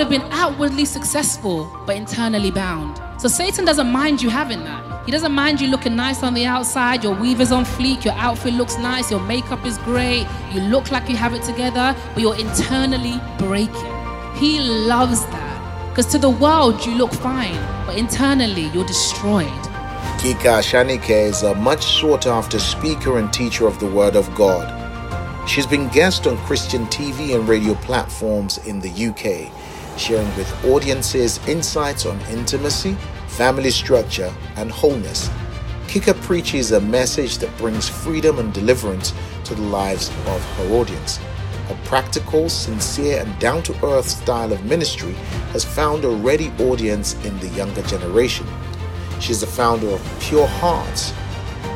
Would 0.00 0.10
have 0.10 0.22
been 0.22 0.32
outwardly 0.32 0.86
successful, 0.86 1.70
but 1.84 1.94
internally 1.94 2.50
bound. 2.50 2.98
So 3.20 3.28
Satan 3.28 3.66
doesn't 3.66 3.92
mind 3.92 4.22
you 4.22 4.30
having 4.30 4.60
that. 4.60 5.04
He 5.04 5.12
doesn't 5.12 5.32
mind 5.32 5.60
you 5.60 5.68
looking 5.68 5.94
nice 5.94 6.22
on 6.22 6.32
the 6.32 6.46
outside, 6.46 7.04
your 7.04 7.14
weaver's 7.14 7.52
on 7.52 7.66
fleek, 7.66 8.06
your 8.06 8.14
outfit 8.14 8.54
looks 8.54 8.78
nice, 8.78 9.10
your 9.10 9.20
makeup 9.20 9.66
is 9.66 9.76
great, 9.78 10.26
you 10.52 10.62
look 10.62 10.90
like 10.90 11.06
you 11.10 11.16
have 11.16 11.34
it 11.34 11.42
together, 11.42 11.94
but 12.14 12.22
you're 12.22 12.38
internally 12.38 13.20
breaking. 13.36 13.94
He 14.36 14.60
loves 14.60 15.26
that. 15.26 15.90
Because 15.90 16.06
to 16.12 16.18
the 16.18 16.30
world, 16.30 16.86
you 16.86 16.94
look 16.94 17.12
fine, 17.12 17.60
but 17.84 17.98
internally, 17.98 18.70
you're 18.72 18.86
destroyed. 18.86 19.48
Kika 20.16 20.60
Ashanike 20.60 21.10
is 21.10 21.42
a 21.42 21.54
much 21.56 21.84
sought 21.84 22.26
after 22.26 22.58
speaker 22.58 23.18
and 23.18 23.30
teacher 23.34 23.66
of 23.66 23.78
the 23.78 23.90
Word 23.90 24.16
of 24.16 24.34
God. 24.34 24.66
She's 25.46 25.66
been 25.66 25.88
guest 25.88 26.26
on 26.26 26.38
Christian 26.38 26.86
TV 26.86 27.34
and 27.34 27.46
radio 27.46 27.74
platforms 27.74 28.56
in 28.66 28.80
the 28.80 28.88
UK, 28.88 29.52
sharing 29.96 30.28
with 30.36 30.64
audiences 30.64 31.38
insights 31.48 32.06
on 32.06 32.20
intimacy, 32.30 32.96
family 33.28 33.70
structure, 33.70 34.32
and 34.56 34.70
wholeness. 34.70 35.30
Kika 35.86 36.14
preaches 36.22 36.72
a 36.72 36.80
message 36.80 37.38
that 37.38 37.56
brings 37.58 37.88
freedom 37.88 38.38
and 38.38 38.52
deliverance 38.52 39.12
to 39.44 39.54
the 39.54 39.62
lives 39.62 40.08
of 40.26 40.44
her 40.56 40.74
audience. 40.74 41.18
Her 41.68 41.78
practical, 41.84 42.48
sincere, 42.48 43.20
and 43.20 43.38
down 43.38 43.62
to 43.64 43.86
earth 43.86 44.08
style 44.08 44.52
of 44.52 44.64
ministry 44.64 45.12
has 45.52 45.64
found 45.64 46.04
a 46.04 46.08
ready 46.08 46.52
audience 46.60 47.14
in 47.24 47.38
the 47.40 47.48
younger 47.48 47.82
generation. 47.82 48.46
She's 49.20 49.40
the 49.40 49.46
founder 49.46 49.88
of 49.88 50.16
Pure 50.20 50.46
Hearts, 50.46 51.12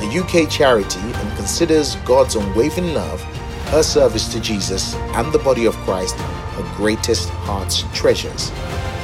a 0.00 0.06
UK 0.06 0.48
charity, 0.50 1.00
and 1.00 1.36
considers 1.36 1.96
God's 2.04 2.36
unwavering 2.36 2.94
love, 2.94 3.22
her 3.70 3.82
service 3.82 4.32
to 4.32 4.40
Jesus 4.40 4.94
and 5.14 5.32
the 5.32 5.38
body 5.40 5.66
of 5.66 5.74
Christ, 5.78 6.16
her 6.54 6.76
greatest 6.76 7.28
heart's 7.30 7.82
treasures. 7.92 8.52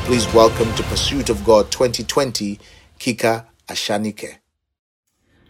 Please 0.05 0.33
welcome 0.33 0.73
to 0.77 0.85
Pursuit 0.85 1.31
of 1.31 1.45
God 1.45 1.73
2020, 1.73 2.61
Kika 3.01 3.45
Ashanike. 3.69 4.37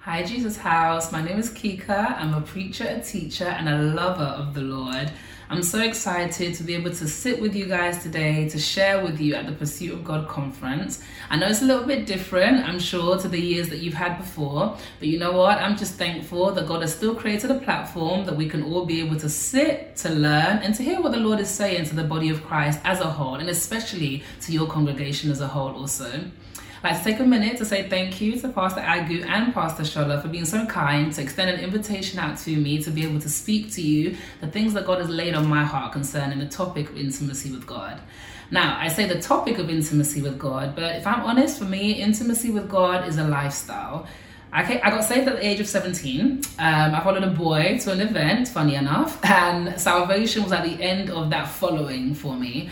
Hi, 0.01 0.23
Jesus 0.23 0.57
House. 0.57 1.13
My 1.13 1.21
name 1.23 1.39
is 1.39 1.51
Kika. 1.51 2.17
I'm 2.19 2.33
a 2.33 2.41
preacher, 2.41 2.85
a 2.85 3.01
teacher, 3.03 3.45
and 3.45 3.69
a 3.69 3.79
lover 3.95 4.23
of 4.23 4.55
the 4.55 4.63
Lord. 4.63 5.13
I'm 5.53 5.65
so 5.65 5.81
excited 5.81 6.55
to 6.55 6.63
be 6.63 6.77
able 6.77 6.93
to 6.93 7.09
sit 7.09 7.41
with 7.41 7.57
you 7.57 7.67
guys 7.67 8.05
today 8.05 8.49
to 8.51 8.59
share 8.61 9.03
with 9.03 9.21
you 9.21 9.35
at 9.35 9.47
the 9.47 9.53
Pursuit 9.53 9.93
of 9.93 10.05
God 10.05 10.29
conference. 10.29 11.03
I 11.29 11.39
know 11.39 11.49
it's 11.49 11.61
a 11.61 11.65
little 11.65 11.83
bit 11.83 12.07
different, 12.07 12.65
I'm 12.69 12.79
sure, 12.79 13.19
to 13.19 13.27
the 13.27 13.41
years 13.41 13.69
that 13.71 13.81
you've 13.81 13.95
had 13.95 14.17
before, 14.17 14.77
but 15.01 15.09
you 15.09 15.19
know 15.19 15.33
what? 15.33 15.59
I'm 15.59 15.77
just 15.77 15.95
thankful 15.95 16.53
that 16.53 16.69
God 16.69 16.83
has 16.83 16.95
still 16.95 17.17
created 17.17 17.51
a 17.51 17.59
platform 17.59 18.27
that 18.27 18.37
we 18.37 18.49
can 18.49 18.63
all 18.63 18.87
be 18.87 19.01
able 19.01 19.17
to 19.17 19.29
sit, 19.29 19.97
to 19.97 20.11
learn, 20.11 20.59
and 20.59 20.73
to 20.77 20.85
hear 20.85 21.03
what 21.03 21.11
the 21.11 21.19
Lord 21.19 21.41
is 21.41 21.51
saying 21.51 21.87
to 21.87 21.97
the 21.97 22.05
body 22.05 22.31
of 22.31 22.45
Christ 22.45 22.79
as 22.85 23.01
a 23.01 23.11
whole, 23.11 23.35
and 23.35 23.49
especially 23.49 24.23
to 24.43 24.53
your 24.53 24.69
congregation 24.69 25.33
as 25.33 25.41
a 25.41 25.49
whole, 25.49 25.75
also. 25.75 26.31
I'd 26.83 26.93
like 26.93 27.03
to 27.03 27.11
take 27.11 27.21
a 27.21 27.25
minute 27.25 27.59
to 27.59 27.67
say 27.67 27.91
thank 27.91 28.23
you 28.23 28.41
to 28.41 28.49
Pastor 28.49 28.81
Agu 28.81 29.23
and 29.27 29.53
Pastor 29.53 29.83
Shola 29.83 30.23
for 30.23 30.29
being 30.29 30.47
so 30.47 30.65
kind 30.65 31.13
to 31.13 31.21
extend 31.21 31.51
an 31.51 31.61
invitation 31.61 32.19
out 32.19 32.39
to 32.39 32.57
me 32.57 32.83
to 32.83 32.91
be 32.91 33.05
able 33.05 33.21
to 33.21 33.29
speak 33.29 33.71
to 33.73 33.83
you 33.83 34.17
the 34.41 34.47
things 34.47 34.73
that 34.73 34.87
God 34.87 34.99
has 34.99 35.11
laid 35.11 35.35
on 35.35 35.47
my 35.47 35.63
heart 35.63 35.93
concerning 35.93 36.39
the 36.39 36.47
topic 36.47 36.89
of 36.89 36.97
intimacy 36.97 37.51
with 37.51 37.67
God. 37.67 38.01
Now, 38.51 38.79
I 38.81 38.89
say 38.89 39.07
the 39.07 39.21
topic 39.21 39.59
of 39.59 39.69
intimacy 39.69 40.23
with 40.23 40.39
God, 40.39 40.75
but 40.75 40.97
if 40.97 41.07
I'm 41.07 41.21
honest, 41.21 41.59
for 41.59 41.67
me, 41.67 42.01
intimacy 42.01 42.51
with 42.51 42.71
God 42.71 43.07
is 43.07 43.19
a 43.19 43.25
lifestyle. 43.25 44.07
I, 44.51 44.81
I 44.83 44.89
got 44.89 45.05
saved 45.05 45.29
at 45.29 45.37
the 45.37 45.47
age 45.47 45.61
of 45.61 45.69
17. 45.69 46.31
Um, 46.31 46.43
I 46.59 47.01
followed 47.05 47.25
a 47.25 47.31
boy 47.31 47.79
to 47.83 47.93
an 47.93 48.01
event, 48.01 48.49
funny 48.49 48.77
enough, 48.77 49.23
and 49.23 49.79
salvation 49.79 50.45
was 50.45 50.53
at 50.53 50.65
the 50.65 50.83
end 50.83 51.11
of 51.11 51.29
that 51.29 51.47
following 51.47 52.15
for 52.15 52.35
me. 52.35 52.71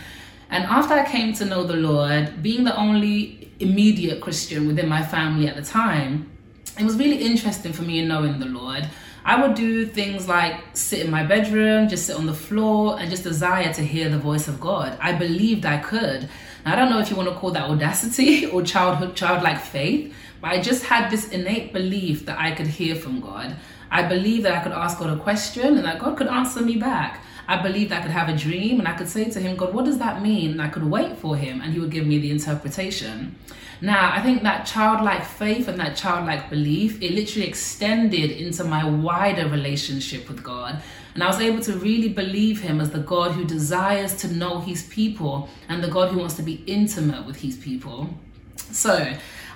And 0.49 0.63
after 0.65 0.93
I 0.93 1.05
came 1.05 1.33
to 1.33 1.45
know 1.45 1.63
the 1.63 1.75
Lord, 1.75 2.41
being 2.41 2.63
the 2.63 2.75
only 2.75 3.51
immediate 3.59 4.21
Christian 4.21 4.67
within 4.67 4.87
my 4.87 5.03
family 5.03 5.47
at 5.47 5.55
the 5.55 5.61
time, 5.61 6.31
it 6.79 6.83
was 6.83 6.95
really 6.97 7.17
interesting 7.17 7.73
for 7.73 7.83
me 7.83 7.99
in 7.99 8.07
knowing 8.07 8.39
the 8.39 8.45
Lord. 8.45 8.87
I 9.25 9.41
would 9.41 9.55
do 9.55 9.85
things 9.85 10.27
like 10.27 10.55
sit 10.73 11.05
in 11.05 11.11
my 11.11 11.23
bedroom, 11.23 11.87
just 11.87 12.07
sit 12.07 12.15
on 12.15 12.25
the 12.25 12.33
floor, 12.33 12.99
and 12.99 13.11
just 13.11 13.23
desire 13.23 13.71
to 13.73 13.81
hear 13.81 14.09
the 14.09 14.17
voice 14.17 14.47
of 14.47 14.59
God. 14.59 14.97
I 15.01 15.13
believed 15.13 15.65
I 15.65 15.77
could. 15.77 16.29
Now, 16.65 16.73
I 16.73 16.75
don't 16.75 16.89
know 16.89 16.99
if 16.99 17.09
you 17.09 17.15
want 17.15 17.29
to 17.29 17.35
call 17.35 17.51
that 17.51 17.69
audacity 17.69 18.45
or 18.51 18.63
childhood, 18.63 19.15
childlike 19.15 19.59
faith, 19.59 20.15
but 20.41 20.51
I 20.51 20.61
just 20.61 20.85
had 20.85 21.11
this 21.11 21.29
innate 21.29 21.73
belief 21.73 22.25
that 22.25 22.39
I 22.39 22.51
could 22.51 22.67
hear 22.67 22.95
from 22.95 23.19
God. 23.19 23.55
I 23.91 24.03
believed 24.03 24.45
that 24.45 24.53
I 24.53 24.63
could 24.63 24.71
ask 24.71 24.97
God 24.99 25.09
a 25.09 25.21
question 25.21 25.77
and 25.77 25.85
that 25.85 25.99
God 25.99 26.17
could 26.17 26.27
answer 26.27 26.61
me 26.61 26.77
back. 26.77 27.23
I 27.49 27.59
believed 27.63 27.91
I 27.91 27.99
could 27.99 28.11
have 28.11 28.29
a 28.29 28.37
dream 28.37 28.77
and 28.77 28.87
I 28.87 28.93
could 28.93 29.09
say 29.09 29.27
to 29.27 29.39
him, 29.39 29.55
God, 29.55 29.73
what 29.73 29.85
does 29.85 29.97
that 29.97 30.21
mean? 30.21 30.51
And 30.51 30.61
I 30.61 30.67
could 30.67 30.83
wait 30.83 31.17
for 31.17 31.35
him 31.35 31.61
and 31.61 31.73
he 31.73 31.79
would 31.79 31.89
give 31.89 32.05
me 32.05 32.19
the 32.19 32.29
interpretation. 32.29 33.35
Now, 33.81 34.11
I 34.13 34.21
think 34.21 34.43
that 34.43 34.67
childlike 34.67 35.25
faith 35.25 35.67
and 35.67 35.79
that 35.79 35.97
childlike 35.97 36.51
belief, 36.51 37.01
it 37.01 37.11
literally 37.11 37.47
extended 37.47 38.29
into 38.29 38.63
my 38.65 38.87
wider 38.87 39.49
relationship 39.49 40.29
with 40.29 40.43
God. 40.43 40.79
And 41.15 41.23
I 41.23 41.27
was 41.27 41.39
able 41.39 41.61
to 41.63 41.73
really 41.73 42.09
believe 42.09 42.61
him 42.61 42.79
as 42.79 42.91
the 42.91 42.99
God 42.99 43.31
who 43.31 43.45
desires 43.45 44.15
to 44.17 44.27
know 44.27 44.59
his 44.59 44.83
people 44.83 45.49
and 45.69 45.83
the 45.83 45.87
God 45.87 46.11
who 46.11 46.19
wants 46.19 46.35
to 46.35 46.43
be 46.43 46.63
intimate 46.67 47.25
with 47.25 47.37
his 47.37 47.57
people. 47.57 48.09
So, 48.57 49.11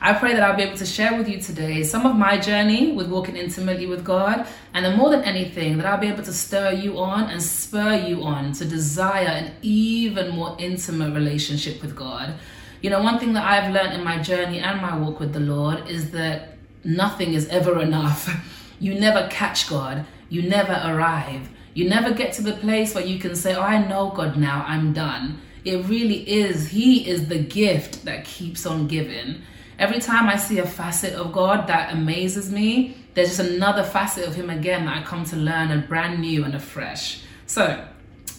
I 0.06 0.12
pray 0.12 0.34
that 0.34 0.44
I'll 0.44 0.58
be 0.58 0.64
able 0.64 0.76
to 0.80 0.86
share 0.86 1.18
with 1.18 1.30
you 1.30 1.40
today 1.40 1.82
some 1.82 2.06
of 2.06 2.18
my 2.18 2.38
journey 2.38 2.92
with 2.92 3.08
walking 3.08 3.38
intimately 3.38 3.86
with 3.86 4.04
God, 4.04 4.46
and 4.74 4.84
then 4.84 4.98
more 4.98 5.10
than 5.10 5.24
anything, 5.24 5.78
that 5.78 5.86
I'll 5.86 5.98
be 5.98 6.10
able 6.10 6.24
to 6.24 6.34
stir 6.34 6.74
you 6.74 7.00
on 7.00 7.30
and 7.30 7.42
spur 7.42 8.06
you 8.06 8.22
on 8.24 8.52
to 8.52 8.66
desire 8.66 9.28
an 9.28 9.54
even 9.62 10.32
more 10.32 10.58
intimate 10.60 11.14
relationship 11.14 11.82
with 11.82 11.96
God. 11.96 12.34
You 12.82 12.90
know, 12.90 13.02
one 13.02 13.18
thing 13.18 13.32
that 13.32 13.46
I've 13.46 13.74
learned 13.74 13.94
in 13.94 14.04
my 14.04 14.22
journey 14.22 14.60
and 14.60 14.82
my 14.82 14.98
walk 14.98 15.22
with 15.22 15.32
the 15.32 15.40
Lord 15.40 15.88
is 15.88 16.12
that 16.12 16.58
nothing 16.84 17.34
is 17.34 17.48
ever 17.48 17.82
enough. 17.82 18.30
You 18.80 18.96
never 18.96 19.30
catch 19.30 19.70
God, 19.70 20.06
you 20.28 20.42
never 20.42 20.74
arrive. 20.84 21.48
You 21.74 21.88
never 21.88 22.14
get 22.14 22.34
to 22.34 22.42
the 22.42 22.52
place 22.52 22.94
where 22.94 23.06
you 23.06 23.18
can 23.18 23.34
say, 23.34 23.56
Oh, 23.56 23.62
I 23.62 23.78
know 23.88 24.10
God 24.10 24.36
now, 24.36 24.66
I'm 24.68 24.92
done. 24.92 25.40
It 25.64 25.86
really 25.86 26.30
is. 26.30 26.68
He 26.68 27.08
is 27.08 27.30
the 27.30 27.40
gift 27.40 28.04
that 28.04 28.26
keeps 28.26 28.66
on 28.66 28.88
giving. 28.88 29.44
Every 29.80 30.00
time 30.00 30.30
I 30.30 30.36
see 30.36 30.60
a 30.60 30.66
facet 30.66 31.14
of 31.14 31.32
God 31.32 31.68
that 31.68 31.94
amazes 31.94 32.52
me, 32.52 32.98
there's 33.14 33.38
just 33.38 33.40
another 33.40 33.84
facet 33.84 34.28
of 34.28 34.36
Him 34.36 34.50
again 34.50 34.86
that 34.86 34.98
I 34.98 35.04
come 35.04 35.26
to 35.26 35.36
learn 35.36 35.72
and 35.72 35.88
brand 35.88 36.20
new 36.20 36.44
and 36.44 36.56
afresh. 36.56 37.24
So, 37.48 37.86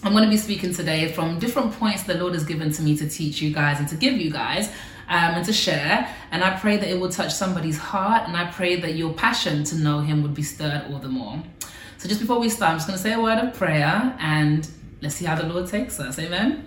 I'm 0.02 0.12
going 0.12 0.24
to 0.24 0.30
be 0.30 0.36
speaking 0.36 0.74
today 0.74 1.12
from 1.12 1.38
different 1.38 1.72
points 1.72 2.02
the 2.02 2.14
Lord 2.14 2.34
has 2.34 2.44
given 2.44 2.70
to 2.72 2.82
me 2.82 2.96
to 2.98 3.08
teach 3.08 3.40
you 3.40 3.54
guys 3.54 3.78
and 3.78 3.88
to 3.88 3.96
give 3.96 4.14
you 4.14 4.30
guys 4.30 4.68
um, 5.08 5.34
and 5.34 5.44
to 5.46 5.52
share. 5.52 6.14
And 6.30 6.44
I 6.44 6.58
pray 6.58 6.76
that 6.76 6.88
it 6.88 7.00
will 7.00 7.08
touch 7.08 7.32
somebody's 7.32 7.78
heart, 7.78 8.28
and 8.28 8.36
I 8.36 8.50
pray 8.50 8.76
that 8.76 8.94
your 8.94 9.12
passion 9.14 9.64
to 9.64 9.76
know 9.76 10.00
Him 10.00 10.22
would 10.22 10.34
be 10.34 10.42
stirred 10.42 10.84
all 10.90 10.98
the 10.98 11.08
more. 11.08 11.42
So, 11.98 12.08
just 12.08 12.20
before 12.20 12.38
we 12.38 12.48
start, 12.48 12.72
I'm 12.72 12.76
just 12.76 12.86
going 12.86 12.98
to 12.98 13.02
say 13.02 13.14
a 13.14 13.20
word 13.20 13.38
of 13.38 13.54
prayer 13.54 14.14
and 14.20 14.68
let's 15.00 15.14
see 15.14 15.24
how 15.24 15.36
the 15.36 15.46
Lord 15.46 15.68
takes 15.68 15.98
us. 15.98 16.18
Amen. 16.18 16.66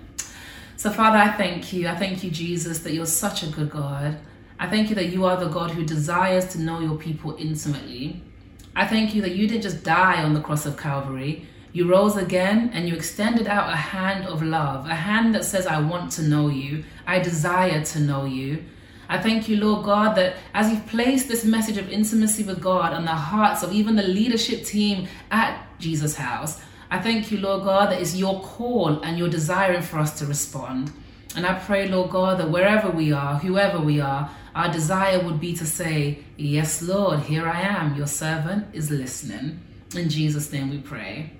So, 0.77 0.91
Father, 0.91 1.17
I 1.17 1.31
thank 1.31 1.73
you. 1.73 1.87
I 1.87 1.95
thank 1.95 2.23
you, 2.23 2.31
Jesus, 2.31 2.79
that 2.79 2.93
you're 2.93 3.05
such 3.05 3.43
a 3.43 3.47
good 3.47 3.69
God. 3.69 4.17
I 4.59 4.67
thank 4.67 4.89
you 4.89 4.95
that 4.95 5.09
you 5.09 5.25
are 5.25 5.37
the 5.37 5.49
God 5.49 5.71
who 5.71 5.83
desires 5.83 6.47
to 6.47 6.59
know 6.59 6.79
your 6.79 6.97
people 6.97 7.35
intimately. 7.37 8.21
I 8.75 8.85
thank 8.87 9.13
you 9.13 9.21
that 9.21 9.35
you 9.35 9.47
didn't 9.47 9.63
just 9.63 9.83
die 9.83 10.23
on 10.23 10.33
the 10.33 10.41
cross 10.41 10.65
of 10.65 10.77
Calvary. 10.77 11.45
You 11.73 11.87
rose 11.87 12.15
again 12.15 12.71
and 12.73 12.87
you 12.87 12.95
extended 12.95 13.45
out 13.45 13.71
a 13.71 13.75
hand 13.75 14.25
of 14.25 14.41
love, 14.41 14.87
a 14.87 14.95
hand 14.95 15.35
that 15.35 15.45
says, 15.45 15.67
I 15.67 15.79
want 15.79 16.11
to 16.13 16.23
know 16.23 16.47
you. 16.47 16.83
I 17.05 17.19
desire 17.19 17.83
to 17.83 17.99
know 17.99 18.25
you. 18.25 18.63
I 19.09 19.21
thank 19.21 19.47
you, 19.47 19.57
Lord 19.57 19.85
God, 19.85 20.15
that 20.15 20.37
as 20.53 20.71
you've 20.71 20.87
placed 20.87 21.27
this 21.27 21.45
message 21.45 21.77
of 21.77 21.89
intimacy 21.89 22.43
with 22.43 22.59
God 22.59 22.93
on 22.93 23.05
the 23.05 23.11
hearts 23.11 23.63
of 23.63 23.71
even 23.71 23.95
the 23.95 24.03
leadership 24.03 24.65
team 24.65 25.07
at 25.31 25.63
Jesus 25.79 26.15
House, 26.15 26.59
I 26.89 26.99
thank 26.99 27.31
you, 27.31 27.37
Lord 27.37 27.63
God, 27.63 27.91
that 27.91 28.01
it's 28.01 28.15
your 28.15 28.41
call 28.41 29.01
and 29.01 29.17
your 29.17 29.29
desiring 29.29 29.81
for 29.81 29.99
us 29.99 30.17
to 30.19 30.25
respond. 30.25 30.91
And 31.35 31.45
I 31.45 31.53
pray, 31.59 31.87
Lord 31.87 32.09
God, 32.09 32.39
that 32.39 32.49
wherever 32.49 32.89
we 32.89 33.11
are, 33.11 33.35
whoever 33.37 33.79
we 33.79 33.99
are, 33.99 34.29
our 34.57 34.73
desire 34.73 35.23
would 35.23 35.39
be 35.39 35.55
to 35.55 35.65
say, 35.65 36.17
Yes, 36.35 36.81
Lord, 36.81 37.19
here 37.19 37.47
I 37.47 37.61
am. 37.61 37.95
Your 37.95 38.07
servant 38.07 38.65
is 38.73 38.89
listening. 38.89 39.59
In 39.95 40.09
Jesus' 40.09 40.51
name 40.51 40.71
we 40.71 40.79
pray. 40.79 41.31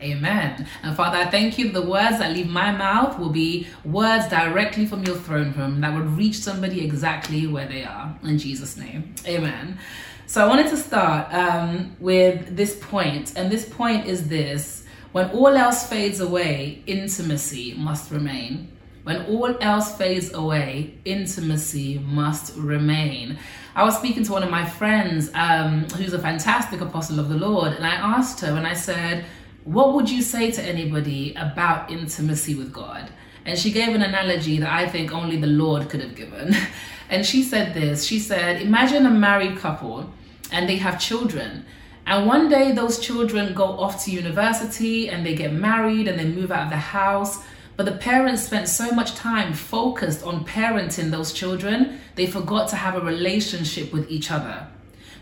Amen. 0.00 0.66
And 0.82 0.96
Father, 0.96 1.18
I 1.18 1.26
thank 1.26 1.58
you 1.58 1.70
the 1.70 1.82
words 1.82 2.18
that 2.18 2.32
leave 2.32 2.48
my 2.48 2.72
mouth 2.72 3.18
will 3.18 3.30
be 3.30 3.66
words 3.84 4.28
directly 4.28 4.86
from 4.86 5.02
your 5.04 5.16
throne 5.16 5.52
room 5.52 5.82
that 5.82 5.94
would 5.94 6.16
reach 6.16 6.36
somebody 6.36 6.82
exactly 6.82 7.46
where 7.46 7.68
they 7.68 7.84
are. 7.84 8.18
In 8.22 8.38
Jesus' 8.38 8.78
name. 8.78 9.14
Amen. 9.26 9.78
So 10.26 10.42
I 10.42 10.48
wanted 10.48 10.68
to 10.70 10.76
start 10.78 11.32
um, 11.34 11.94
with 12.00 12.56
this 12.56 12.78
point, 12.80 13.34
and 13.36 13.50
this 13.50 13.68
point 13.68 14.06
is 14.06 14.28
this 14.28 14.84
when 15.12 15.30
all 15.30 15.54
else 15.54 15.86
fades 15.86 16.20
away, 16.20 16.82
intimacy 16.86 17.74
must 17.74 18.10
remain. 18.10 18.73
When 19.04 19.26
all 19.26 19.56
else 19.60 19.96
fades 19.96 20.32
away, 20.32 20.98
intimacy 21.04 21.98
must 21.98 22.56
remain. 22.56 23.38
I 23.74 23.84
was 23.84 23.96
speaking 23.96 24.24
to 24.24 24.32
one 24.32 24.42
of 24.42 24.50
my 24.50 24.64
friends 24.64 25.30
um, 25.34 25.84
who's 25.90 26.14
a 26.14 26.18
fantastic 26.18 26.80
apostle 26.80 27.20
of 27.20 27.28
the 27.28 27.36
Lord, 27.36 27.72
and 27.74 27.86
I 27.86 27.94
asked 27.94 28.40
her, 28.40 28.56
and 28.56 28.66
I 28.66 28.74
said, 28.74 29.24
What 29.64 29.94
would 29.94 30.10
you 30.10 30.22
say 30.22 30.50
to 30.52 30.62
anybody 30.62 31.34
about 31.36 31.90
intimacy 31.90 32.54
with 32.54 32.72
God? 32.72 33.10
And 33.46 33.58
she 33.58 33.70
gave 33.70 33.94
an 33.94 34.02
analogy 34.02 34.58
that 34.58 34.72
I 34.72 34.88
think 34.88 35.12
only 35.12 35.36
the 35.36 35.46
Lord 35.46 35.88
could 35.88 36.00
have 36.00 36.16
given. 36.16 36.54
And 37.10 37.24
she 37.24 37.42
said 37.42 37.74
this 37.74 38.04
She 38.04 38.18
said, 38.18 38.62
Imagine 38.62 39.06
a 39.06 39.10
married 39.10 39.58
couple 39.58 40.10
and 40.50 40.68
they 40.68 40.76
have 40.76 41.00
children. 41.00 41.64
And 42.06 42.26
one 42.26 42.48
day 42.48 42.72
those 42.72 42.98
children 42.98 43.54
go 43.54 43.64
off 43.64 44.04
to 44.04 44.10
university 44.10 45.08
and 45.08 45.24
they 45.24 45.34
get 45.34 45.52
married 45.52 46.06
and 46.06 46.18
they 46.18 46.24
move 46.24 46.52
out 46.52 46.64
of 46.64 46.70
the 46.70 46.76
house. 46.76 47.42
But 47.76 47.86
the 47.86 47.92
parents 47.92 48.44
spent 48.44 48.68
so 48.68 48.92
much 48.92 49.14
time 49.14 49.52
focused 49.52 50.22
on 50.22 50.44
parenting 50.44 51.10
those 51.10 51.32
children, 51.32 52.00
they 52.14 52.26
forgot 52.26 52.68
to 52.68 52.76
have 52.76 52.94
a 52.94 53.00
relationship 53.00 53.92
with 53.92 54.10
each 54.10 54.30
other. 54.30 54.68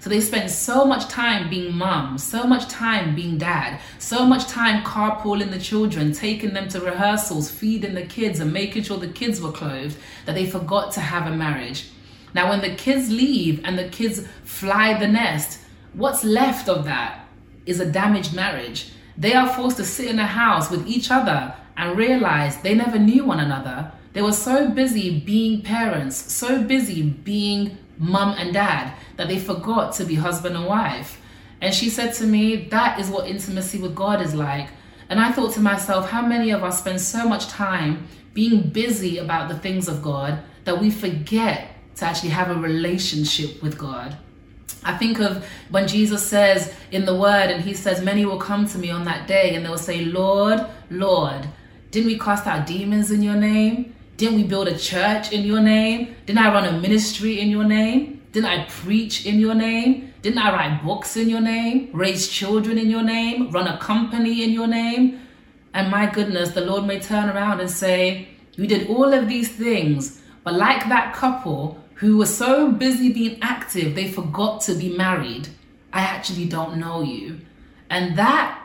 So 0.00 0.10
they 0.10 0.20
spent 0.20 0.50
so 0.50 0.84
much 0.84 1.06
time 1.08 1.48
being 1.48 1.76
mom, 1.76 2.18
so 2.18 2.42
much 2.44 2.68
time 2.68 3.14
being 3.14 3.38
dad, 3.38 3.80
so 4.00 4.26
much 4.26 4.48
time 4.48 4.82
carpooling 4.82 5.52
the 5.52 5.60
children, 5.60 6.12
taking 6.12 6.52
them 6.52 6.68
to 6.70 6.80
rehearsals, 6.80 7.48
feeding 7.48 7.94
the 7.94 8.04
kids, 8.04 8.40
and 8.40 8.52
making 8.52 8.82
sure 8.82 8.98
the 8.98 9.06
kids 9.06 9.40
were 9.40 9.52
clothed 9.52 9.96
that 10.26 10.34
they 10.34 10.44
forgot 10.44 10.90
to 10.94 11.00
have 11.00 11.30
a 11.32 11.36
marriage. 11.36 11.88
Now, 12.34 12.50
when 12.50 12.62
the 12.62 12.74
kids 12.74 13.12
leave 13.12 13.64
and 13.64 13.78
the 13.78 13.88
kids 13.88 14.26
fly 14.42 14.98
the 14.98 15.06
nest, 15.06 15.60
what's 15.92 16.24
left 16.24 16.68
of 16.68 16.84
that 16.84 17.28
is 17.64 17.78
a 17.78 17.86
damaged 17.86 18.34
marriage. 18.34 18.90
They 19.16 19.34
are 19.34 19.48
forced 19.48 19.76
to 19.78 19.84
sit 19.84 20.08
in 20.08 20.18
a 20.18 20.26
house 20.26 20.70
with 20.70 20.86
each 20.86 21.10
other 21.10 21.54
and 21.76 21.96
realize 21.96 22.60
they 22.60 22.74
never 22.74 22.98
knew 22.98 23.24
one 23.24 23.40
another. 23.40 23.92
They 24.12 24.22
were 24.22 24.32
so 24.32 24.70
busy 24.70 25.20
being 25.20 25.62
parents, 25.62 26.32
so 26.32 26.62
busy 26.62 27.02
being 27.02 27.78
mum 27.98 28.34
and 28.38 28.52
dad, 28.52 28.94
that 29.16 29.28
they 29.28 29.38
forgot 29.38 29.94
to 29.94 30.04
be 30.04 30.14
husband 30.14 30.56
and 30.56 30.66
wife. 30.66 31.20
And 31.60 31.74
she 31.74 31.88
said 31.88 32.14
to 32.14 32.26
me, 32.26 32.68
That 32.70 32.98
is 32.98 33.08
what 33.08 33.28
intimacy 33.28 33.78
with 33.78 33.94
God 33.94 34.20
is 34.20 34.34
like. 34.34 34.68
And 35.08 35.20
I 35.20 35.30
thought 35.30 35.52
to 35.54 35.60
myself, 35.60 36.08
how 36.08 36.22
many 36.22 36.50
of 36.50 36.64
us 36.64 36.78
spend 36.78 37.00
so 37.00 37.28
much 37.28 37.48
time 37.48 38.08
being 38.32 38.70
busy 38.70 39.18
about 39.18 39.48
the 39.48 39.58
things 39.58 39.86
of 39.86 40.02
God 40.02 40.42
that 40.64 40.80
we 40.80 40.90
forget 40.90 41.76
to 41.96 42.06
actually 42.06 42.30
have 42.30 42.50
a 42.50 42.54
relationship 42.54 43.62
with 43.62 43.76
God? 43.76 44.16
I 44.84 44.96
think 44.96 45.20
of 45.20 45.44
when 45.70 45.86
Jesus 45.86 46.26
says 46.26 46.74
in 46.90 47.04
the 47.04 47.14
word, 47.14 47.50
and 47.50 47.62
he 47.62 47.74
says, 47.74 48.02
Many 48.02 48.24
will 48.26 48.38
come 48.38 48.66
to 48.68 48.78
me 48.78 48.90
on 48.90 49.04
that 49.04 49.26
day, 49.26 49.54
and 49.54 49.64
they 49.64 49.68
will 49.70 49.78
say, 49.78 50.04
Lord, 50.04 50.60
Lord, 50.90 51.48
didn't 51.90 52.06
we 52.06 52.18
cast 52.18 52.46
out 52.46 52.66
demons 52.66 53.10
in 53.10 53.22
your 53.22 53.36
name? 53.36 53.94
Didn't 54.16 54.36
we 54.36 54.44
build 54.44 54.68
a 54.68 54.78
church 54.78 55.32
in 55.32 55.44
your 55.44 55.60
name? 55.60 56.14
Didn't 56.26 56.38
I 56.38 56.52
run 56.52 56.64
a 56.64 56.80
ministry 56.80 57.40
in 57.40 57.50
your 57.50 57.64
name? 57.64 58.22
Didn't 58.32 58.48
I 58.48 58.64
preach 58.66 59.26
in 59.26 59.38
your 59.40 59.54
name? 59.54 60.12
Didn't 60.22 60.38
I 60.38 60.52
write 60.52 60.84
books 60.84 61.16
in 61.16 61.28
your 61.28 61.40
name? 61.40 61.90
Raise 61.92 62.28
children 62.28 62.78
in 62.78 62.88
your 62.88 63.02
name? 63.02 63.50
Run 63.50 63.66
a 63.66 63.78
company 63.78 64.44
in 64.44 64.50
your 64.50 64.66
name? 64.66 65.20
And 65.74 65.90
my 65.90 66.06
goodness, 66.06 66.52
the 66.52 66.60
Lord 66.60 66.84
may 66.84 67.00
turn 67.00 67.28
around 67.28 67.60
and 67.60 67.70
say, 67.70 68.28
You 68.54 68.66
did 68.66 68.88
all 68.88 69.12
of 69.12 69.28
these 69.28 69.50
things, 69.50 70.22
but 70.44 70.54
like 70.54 70.88
that 70.88 71.14
couple 71.14 71.81
who 72.02 72.16
were 72.16 72.26
so 72.26 72.72
busy 72.72 73.12
being 73.12 73.38
active, 73.40 73.94
they 73.94 74.10
forgot 74.10 74.60
to 74.60 74.74
be 74.74 74.88
married. 74.88 75.46
I 75.92 76.00
actually 76.00 76.46
don't 76.46 76.78
know 76.78 77.00
you. 77.00 77.40
And 77.88 78.18
that 78.18 78.60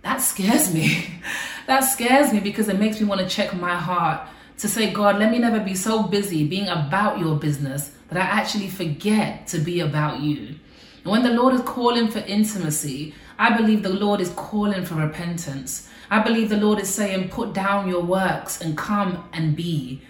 that 0.00 0.22
scares 0.22 0.72
me. 0.72 1.20
that 1.66 1.80
scares 1.80 2.32
me 2.32 2.40
because 2.40 2.66
it 2.68 2.78
makes 2.78 2.98
me 2.98 3.06
want 3.06 3.20
to 3.20 3.28
check 3.28 3.52
my 3.52 3.74
heart 3.74 4.26
to 4.56 4.68
say, 4.68 4.90
God, 4.90 5.18
let 5.18 5.30
me 5.30 5.38
never 5.38 5.60
be 5.60 5.74
so 5.74 6.04
busy 6.04 6.48
being 6.48 6.66
about 6.66 7.18
your 7.18 7.36
business 7.36 7.92
that 8.08 8.16
I 8.16 8.24
actually 8.40 8.68
forget 8.68 9.46
to 9.48 9.58
be 9.58 9.80
about 9.80 10.20
you. 10.20 10.58
And 11.04 11.12
when 11.12 11.24
the 11.24 11.34
Lord 11.34 11.52
is 11.52 11.60
calling 11.60 12.08
for 12.08 12.20
intimacy, 12.20 13.14
I 13.38 13.54
believe 13.54 13.82
the 13.82 13.90
Lord 13.90 14.22
is 14.22 14.30
calling 14.30 14.86
for 14.86 14.94
repentance. 14.94 15.90
I 16.10 16.20
believe 16.20 16.48
the 16.48 16.56
Lord 16.56 16.80
is 16.80 16.88
saying, 16.88 17.28
put 17.28 17.52
down 17.52 17.86
your 17.86 18.02
works 18.02 18.62
and 18.62 18.78
come 18.78 19.28
and 19.34 19.54
be. 19.54 20.00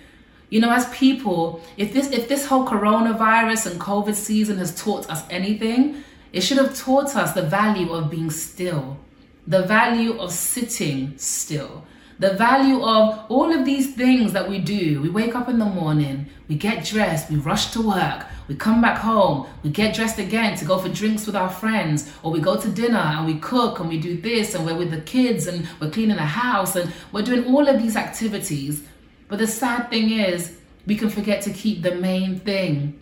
You 0.50 0.61
know, 0.61 0.73
as 0.73 0.89
people, 0.89 1.61
if 1.77 1.93
this 1.93 2.11
if 2.11 2.29
this 2.29 2.47
whole 2.47 2.67
coronavirus 2.67 3.71
and 3.71 3.81
COVID 3.81 4.15
season 4.15 4.59
has 4.59 4.75
taught 4.75 5.09
us 5.11 5.23
anything, 5.29 6.03
it 6.33 6.41
should 6.41 6.59
have 6.59 6.77
taught 6.77 7.15
us 7.17 7.33
the 7.33 7.43
value 7.43 7.93
of 7.93 8.11
being 8.11 8.31
still, 8.31 8.97
the 9.47 9.62
value 9.62 10.19
of 10.19 10.33
sitting 10.33 11.19
still, 11.19 11.85
the 12.19 12.33
value 12.35 12.83
of 12.83 13.27
all 13.29 13.53
of 13.53 13.67
these 13.67 13.95
things 13.95 14.33
that 14.33 14.49
we 14.49 14.59
do. 14.59 15.03
We 15.03 15.11
wake 15.11 15.35
up 15.35 15.50
in 15.50 15.59
the 15.59 15.67
morning, 15.67 16.27
we 16.49 16.56
get 16.56 16.85
dressed, 16.85 17.31
we 17.31 17.37
rush 17.37 17.71
to 17.73 17.83
work, 17.87 18.25
we 18.49 18.55
come 18.55 18.81
back 18.81 18.99
home, 18.99 19.47
we 19.62 19.69
get 19.69 19.95
dressed 19.95 20.19
again 20.19 20.56
to 20.56 20.65
go 20.65 20.79
for 20.79 20.89
drinks 20.89 21.27
with 21.27 21.37
our 21.37 21.50
friends, 21.50 22.11
or 22.23 22.33
we 22.33 22.41
go 22.41 22.59
to 22.59 22.69
dinner 22.71 22.97
and 22.97 23.27
we 23.27 23.39
cook 23.39 23.81
and 23.81 23.89
we 23.91 24.00
do 24.00 24.19
this 24.19 24.55
and 24.55 24.65
we're 24.65 24.79
with 24.79 24.91
the 24.91 25.03
kids 25.03 25.47
and 25.47 25.69
we're 25.79 25.91
cleaning 25.91 26.17
the 26.17 26.23
house 26.23 26.75
and 26.75 26.91
we're 27.12 27.23
doing 27.23 27.45
all 27.55 27.69
of 27.69 27.81
these 27.81 27.97
activities. 27.97 28.83
But 29.29 29.39
the 29.39 29.47
sad 29.47 29.91
thing 29.91 30.11
is, 30.11 30.57
we 30.87 30.97
can 30.97 31.11
forget 31.11 31.43
to 31.43 31.53
keep 31.53 31.83
the 31.83 31.95
main 31.95 32.41
thing, 32.41 32.99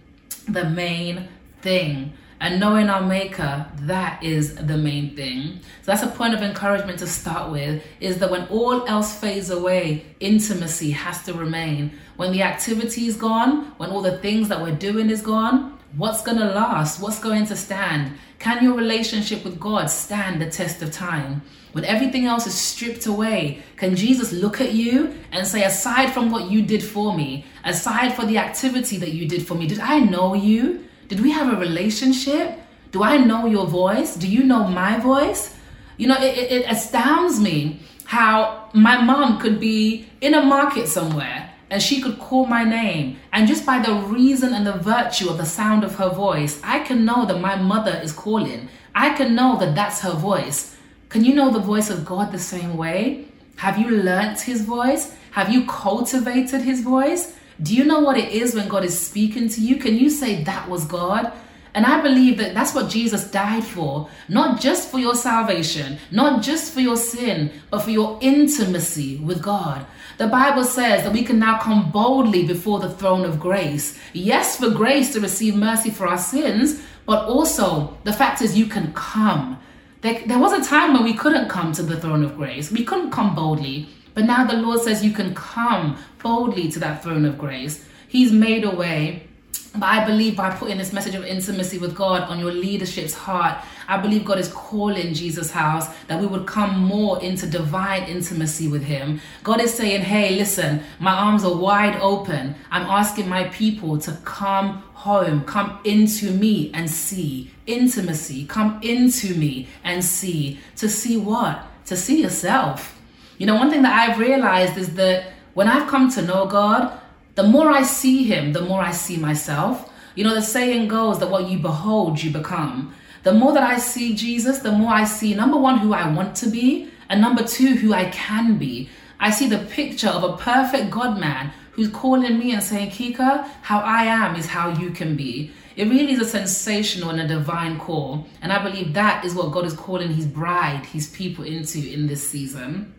the 0.49 0.69
main 0.69 1.29
thing. 1.63 2.13
And 2.39 2.61
knowing 2.61 2.91
our 2.91 3.01
maker, 3.01 3.67
that 3.83 4.23
is 4.23 4.57
the 4.57 4.77
main 4.77 5.17
thing. 5.17 5.61
So 5.83 5.93
that's 5.93 6.03
a 6.03 6.09
point 6.09 6.35
of 6.35 6.43
encouragement 6.43 6.99
to 6.99 7.07
start 7.07 7.51
with 7.51 7.83
is 8.01 8.19
that 8.19 8.31
when 8.31 8.47
all 8.49 8.87
else 8.87 9.19
fades 9.19 9.51
away, 9.51 10.05
intimacy 10.21 10.91
has 10.91 11.25
to 11.25 11.33
remain. 11.33 11.93
When 12.17 12.33
the 12.33 12.43
activity 12.43 13.07
is 13.07 13.17
gone, 13.17 13.73
when 13.79 13.91
all 13.91 14.03
the 14.03 14.19
things 14.19 14.49
that 14.49 14.61
we're 14.61 14.75
doing 14.75 15.09
is 15.09 15.23
gone, 15.23 15.79
what's 15.97 16.23
going 16.23 16.39
to 16.39 16.45
last? 16.45 17.01
What's 17.01 17.21
going 17.21 17.47
to 17.47 17.57
stand? 17.57 18.13
Can 18.39 18.63
your 18.63 18.75
relationship 18.75 19.43
with 19.43 19.59
God 19.59 19.87
stand 19.87 20.43
the 20.43 20.51
test 20.51 20.83
of 20.83 20.93
time? 20.93 21.41
When 21.77 21.85
everything 21.85 22.25
else 22.25 22.47
is 22.47 22.55
stripped 22.55 23.05
away, 23.05 23.63
can 23.77 23.97
Jesus 23.97 24.33
look 24.33 24.63
at 24.63 24.73
you 24.73 25.15
and 25.31 25.47
say, 25.47 25.63
aside 25.63 26.11
from 26.11 26.31
what 26.31 26.51
you 26.51 26.63
did 26.63 26.83
for 26.83 27.15
me, 27.15 27.45
aside 27.67 28.15
for 28.15 28.25
the 28.25 28.39
activity 28.39 28.97
that 28.97 29.13
you 29.13 29.29
did 29.29 29.47
for 29.47 29.57
me, 29.57 29.67
did 29.67 29.81
I 29.81 29.99
know 29.99 30.33
you? 30.33 30.87
Did 31.09 31.21
we 31.21 31.33
have 31.33 31.53
a 31.53 31.61
relationship? 31.61 32.59
Do 32.93 33.03
I 33.03 33.19
know 33.19 33.45
your 33.45 33.67
voice? 33.67 34.17
Do 34.17 34.27
you 34.27 34.43
know 34.43 34.67
my 34.67 34.99
voice? 34.99 35.55
You 35.99 36.09
know, 36.09 36.17
it, 36.19 36.51
it, 36.51 36.65
astounds 36.67 37.39
me 37.41 37.81
how 38.05 38.71
my 38.73 38.97
mom 39.03 39.39
could 39.39 39.61
be 39.61 40.09
in 40.23 40.33
a 40.33 40.43
market 40.43 40.89
somewhere 40.89 41.53
and 41.69 41.83
she 41.83 42.01
could 42.01 42.19
call 42.19 42.47
my 42.47 42.65
name. 42.65 43.19
And 43.35 43.47
just 43.47 43.67
by 43.67 43.81
the 43.81 43.93
reason 43.93 44.55
and 44.55 44.67
the 44.67 44.79
virtue 44.79 45.29
of 45.29 45.37
the 45.37 45.45
sound 45.45 45.85
of 45.85 45.97
her 45.97 46.09
voice, 46.09 46.59
I 46.65 46.79
can 46.79 47.05
know 47.05 47.27
that 47.27 47.39
my 47.39 47.57
mother 47.57 48.01
is 48.03 48.13
calling. 48.13 48.71
I 48.95 49.11
can 49.15 49.35
know 49.35 49.59
that 49.59 49.75
that's 49.75 50.01
her 50.01 50.15
voice. 50.15 50.76
Can 51.17 51.25
you 51.25 51.33
know 51.33 51.51
the 51.51 51.61
voice 51.61 51.89
of 51.89 52.05
God 52.05 52.31
the 52.31 52.39
same 52.39 52.77
way? 52.77 53.25
Have 53.57 53.79
you 53.79 53.89
learnt 53.89 54.39
his 54.39 54.67
voice? 54.67 55.15
Have 55.31 55.51
you 55.51 55.65
cultivated 55.65 56.61
his 56.61 56.83
voice? 56.83 57.35
Do 57.63 57.75
you 57.75 57.85
know 57.85 58.01
what 58.01 58.19
it 58.19 58.33
is 58.33 58.55
when 58.55 58.69
God 58.69 58.85
is 58.85 59.01
speaking 59.01 59.49
to 59.49 59.63
you? 59.63 59.77
Can 59.77 59.97
you 59.97 60.11
say 60.11 60.45
that 60.45 60.69
was 60.69 60.85
God? 60.85 61.33
And 61.73 61.87
I 61.87 62.03
believe 62.03 62.37
that 62.37 62.53
that's 62.53 62.75
what 62.75 62.91
Jesus 62.91 63.31
died 63.31 63.65
for, 63.65 64.11
not 64.29 64.61
just 64.61 64.91
for 64.91 64.99
your 64.99 65.15
salvation, 65.15 65.97
not 66.11 66.43
just 66.43 66.75
for 66.75 66.81
your 66.81 66.99
sin, 66.99 67.51
but 67.71 67.81
for 67.81 67.93
your 67.93 68.19
intimacy 68.21 69.17
with 69.17 69.41
God. 69.41 69.87
The 70.19 70.27
Bible 70.27 70.65
says 70.65 71.03
that 71.05 71.15
we 71.15 71.23
can 71.23 71.39
now 71.39 71.59
come 71.61 71.91
boldly 71.91 72.47
before 72.47 72.79
the 72.79 72.91
throne 72.91 73.25
of 73.25 73.41
grace. 73.41 73.99
Yes, 74.13 74.59
for 74.59 74.69
grace 74.69 75.15
to 75.15 75.21
receive 75.21 75.57
mercy 75.57 75.89
for 75.89 76.07
our 76.07 76.19
sins, 76.19 76.83
but 77.07 77.25
also 77.25 77.97
the 78.05 78.13
fact 78.13 78.43
is 78.43 78.59
you 78.59 78.67
can 78.67 78.93
come. 78.93 79.59
There, 80.03 80.39
was 80.39 80.53
a 80.53 80.69
time 80.69 80.93
when 80.93 81.05
we 81.05 81.15
couldn't 81.15 81.49
come 81.49 81.73
to 81.73 81.83
the 81.83 81.99
throne 81.99 82.23
of 82.23 82.37
grace. 82.37 82.71
We 82.71 82.85
couldn't 82.85 83.11
come 83.11 83.35
boldly. 83.35 83.89
But 84.15 84.25
now 84.25 84.47
the 84.47 84.57
Lord 84.57 84.81
says 84.81 85.05
you 85.05 85.13
can 85.13 85.35
come 85.35 85.99
boldly 86.23 86.71
to 86.73 86.79
that 86.81 87.03
throne 87.03 87.25
of 87.25 87.39
grace. 87.39 87.85
He's 88.09 88.33
made 88.33 88.65
a 88.65 88.71
way. 88.71 89.29
But 89.75 89.87
I 89.87 90.07
believe 90.07 90.37
by 90.37 90.51
putting 90.51 90.79
this 90.79 90.93
message 90.93 91.15
of 91.15 91.25
intimacy 91.25 91.79
with 91.79 91.95
God 91.95 92.23
on 92.23 92.39
your 92.39 92.53
leadership's 92.53 93.15
heart, 93.15 93.63
I 93.89 93.99
believe 93.99 94.25
God 94.25 94.39
is 94.39 94.53
calling 94.53 95.15
Jesus 95.15 95.51
House 95.51 95.89
that 96.07 96.21
we 96.21 96.27
would 96.27 96.47
come 96.47 96.79
more 96.79 97.23
into 97.23 97.47
divine 97.47 98.05
intimacy 98.05 98.69
with 98.69 98.83
Him. 98.83 99.21
God 99.43 99.61
is 99.61 99.73
saying, 99.73 100.03
Hey, 100.03 100.37
listen, 100.37 100.83
my 100.99 101.13
arms 101.13 101.45
are 101.45 101.57
wide 101.57 101.97
open. 102.01 102.55
I'm 102.71 102.87
asking 102.87 103.29
my 103.29 103.45
people 103.45 103.99
to 103.99 104.13
come 104.25 104.83
home, 104.95 105.45
come 105.45 105.79
into 105.85 106.31
me 106.31 106.71
and 106.75 106.91
see. 106.91 107.51
Intimacy, 107.67 108.47
come 108.47 108.81
into 108.83 109.35
me 109.35 109.69
and 109.85 110.05
see. 110.05 110.59
To 110.77 110.89
see 110.89 111.17
what? 111.17 111.63
To 111.87 111.97
see 111.97 112.23
yourself. 112.23 113.01
You 113.39 113.47
know, 113.47 113.57
one 113.57 113.71
thing 113.71 113.83
that 113.83 114.09
I've 114.09 114.19
realized 114.19 114.77
is 114.77 114.95
that 114.95 115.33
when 115.55 115.69
I've 115.69 115.89
come 115.89 116.11
to 116.13 116.23
know 116.23 116.47
God, 116.47 116.99
the 117.35 117.43
more 117.43 117.71
I 117.71 117.83
see 117.83 118.25
Him, 118.25 118.53
the 118.53 118.63
more 118.63 118.81
I 118.81 118.93
see 118.93 119.17
myself. 119.17 119.93
You 120.15 120.25
know, 120.25 120.35
the 120.35 120.43
saying 120.43 120.89
goes 120.89 121.19
that 121.21 121.31
what 121.31 121.49
you 121.49 121.59
behold, 121.59 122.23
you 122.23 122.31
become. 122.31 122.95
The 123.27 123.33
more 123.33 123.53
that 123.55 123.65
I 123.65 123.79
see 123.79 124.15
Jesus, 124.15 124.61
the 124.61 124.71
more 124.71 124.93
I 124.93 125.03
see 125.03 125.35
number 125.35 125.57
one, 125.57 125.79
who 125.79 125.93
I 125.93 126.09
want 126.09 126.37
to 126.37 126.49
be, 126.49 126.89
and 127.09 127.21
number 127.21 127.43
two, 127.43 127.75
who 127.75 127.93
I 127.93 128.05
can 128.11 128.57
be. 128.57 128.89
I 129.19 129.33
see 129.33 129.49
the 129.49 129.59
picture 129.59 130.07
of 130.07 130.23
a 130.23 130.37
perfect 130.37 130.93
God 130.93 131.19
man 131.19 131.53
who's 131.73 131.89
calling 131.89 132.39
me 132.39 132.53
and 132.53 132.63
saying, 132.63 132.91
Kika, 132.91 133.49
how 133.63 133.81
I 133.81 134.05
am 134.05 134.37
is 134.37 134.47
how 134.47 134.69
you 134.79 134.93
can 134.93 135.17
be. 135.17 135.51
It 135.75 135.89
really 135.89 136.13
is 136.13 136.21
a 136.21 136.25
sensational 136.25 137.11
and 137.11 137.21
a 137.21 137.27
divine 137.27 137.81
call. 137.81 138.29
And 138.43 138.53
I 138.53 138.63
believe 138.63 138.95
that 138.95 139.25
is 139.25 139.35
what 139.35 139.51
God 139.51 139.65
is 139.65 139.75
calling 139.75 140.15
his 140.15 140.27
bride, 140.27 140.87
his 140.87 141.09
people 141.09 141.43
into 141.43 141.81
in 141.81 142.07
this 142.07 142.25
season. 142.25 142.95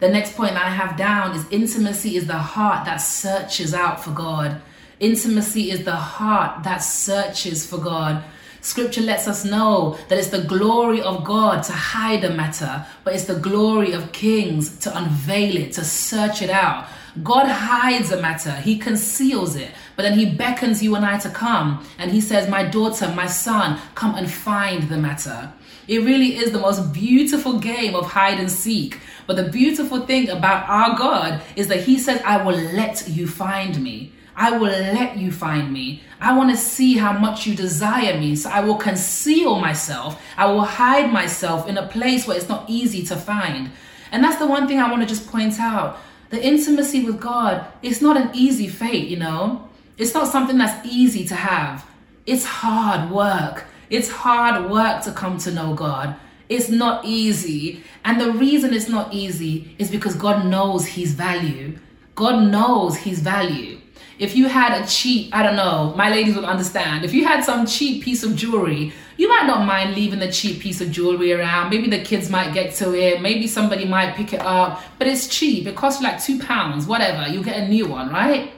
The 0.00 0.08
next 0.08 0.34
point 0.34 0.52
I 0.52 0.70
have 0.70 0.96
down 0.96 1.36
is 1.36 1.44
intimacy 1.50 2.16
is 2.16 2.26
the 2.26 2.38
heart 2.38 2.86
that 2.86 3.02
searches 3.02 3.74
out 3.74 4.02
for 4.02 4.12
God. 4.12 4.62
Intimacy 4.98 5.70
is 5.70 5.84
the 5.84 5.94
heart 5.94 6.64
that 6.64 6.78
searches 6.78 7.66
for 7.66 7.76
God. 7.76 8.24
Scripture 8.66 9.00
lets 9.00 9.28
us 9.28 9.44
know 9.44 9.96
that 10.08 10.18
it's 10.18 10.30
the 10.30 10.42
glory 10.42 11.00
of 11.00 11.22
God 11.22 11.62
to 11.62 11.72
hide 11.72 12.24
a 12.24 12.34
matter, 12.34 12.84
but 13.04 13.14
it's 13.14 13.26
the 13.26 13.38
glory 13.38 13.92
of 13.92 14.10
kings 14.10 14.76
to 14.78 14.98
unveil 14.98 15.56
it, 15.56 15.72
to 15.74 15.84
search 15.84 16.42
it 16.42 16.50
out. 16.50 16.88
God 17.22 17.46
hides 17.46 18.10
a 18.10 18.20
matter, 18.20 18.50
He 18.50 18.76
conceals 18.76 19.54
it, 19.54 19.70
but 19.94 20.02
then 20.02 20.18
He 20.18 20.26
beckons 20.26 20.82
you 20.82 20.96
and 20.96 21.06
I 21.06 21.16
to 21.18 21.30
come, 21.30 21.86
and 21.96 22.10
He 22.10 22.20
says, 22.20 22.50
My 22.50 22.64
daughter, 22.64 23.06
my 23.14 23.28
son, 23.28 23.78
come 23.94 24.16
and 24.16 24.28
find 24.28 24.88
the 24.88 24.98
matter. 24.98 25.52
It 25.86 26.00
really 26.00 26.36
is 26.36 26.50
the 26.50 26.58
most 26.58 26.92
beautiful 26.92 27.60
game 27.60 27.94
of 27.94 28.06
hide 28.06 28.40
and 28.40 28.50
seek. 28.50 28.98
But 29.28 29.36
the 29.36 29.48
beautiful 29.48 30.04
thing 30.06 30.28
about 30.28 30.68
our 30.68 30.98
God 30.98 31.40
is 31.54 31.68
that 31.68 31.84
He 31.84 32.00
says, 32.00 32.20
I 32.22 32.42
will 32.42 32.58
let 32.74 33.08
you 33.08 33.28
find 33.28 33.80
me. 33.80 34.12
I 34.36 34.50
will 34.50 34.68
let 34.68 35.16
you 35.16 35.32
find 35.32 35.72
me. 35.72 36.02
I 36.20 36.36
want 36.36 36.50
to 36.50 36.56
see 36.58 36.98
how 36.98 37.14
much 37.14 37.46
you 37.46 37.56
desire 37.56 38.20
me. 38.20 38.36
So 38.36 38.50
I 38.50 38.60
will 38.60 38.76
conceal 38.76 39.58
myself. 39.58 40.22
I 40.36 40.46
will 40.46 40.64
hide 40.64 41.10
myself 41.10 41.66
in 41.66 41.78
a 41.78 41.88
place 41.88 42.26
where 42.26 42.36
it's 42.36 42.48
not 42.48 42.68
easy 42.68 43.02
to 43.06 43.16
find. 43.16 43.70
And 44.12 44.22
that's 44.22 44.38
the 44.38 44.46
one 44.46 44.68
thing 44.68 44.78
I 44.78 44.90
want 44.90 45.02
to 45.02 45.08
just 45.08 45.26
point 45.26 45.58
out. 45.58 45.98
The 46.28 46.44
intimacy 46.44 47.04
with 47.04 47.18
God 47.18 47.66
is 47.82 48.02
not 48.02 48.16
an 48.16 48.30
easy 48.34 48.68
fate, 48.68 49.08
you 49.08 49.16
know? 49.16 49.68
It's 49.96 50.12
not 50.12 50.28
something 50.28 50.58
that's 50.58 50.86
easy 50.86 51.26
to 51.28 51.34
have. 51.34 51.86
It's 52.26 52.44
hard 52.44 53.10
work. 53.10 53.64
It's 53.88 54.10
hard 54.10 54.70
work 54.70 55.02
to 55.04 55.12
come 55.12 55.38
to 55.38 55.50
know 55.50 55.72
God. 55.74 56.14
It's 56.48 56.68
not 56.68 57.04
easy. 57.04 57.82
And 58.04 58.20
the 58.20 58.32
reason 58.32 58.74
it's 58.74 58.88
not 58.88 59.14
easy 59.14 59.74
is 59.78 59.90
because 59.90 60.14
God 60.14 60.44
knows 60.44 60.84
His 60.86 61.14
value. 61.14 61.78
God 62.14 62.50
knows 62.50 62.96
His 62.96 63.20
value. 63.20 63.80
If 64.18 64.34
you 64.34 64.48
had 64.48 64.80
a 64.80 64.86
cheap, 64.86 65.34
I 65.34 65.42
don't 65.42 65.56
know, 65.56 65.92
my 65.96 66.10
ladies 66.10 66.36
would 66.36 66.44
understand. 66.44 67.04
If 67.04 67.12
you 67.12 67.26
had 67.26 67.44
some 67.44 67.66
cheap 67.66 68.02
piece 68.02 68.22
of 68.22 68.34
jewelry, 68.34 68.92
you 69.18 69.28
might 69.28 69.46
not 69.46 69.66
mind 69.66 69.94
leaving 69.94 70.20
the 70.20 70.32
cheap 70.32 70.60
piece 70.60 70.80
of 70.80 70.90
jewelry 70.90 71.32
around. 71.32 71.70
Maybe 71.70 71.88
the 71.88 72.02
kids 72.02 72.30
might 72.30 72.54
get 72.54 72.74
to 72.76 72.94
it. 72.94 73.20
Maybe 73.20 73.46
somebody 73.46 73.84
might 73.84 74.14
pick 74.14 74.32
it 74.32 74.40
up, 74.40 74.82
but 74.98 75.06
it's 75.06 75.26
cheap. 75.26 75.66
It 75.66 75.76
costs 75.76 76.02
like 76.02 76.22
two 76.22 76.38
pounds, 76.38 76.86
whatever. 76.86 77.28
You 77.30 77.42
get 77.42 77.56
a 77.58 77.68
new 77.68 77.86
one, 77.86 78.10
right? 78.10 78.52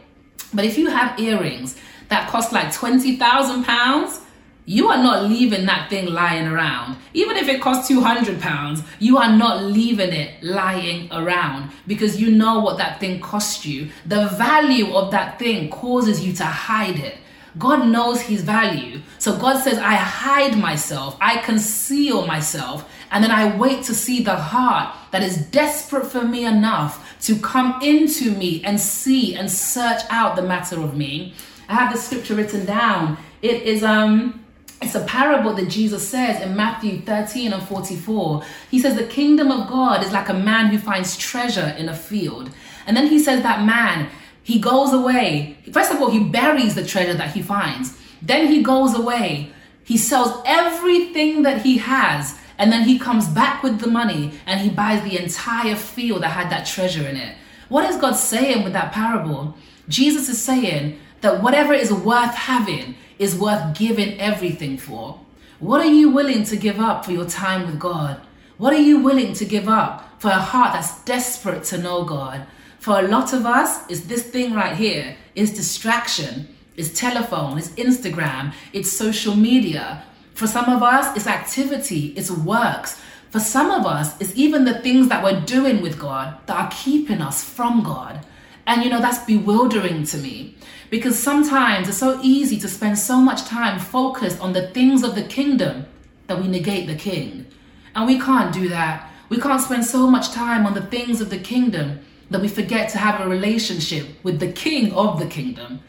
But 0.55 0.65
if 0.65 0.79
you 0.79 0.89
have 0.89 1.19
earrings 1.19 1.77
that 2.09 2.29
cost 2.29 2.53
like 2.53 2.73
20,000 2.73 3.65
pounds, 3.65 4.21
you 4.69 4.89
are 4.89 5.03
not 5.03 5.25
leaving 5.25 5.65
that 5.65 5.89
thing 5.89 6.05
lying 6.05 6.47
around. 6.47 6.99
Even 7.15 7.39
if 7.39 7.49
it 7.49 7.59
costs 7.59 7.89
200 7.89 8.39
pounds, 8.39 8.83
you 8.99 9.17
are 9.17 9.35
not 9.35 9.65
leaving 9.65 10.13
it 10.13 10.43
lying 10.43 11.11
around 11.11 11.71
because 11.87 12.21
you 12.21 12.31
know 12.31 12.61
what 12.61 12.77
that 12.77 13.01
thing 13.01 13.19
cost 13.19 13.65
you. 13.65 13.89
The 14.05 14.29
value 14.29 14.95
of 14.95 15.11
that 15.13 15.39
thing 15.39 15.71
causes 15.71 16.23
you 16.23 16.35
to 16.35 16.45
hide 16.45 16.99
it. 16.99 17.17
God 17.57 17.89
knows 17.89 18.21
his 18.21 18.43
value. 18.43 19.01
So 19.19 19.39
God 19.39 19.59
says, 19.63 19.79
I 19.79 19.95
hide 19.95 20.59
myself, 20.59 21.17
I 21.19 21.39
conceal 21.39 22.27
myself, 22.27 22.87
and 23.11 23.25
then 23.25 23.31
I 23.31 23.57
wait 23.57 23.85
to 23.85 23.95
see 23.95 24.23
the 24.23 24.37
heart 24.37 24.95
that 25.13 25.23
is 25.23 25.47
desperate 25.47 26.07
for 26.09 26.25
me 26.25 26.45
enough 26.45 27.19
to 27.23 27.39
come 27.39 27.81
into 27.81 28.33
me 28.33 28.63
and 28.65 28.79
see 28.79 29.35
and 29.35 29.51
search 29.51 30.03
out 30.11 30.37
the 30.37 30.43
matter 30.43 30.79
of 30.79 30.95
me. 30.95 31.33
I 31.71 31.75
have 31.75 31.91
the 31.91 31.99
scripture 31.99 32.35
written 32.35 32.67
down. 32.67 33.17
It 33.41 33.63
is 33.63 33.83
um 33.83 34.45
it's 34.81 34.95
a 34.95 35.05
parable 35.05 35.55
that 35.55 35.69
Jesus 35.69 36.09
says 36.09 36.41
in 36.41 36.55
Matthew 36.55 37.01
13 37.01 37.53
and 37.53 37.63
44. 37.63 38.45
He 38.71 38.79
says, 38.79 38.97
The 38.97 39.07
kingdom 39.07 39.51
of 39.51 39.69
God 39.69 40.05
is 40.05 40.13
like 40.13 40.29
a 40.29 40.35
man 40.35 40.67
who 40.67 40.79
finds 40.79 41.17
treasure 41.17 41.75
in 41.77 41.89
a 41.89 41.95
field. 41.95 42.51
And 42.87 42.97
then 42.97 43.09
he 43.09 43.19
says, 43.19 43.43
That 43.43 43.65
man, 43.65 44.09
he 44.43 44.61
goes 44.61 44.93
away. 44.93 45.59
First 45.73 45.93
of 45.93 46.01
all, 46.01 46.11
he 46.11 46.23
buries 46.23 46.75
the 46.75 46.87
treasure 46.87 47.15
that 47.15 47.35
he 47.35 47.43
finds. 47.43 47.99
Then 48.23 48.47
he 48.47 48.63
goes 48.63 48.95
away. 48.95 49.53
He 49.85 49.97
sells 49.97 50.43
everything 50.47 51.43
that 51.43 51.63
he 51.63 51.79
has. 51.79 52.39
And 52.57 52.73
then 52.73 52.83
he 52.83 52.99
comes 52.99 53.29
back 53.29 53.63
with 53.63 53.81
the 53.81 53.89
money 53.89 54.33
and 54.47 54.61
he 54.61 54.71
buys 54.71 55.03
the 55.03 55.23
entire 55.23 55.77
field 55.77 56.23
that 56.23 56.31
had 56.31 56.51
that 56.51 56.67
treasure 56.67 57.07
in 57.07 57.17
it. 57.17 57.37
What 57.69 57.89
is 57.89 57.97
God 57.97 58.15
saying 58.15 58.65
with 58.65 58.73
that 58.73 58.93
parable? 58.93 59.57
Jesus 59.89 60.29
is 60.29 60.43
saying 60.43 60.99
that 61.21 61.43
whatever 61.43 61.73
is 61.73 61.93
worth 61.93 62.35
having, 62.35 62.95
is 63.19 63.35
worth 63.35 63.77
giving 63.77 64.19
everything 64.21 64.79
for? 64.79 65.21
What 65.59 65.81
are 65.81 65.91
you 65.91 66.11
willing 66.11 66.45
to 66.45 66.57
give 66.57 66.79
up 66.79 67.05
for 67.05 67.13
your 67.13 67.27
time 67.27 67.67
with 67.67 67.79
God? 67.81 68.21
What 68.59 68.73
are 68.73 68.81
you 68.81 68.99
willing 68.99 69.33
to 69.35 69.45
give 69.45 69.69
up 69.69 70.21
for 70.21 70.29
a 70.29 70.35
heart 70.35 70.73
that's 70.73 71.03
desperate 71.05 71.65
to 71.65 71.79
know 71.79 72.05
God? 72.05 72.47
For 72.79 72.99
a 72.99 73.09
lot 73.09 73.33
of 73.33 73.45
us, 73.45 73.81
it's 73.89 74.03
this 74.03 74.23
thing 74.23 74.55
right 74.55 74.77
here. 74.77 75.17
It's 75.35 75.53
distraction. 75.53 76.49
It's 76.77 76.99
telephone. 76.99 77.59
It's 77.59 77.71
Instagram. 77.71 78.53
It's 78.73 78.91
social 78.91 79.35
media. 79.35 80.05
For 80.35 80.47
some 80.47 80.67
of 80.67 80.83
us, 80.83 81.17
it's 81.17 81.27
activity. 81.27 82.15
It's 82.17 82.31
works. 82.31 83.01
For 83.31 83.41
some 83.41 83.71
of 83.71 83.85
us, 83.85 84.19
it's 84.21 84.35
even 84.37 84.65
the 84.65 84.81
things 84.81 85.09
that 85.09 85.23
we're 85.25 85.41
doing 85.41 85.83
with 85.83 85.99
God 85.99 86.39
that 86.47 86.57
are 86.57 86.71
keeping 86.71 87.21
us 87.21 87.43
from 87.43 87.83
God. 87.83 88.25
And 88.69 88.85
you 88.85 88.91
know, 88.91 89.01
that's 89.01 89.25
bewildering 89.25 90.05
to 90.05 90.19
me. 90.19 90.55
Because 90.91 91.19
sometimes 91.19 91.89
it's 91.89 91.97
so 91.97 92.21
easy 92.23 92.59
to 92.61 92.69
spend 92.69 92.99
so 92.99 93.17
much 93.17 93.45
time 93.47 93.79
focused 93.79 94.41
on 94.41 94.53
the 94.53 94.69
things 94.69 95.03
of 95.03 95.15
the 95.15 95.23
kingdom 95.23 95.87
that 96.27 96.41
we 96.41 96.49
negate 96.49 96.87
the 96.87 96.95
king. 96.95 97.47
And 97.95 98.07
we 98.07 98.21
can't 98.21 98.53
do 98.53 98.69
that. 98.69 99.11
We 99.31 99.39
can't 99.39 99.63
spend 99.63 99.87
so 99.87 100.07
much 100.07 100.33
time 100.33 100.67
on 100.67 100.75
the 100.75 100.83
things 100.83 101.23
of 101.23 101.31
the 101.31 101.39
kingdom 101.39 102.01
that 102.31 102.43
we 102.43 102.49
forget 102.49 102.91
to 102.91 102.99
have 102.99 103.21
a 103.21 103.29
relationship 103.29 104.07
with 104.23 104.39
the 104.39 104.53
king 104.53 104.93
of 104.93 105.19
the 105.19 105.27
kingdom. 105.27 105.81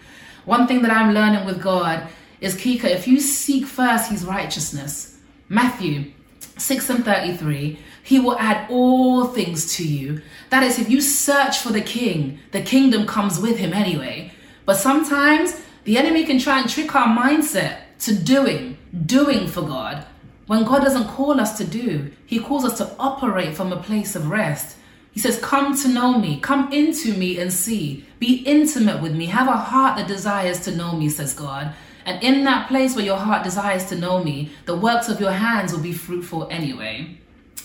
One 0.45 0.65
thing 0.65 0.81
that 0.81 0.91
I'm 0.91 1.13
learning 1.13 1.45
with 1.45 1.61
God 1.61 2.07
is 2.39 2.55
Kika, 2.55 2.85
if 2.85 3.07
you 3.07 3.19
seek 3.19 3.65
first 3.65 4.09
his 4.09 4.23
righteousness, 4.23 5.19
Matthew 5.49 6.13
6 6.57 6.89
and 6.89 7.03
33, 7.03 7.77
he 8.09 8.17
will 8.19 8.39
add 8.39 8.65
all 8.71 9.25
things 9.25 9.75
to 9.75 9.87
you. 9.87 10.19
That 10.49 10.63
is, 10.63 10.79
if 10.79 10.89
you 10.89 10.99
search 10.99 11.59
for 11.59 11.71
the 11.71 11.79
king, 11.79 12.39
the 12.49 12.63
kingdom 12.63 13.05
comes 13.05 13.39
with 13.39 13.59
him 13.59 13.71
anyway. 13.71 14.31
But 14.65 14.77
sometimes 14.77 15.61
the 15.83 15.99
enemy 15.99 16.25
can 16.25 16.39
try 16.39 16.59
and 16.59 16.67
trick 16.67 16.95
our 16.95 17.15
mindset 17.15 17.81
to 17.99 18.15
doing, 18.15 18.79
doing 19.05 19.45
for 19.45 19.61
God. 19.61 20.07
When 20.47 20.63
God 20.63 20.79
doesn't 20.79 21.09
call 21.09 21.39
us 21.39 21.55
to 21.59 21.63
do, 21.63 22.11
He 22.25 22.39
calls 22.39 22.65
us 22.65 22.79
to 22.79 22.95
operate 22.97 23.53
from 23.55 23.71
a 23.71 23.83
place 23.83 24.15
of 24.15 24.31
rest. 24.31 24.77
He 25.11 25.19
says, 25.19 25.37
Come 25.37 25.77
to 25.83 25.87
know 25.87 26.17
me, 26.17 26.39
come 26.39 26.73
into 26.73 27.13
me 27.13 27.39
and 27.39 27.53
see. 27.53 28.07
Be 28.17 28.37
intimate 28.37 29.03
with 29.03 29.15
me. 29.15 29.27
Have 29.27 29.47
a 29.47 29.51
heart 29.51 29.97
that 29.97 30.07
desires 30.07 30.61
to 30.61 30.75
know 30.75 30.93
me, 30.93 31.09
says 31.09 31.35
God. 31.35 31.75
And 32.07 32.23
in 32.23 32.43
that 32.45 32.69
place 32.69 32.95
where 32.95 33.05
your 33.05 33.17
heart 33.17 33.43
desires 33.43 33.85
to 33.89 33.95
know 33.95 34.23
me, 34.23 34.51
the 34.65 34.75
works 34.75 35.09
of 35.09 35.19
your 35.19 35.33
hands 35.33 35.71
will 35.71 35.81
be 35.81 35.93
fruitful 35.93 36.47
anyway. 36.49 37.18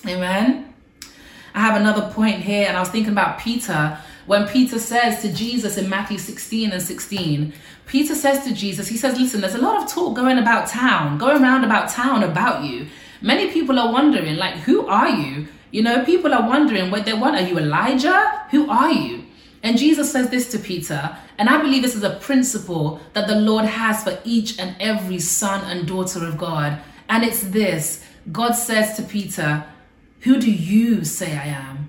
Amen. 0.07 0.75
I 1.55 1.61
have 1.61 1.81
another 1.81 2.13
point 2.13 2.43
here, 2.43 2.67
and 2.67 2.77
I 2.77 2.81
was 2.81 2.89
thinking 2.91 3.13
about 3.13 3.39
Peter 3.39 3.99
when 4.27 4.49
Peter 4.49 4.79
says 4.79 5.21
to 5.21 5.33
Jesus 5.33 5.77
in 5.77 5.89
Matthew 5.89 6.19
16 6.19 6.73
and 6.73 6.83
16, 6.83 7.53
Peter 7.87 8.15
says 8.15 8.45
to 8.45 8.55
Jesus, 8.55 8.89
he 8.89 8.97
says, 8.97 9.19
Listen, 9.19 9.41
there's 9.43 9.55
a 9.55 9.59
lot 9.59 9.83
of 9.83 9.91
talk 9.91 10.17
going 10.17 10.39
about 10.39 10.69
town, 10.69 11.19
going 11.19 11.43
around 11.43 11.65
about 11.65 11.91
town 11.91 12.23
about 12.23 12.65
you. 12.65 12.87
Many 13.21 13.51
people 13.51 13.79
are 13.79 13.93
wondering, 13.93 14.37
like, 14.37 14.55
who 14.55 14.87
are 14.87 15.11
you? 15.11 15.49
You 15.71 15.83
know, 15.83 16.05
people 16.05 16.33
are 16.33 16.49
wondering 16.49 16.91
what 16.91 17.05
they 17.05 17.13
want. 17.13 17.37
Are 17.37 17.47
you 17.47 17.59
Elijah? 17.59 18.47
Who 18.51 18.71
are 18.71 18.93
you? 18.93 19.25
And 19.63 19.79
Jesus 19.79 20.13
says 20.13 20.31
this 20.31 20.51
to 20.53 20.59
Peter, 20.59 21.17
and 21.39 21.49
I 21.49 21.61
believe 21.61 21.83
this 21.83 21.97
is 21.97 22.03
a 22.03 22.17
principle 22.17 23.01
that 23.15 23.27
the 23.27 23.37
Lord 23.37 23.65
has 23.65 24.05
for 24.05 24.19
each 24.25 24.59
and 24.59 24.77
every 24.79 25.19
son 25.19 25.65
and 25.71 25.89
daughter 25.89 26.25
of 26.25 26.39
God. 26.39 26.79
And 27.09 27.25
it's 27.25 27.43
this 27.43 28.05
God 28.33 28.53
says 28.53 28.97
to 28.97 29.03
Peter, 29.03 29.65
Who 30.25 30.41
do 30.41 30.51
you 30.51 31.05
say 31.05 31.37
I 31.37 31.47
am? 31.47 31.89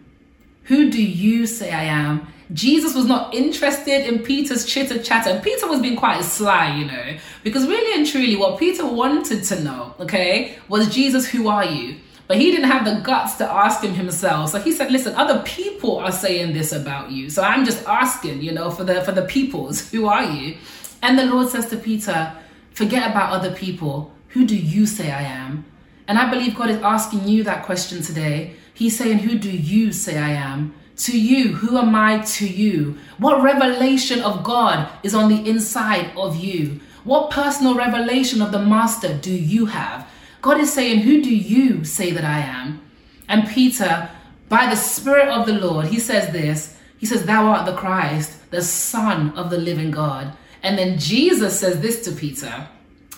Who 0.63 0.89
do 0.89 1.01
you 1.01 1.47
say 1.47 1.71
I 1.71 1.83
am? 1.83 2.27
Jesus 2.53 2.93
was 2.93 3.05
not 3.05 3.33
interested 3.33 4.05
in 4.05 4.19
Peter's 4.19 4.65
chitter 4.65 5.01
chatter. 5.01 5.29
And 5.29 5.41
Peter 5.41 5.67
was 5.67 5.81
being 5.81 5.95
quite 5.95 6.21
sly, 6.21 6.75
you 6.75 6.85
know, 6.85 7.17
because 7.43 7.65
really 7.65 7.97
and 7.97 8.05
truly, 8.05 8.35
what 8.35 8.59
Peter 8.59 8.85
wanted 8.85 9.43
to 9.45 9.63
know, 9.63 9.95
okay, 10.01 10.57
was 10.67 10.93
Jesus, 10.93 11.25
who 11.25 11.47
are 11.47 11.63
you? 11.63 11.95
But 12.27 12.37
he 12.37 12.51
didn't 12.51 12.69
have 12.69 12.83
the 12.83 12.99
guts 13.01 13.35
to 13.35 13.49
ask 13.49 13.81
him 13.81 13.93
himself. 13.93 14.49
So 14.49 14.59
he 14.59 14.73
said, 14.73 14.91
listen, 14.91 15.15
other 15.15 15.41
people 15.43 15.97
are 15.99 16.11
saying 16.11 16.53
this 16.53 16.73
about 16.73 17.11
you. 17.11 17.29
So 17.29 17.41
I'm 17.41 17.63
just 17.63 17.85
asking, 17.85 18.41
you 18.41 18.51
know, 18.51 18.69
for 18.69 18.83
the 18.83 19.01
for 19.03 19.13
the 19.13 19.21
peoples, 19.21 19.89
who 19.91 20.07
are 20.07 20.23
you? 20.23 20.57
And 21.01 21.17
the 21.17 21.25
Lord 21.25 21.49
says 21.49 21.69
to 21.69 21.77
Peter, 21.77 22.35
forget 22.71 23.09
about 23.09 23.31
other 23.31 23.53
people. 23.55 24.11
Who 24.29 24.45
do 24.45 24.57
you 24.57 24.85
say 24.85 25.11
I 25.11 25.21
am? 25.21 25.65
And 26.07 26.17
I 26.17 26.29
believe 26.29 26.55
God 26.55 26.69
is 26.69 26.81
asking 26.81 27.27
you 27.27 27.43
that 27.43 27.65
question 27.65 28.01
today. 28.01 28.55
He's 28.73 28.97
saying, 28.97 29.19
Who 29.19 29.37
do 29.37 29.49
you 29.49 29.91
say 29.91 30.17
I 30.17 30.31
am? 30.31 30.73
To 30.97 31.19
you, 31.19 31.55
who 31.55 31.77
am 31.77 31.93
I 31.93 32.19
to 32.19 32.47
you? 32.47 32.97
What 33.17 33.43
revelation 33.43 34.21
of 34.21 34.43
God 34.43 34.89
is 35.03 35.13
on 35.13 35.29
the 35.29 35.49
inside 35.49 36.11
of 36.15 36.37
you? 36.37 36.79
What 37.03 37.31
personal 37.31 37.75
revelation 37.75 38.41
of 38.41 38.51
the 38.51 38.59
Master 38.59 39.15
do 39.17 39.31
you 39.31 39.67
have? 39.67 40.07
God 40.41 40.59
is 40.59 40.71
saying, 40.71 41.01
Who 41.01 41.21
do 41.21 41.35
you 41.35 41.83
say 41.83 42.11
that 42.11 42.23
I 42.23 42.39
am? 42.39 42.81
And 43.27 43.47
Peter, 43.47 44.09
by 44.47 44.69
the 44.69 44.75
Spirit 44.75 45.29
of 45.29 45.45
the 45.45 45.53
Lord, 45.53 45.87
he 45.87 45.99
says 45.99 46.31
this 46.31 46.77
He 46.97 47.05
says, 47.05 47.25
Thou 47.25 47.47
art 47.47 47.65
the 47.65 47.75
Christ, 47.75 48.51
the 48.51 48.61
Son 48.61 49.31
of 49.31 49.49
the 49.49 49.57
living 49.57 49.91
God. 49.91 50.35
And 50.63 50.77
then 50.77 50.97
Jesus 50.97 51.59
says 51.59 51.81
this 51.81 52.03
to 52.05 52.11
Peter 52.11 52.67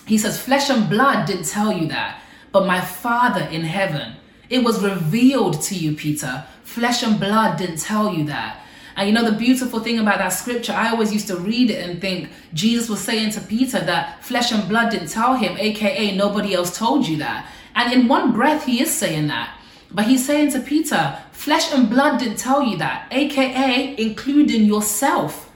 He 0.06 0.18
says, 0.18 0.40
Flesh 0.40 0.70
and 0.70 0.88
blood 0.88 1.26
didn't 1.26 1.46
tell 1.46 1.72
you 1.72 1.88
that, 1.88 2.20
but 2.52 2.66
my 2.66 2.80
Father 2.80 3.42
in 3.42 3.62
heaven. 3.62 4.14
It 4.50 4.64
was 4.64 4.82
revealed 4.82 5.60
to 5.62 5.74
you, 5.74 5.94
Peter. 5.94 6.44
Flesh 6.64 7.02
and 7.02 7.20
blood 7.20 7.58
didn't 7.58 7.78
tell 7.78 8.12
you 8.12 8.24
that. 8.24 8.60
And 8.96 9.08
you 9.08 9.14
know, 9.14 9.30
the 9.30 9.36
beautiful 9.36 9.78
thing 9.78 10.00
about 10.00 10.18
that 10.18 10.30
scripture, 10.30 10.72
I 10.72 10.90
always 10.90 11.12
used 11.12 11.28
to 11.28 11.36
read 11.36 11.70
it 11.70 11.88
and 11.88 12.00
think 12.00 12.30
Jesus 12.52 12.88
was 12.88 13.00
saying 13.00 13.30
to 13.32 13.40
Peter 13.40 13.78
that 13.78 14.24
flesh 14.24 14.50
and 14.50 14.68
blood 14.68 14.90
didn't 14.90 15.08
tell 15.08 15.34
him, 15.34 15.56
aka 15.56 16.16
nobody 16.16 16.54
else 16.54 16.76
told 16.76 17.06
you 17.06 17.16
that. 17.18 17.46
And 17.76 17.92
in 17.92 18.08
one 18.08 18.32
breath, 18.32 18.64
he 18.64 18.82
is 18.82 18.92
saying 18.92 19.28
that. 19.28 19.56
But 19.92 20.06
he's 20.06 20.26
saying 20.26 20.50
to 20.52 20.60
Peter, 20.60 21.16
flesh 21.30 21.72
and 21.72 21.88
blood 21.88 22.18
didn't 22.18 22.38
tell 22.38 22.62
you 22.62 22.76
that, 22.78 23.06
aka 23.12 23.94
including 23.96 24.64
yourself. 24.64 25.48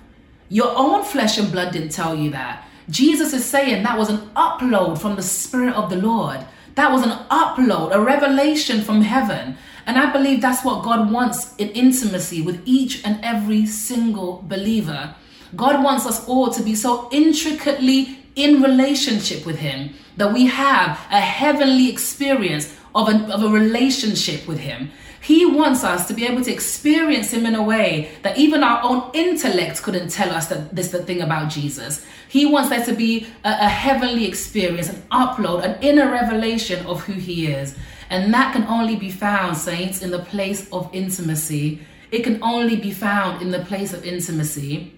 Your 0.48 0.72
own 0.76 1.02
flesh 1.02 1.36
and 1.36 1.50
blood 1.50 1.72
didn't 1.72 1.90
tell 1.90 2.14
you 2.14 2.30
that. 2.30 2.64
Jesus 2.88 3.32
is 3.32 3.44
saying 3.44 3.82
that 3.82 3.98
was 3.98 4.10
an 4.10 4.18
upload 4.36 4.98
from 4.98 5.16
the 5.16 5.22
Spirit 5.22 5.74
of 5.74 5.90
the 5.90 5.96
Lord. 5.96 6.46
That 6.74 6.90
was 6.90 7.02
an 7.02 7.18
upload, 7.30 7.92
a 7.92 8.00
revelation 8.00 8.82
from 8.82 9.02
heaven. 9.02 9.56
And 9.86 9.98
I 9.98 10.12
believe 10.12 10.40
that's 10.40 10.64
what 10.64 10.84
God 10.84 11.10
wants 11.10 11.54
in 11.56 11.68
intimacy 11.70 12.40
with 12.40 12.62
each 12.64 13.04
and 13.04 13.18
every 13.22 13.66
single 13.66 14.44
believer. 14.46 15.14
God 15.54 15.82
wants 15.84 16.06
us 16.06 16.26
all 16.28 16.50
to 16.50 16.62
be 16.62 16.74
so 16.74 17.08
intricately 17.12 18.18
in 18.36 18.62
relationship 18.62 19.44
with 19.44 19.58
Him 19.58 19.94
that 20.16 20.32
we 20.32 20.46
have 20.46 20.90
a 21.10 21.20
heavenly 21.20 21.90
experience 21.90 22.74
of, 22.94 23.08
of 23.08 23.42
a 23.42 23.48
relationship 23.48 24.46
with 24.46 24.58
Him. 24.58 24.90
He 25.22 25.46
wants 25.46 25.84
us 25.84 26.08
to 26.08 26.14
be 26.14 26.26
able 26.26 26.42
to 26.42 26.52
experience 26.52 27.32
Him 27.32 27.46
in 27.46 27.54
a 27.54 27.62
way 27.62 28.10
that 28.22 28.36
even 28.36 28.64
our 28.64 28.82
own 28.82 29.08
intellect 29.14 29.80
couldn't 29.80 30.08
tell 30.08 30.30
us 30.30 30.48
that 30.48 30.74
this 30.74 30.86
is 30.86 30.92
the 30.92 31.04
thing 31.04 31.20
about 31.20 31.48
Jesus. 31.48 32.04
He 32.28 32.44
wants 32.44 32.70
there 32.70 32.84
to 32.84 32.92
be 32.92 33.28
a, 33.44 33.50
a 33.50 33.68
heavenly 33.68 34.26
experience, 34.26 34.88
an 34.88 35.00
upload, 35.12 35.62
an 35.62 35.80
inner 35.80 36.10
revelation 36.10 36.84
of 36.86 37.02
who 37.04 37.12
He 37.12 37.46
is. 37.46 37.76
And 38.10 38.34
that 38.34 38.52
can 38.52 38.64
only 38.64 38.96
be 38.96 39.12
found, 39.12 39.56
saints, 39.56 40.02
in 40.02 40.10
the 40.10 40.18
place 40.18 40.68
of 40.72 40.90
intimacy. 40.92 41.80
It 42.10 42.24
can 42.24 42.42
only 42.42 42.74
be 42.74 42.90
found 42.90 43.42
in 43.42 43.52
the 43.52 43.60
place 43.60 43.92
of 43.92 44.04
intimacy. 44.04 44.92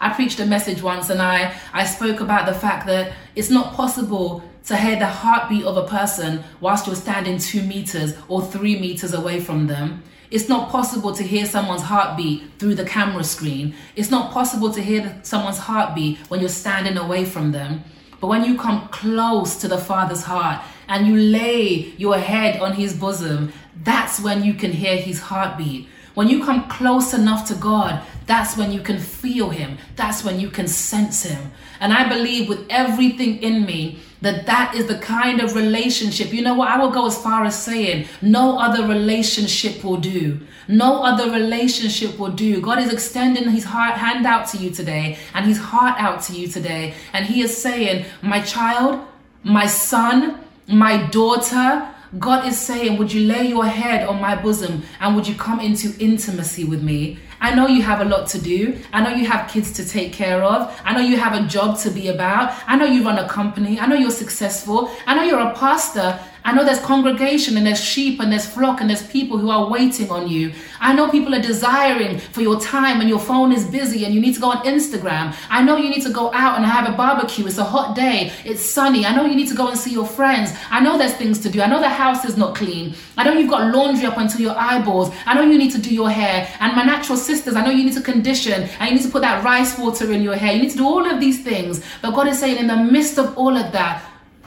I 0.00 0.12
preached 0.12 0.40
a 0.40 0.46
message 0.46 0.82
once 0.82 1.08
and 1.08 1.22
I, 1.22 1.54
I 1.72 1.86
spoke 1.86 2.20
about 2.20 2.46
the 2.46 2.54
fact 2.54 2.88
that 2.88 3.12
it's 3.36 3.50
not 3.50 3.74
possible 3.74 4.42
to 4.66 4.76
hear 4.76 4.98
the 4.98 5.06
heartbeat 5.06 5.64
of 5.64 5.76
a 5.76 5.86
person 5.86 6.44
whilst 6.60 6.86
you're 6.86 6.96
standing 6.96 7.38
two 7.38 7.62
meters 7.62 8.14
or 8.28 8.42
three 8.42 8.78
meters 8.78 9.12
away 9.12 9.40
from 9.40 9.66
them. 9.66 10.02
It's 10.30 10.48
not 10.48 10.70
possible 10.70 11.14
to 11.14 11.22
hear 11.22 11.44
someone's 11.44 11.82
heartbeat 11.82 12.58
through 12.58 12.76
the 12.76 12.84
camera 12.84 13.22
screen. 13.22 13.74
It's 13.96 14.10
not 14.10 14.32
possible 14.32 14.72
to 14.72 14.80
hear 14.80 15.20
someone's 15.22 15.58
heartbeat 15.58 16.18
when 16.30 16.40
you're 16.40 16.48
standing 16.48 16.96
away 16.96 17.26
from 17.26 17.52
them. 17.52 17.84
But 18.18 18.28
when 18.28 18.44
you 18.44 18.56
come 18.56 18.88
close 18.88 19.56
to 19.56 19.68
the 19.68 19.76
Father's 19.76 20.22
heart 20.22 20.64
and 20.88 21.06
you 21.06 21.16
lay 21.16 21.92
your 21.98 22.16
head 22.16 22.60
on 22.60 22.72
his 22.72 22.94
bosom, 22.94 23.52
that's 23.82 24.20
when 24.20 24.42
you 24.42 24.54
can 24.54 24.72
hear 24.72 24.96
his 24.96 25.20
heartbeat. 25.20 25.88
When 26.14 26.28
you 26.28 26.44
come 26.44 26.68
close 26.68 27.14
enough 27.14 27.46
to 27.48 27.54
God, 27.54 28.02
that's 28.26 28.56
when 28.56 28.70
you 28.72 28.80
can 28.80 28.98
feel 28.98 29.50
him. 29.50 29.78
That's 29.96 30.24
when 30.24 30.38
you 30.38 30.50
can 30.50 30.68
sense 30.68 31.22
him. 31.24 31.52
And 31.80 31.92
I 31.92 32.08
believe 32.08 32.48
with 32.48 32.66
everything 32.70 33.42
in 33.42 33.64
me 33.64 34.00
that 34.20 34.46
that 34.46 34.74
is 34.74 34.86
the 34.86 34.98
kind 34.98 35.40
of 35.40 35.56
relationship. 35.56 36.32
You 36.32 36.42
know 36.42 36.54
what? 36.54 36.68
I 36.68 36.78
will 36.78 36.90
go 36.90 37.06
as 37.06 37.20
far 37.20 37.44
as 37.44 37.60
saying 37.60 38.06
no 38.20 38.58
other 38.58 38.86
relationship 38.86 39.82
will 39.82 39.96
do. 39.96 40.40
No 40.68 41.02
other 41.02 41.30
relationship 41.30 42.18
will 42.18 42.30
do. 42.30 42.60
God 42.60 42.78
is 42.78 42.92
extending 42.92 43.48
his 43.50 43.64
heart 43.64 43.94
hand 43.94 44.26
out 44.26 44.46
to 44.48 44.58
you 44.58 44.70
today 44.70 45.18
and 45.34 45.44
his 45.44 45.58
heart 45.58 46.00
out 46.00 46.22
to 46.22 46.34
you 46.34 46.46
today. 46.46 46.94
And 47.12 47.26
he 47.26 47.42
is 47.42 47.56
saying, 47.56 48.04
my 48.22 48.40
child, 48.42 49.04
my 49.42 49.66
son, 49.66 50.38
my 50.68 51.04
daughter, 51.08 51.91
God 52.18 52.46
is 52.46 52.60
saying, 52.60 52.98
Would 52.98 53.12
you 53.12 53.26
lay 53.26 53.48
your 53.48 53.64
head 53.64 54.06
on 54.06 54.20
my 54.20 54.34
bosom 54.34 54.82
and 55.00 55.16
would 55.16 55.26
you 55.26 55.34
come 55.34 55.60
into 55.60 55.94
intimacy 55.98 56.64
with 56.64 56.82
me? 56.82 57.18
I 57.42 57.52
know 57.52 57.66
you 57.66 57.82
have 57.82 58.00
a 58.00 58.04
lot 58.04 58.28
to 58.28 58.40
do. 58.40 58.78
I 58.92 59.02
know 59.02 59.10
you 59.10 59.26
have 59.26 59.50
kids 59.50 59.72
to 59.72 59.84
take 59.84 60.12
care 60.12 60.44
of. 60.44 60.80
I 60.84 60.94
know 60.94 61.00
you 61.00 61.16
have 61.16 61.34
a 61.34 61.44
job 61.48 61.76
to 61.80 61.90
be 61.90 62.06
about. 62.06 62.54
I 62.68 62.76
know 62.76 62.86
you 62.86 63.04
run 63.04 63.18
a 63.18 63.28
company. 63.28 63.80
I 63.80 63.86
know 63.86 63.96
you're 63.96 64.12
successful. 64.12 64.90
I 65.06 65.16
know 65.16 65.24
you're 65.24 65.40
a 65.40 65.52
pastor. 65.52 66.20
I 66.44 66.52
know 66.52 66.64
there's 66.64 66.80
congregation 66.80 67.56
and 67.56 67.64
there's 67.64 67.82
sheep 67.82 68.20
and 68.20 68.32
there's 68.32 68.46
flock 68.46 68.80
and 68.80 68.90
there's 68.90 69.06
people 69.06 69.38
who 69.38 69.50
are 69.50 69.70
waiting 69.70 70.10
on 70.10 70.26
you. 70.28 70.52
I 70.80 70.92
know 70.92 71.08
people 71.08 71.32
are 71.36 71.40
desiring 71.40 72.18
for 72.18 72.40
your 72.42 72.60
time 72.60 73.00
and 73.00 73.08
your 73.08 73.20
phone 73.20 73.52
is 73.52 73.64
busy 73.64 74.04
and 74.04 74.12
you 74.12 74.20
need 74.20 74.34
to 74.34 74.40
go 74.40 74.50
on 74.50 74.64
Instagram. 74.64 75.36
I 75.48 75.62
know 75.62 75.76
you 75.76 75.88
need 75.88 76.02
to 76.02 76.10
go 76.10 76.32
out 76.34 76.56
and 76.56 76.66
have 76.66 76.92
a 76.92 76.96
barbecue. 76.96 77.46
It's 77.46 77.58
a 77.58 77.64
hot 77.64 77.94
day. 77.94 78.32
It's 78.44 78.64
sunny. 78.64 79.06
I 79.06 79.14
know 79.14 79.24
you 79.24 79.36
need 79.36 79.48
to 79.48 79.54
go 79.54 79.68
and 79.68 79.78
see 79.78 79.92
your 79.92 80.06
friends. 80.06 80.50
I 80.68 80.80
know 80.80 80.98
there's 80.98 81.14
things 81.14 81.38
to 81.40 81.48
do. 81.48 81.62
I 81.62 81.68
know 81.68 81.80
the 81.80 81.88
house 81.88 82.24
is 82.24 82.36
not 82.36 82.56
clean. 82.56 82.94
I 83.16 83.22
know 83.22 83.34
you've 83.34 83.50
got 83.50 83.72
laundry 83.72 84.06
up 84.06 84.18
until 84.18 84.40
your 84.40 84.58
eyeballs. 84.58 85.14
I 85.26 85.34
know 85.34 85.42
you 85.42 85.58
need 85.58 85.70
to 85.72 85.80
do 85.80 85.94
your 85.94 86.10
hair. 86.10 86.48
And 86.58 86.74
my 86.74 86.82
natural 86.82 87.16
sisters, 87.32 87.54
I 87.54 87.64
know 87.64 87.70
you 87.70 87.84
need 87.84 87.94
to 87.94 88.02
condition 88.02 88.68
and 88.78 88.90
you 88.90 88.96
need 88.96 89.04
to 89.04 89.10
put 89.10 89.22
that 89.22 89.42
rice 89.42 89.78
water 89.78 90.12
in 90.12 90.22
your 90.22 90.36
hair. 90.36 90.52
You 90.54 90.62
need 90.62 90.70
to 90.72 90.76
do 90.78 90.86
all 90.86 91.06
of 91.06 91.20
these 91.20 91.42
things. 91.42 91.82
But 92.02 92.12
God 92.12 92.28
is 92.28 92.38
saying, 92.38 92.58
in 92.58 92.66
the 92.66 92.76
midst 92.76 93.18
of 93.18 93.36
all 93.38 93.56
of 93.56 93.72
that, 93.72 94.04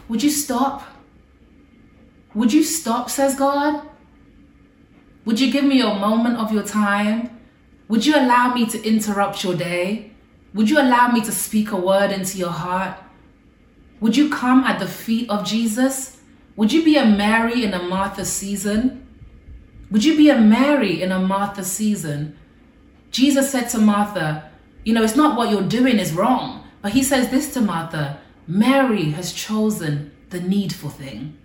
would 0.07 0.21
you 0.21 0.29
stop? 0.29 0.83
Would 2.35 2.51
you 2.53 2.63
stop, 2.63 3.09
says 3.09 3.35
God? 3.35 3.81
Would 5.25 5.39
you 5.39 5.51
give 5.51 5.65
me 5.65 5.81
a 5.81 5.93
moment 5.95 6.37
of 6.37 6.51
your 6.51 6.63
time? 6.63 7.17
Would 7.87 8.05
you 8.05 8.15
allow 8.15 8.53
me 8.53 8.65
to 8.67 8.87
interrupt 8.87 9.43
your 9.43 9.55
day? 9.55 10.11
Would 10.53 10.69
you 10.69 10.79
allow 10.79 11.11
me 11.11 11.21
to 11.21 11.31
speak 11.31 11.71
a 11.71 11.77
word 11.77 12.11
into 12.11 12.37
your 12.37 12.51
heart? 12.51 12.97
Would 13.99 14.15
you 14.15 14.29
come 14.29 14.63
at 14.63 14.79
the 14.79 14.87
feet 14.87 15.29
of 15.29 15.45
Jesus? 15.45 16.17
Would 16.55 16.71
you 16.71 16.83
be 16.83 16.97
a 16.97 17.05
Mary 17.05 17.63
in 17.63 17.73
a 17.73 17.81
Martha 17.81 18.25
season? 18.25 19.01
Would 19.91 20.03
you 20.03 20.15
be 20.15 20.29
a 20.29 20.39
Mary 20.39 21.01
in 21.01 21.11
a 21.11 21.19
Martha 21.19 21.63
season? 21.63 22.37
Jesus 23.15 23.49
said 23.49 23.69
to 23.69 23.77
Martha, 23.77 24.51
You 24.83 24.93
know, 24.93 25.01
it's 25.01 25.15
not 25.15 25.37
what 25.37 25.49
you're 25.49 25.61
doing 25.61 25.99
is 25.99 26.11
wrong. 26.11 26.67
But 26.81 26.91
he 26.91 27.01
says 27.01 27.29
this 27.29 27.53
to 27.53 27.61
Martha 27.61 28.19
Mary 28.45 29.11
has 29.11 29.31
chosen 29.31 30.11
the 30.31 30.41
needful 30.41 30.89
thing. 30.89 31.37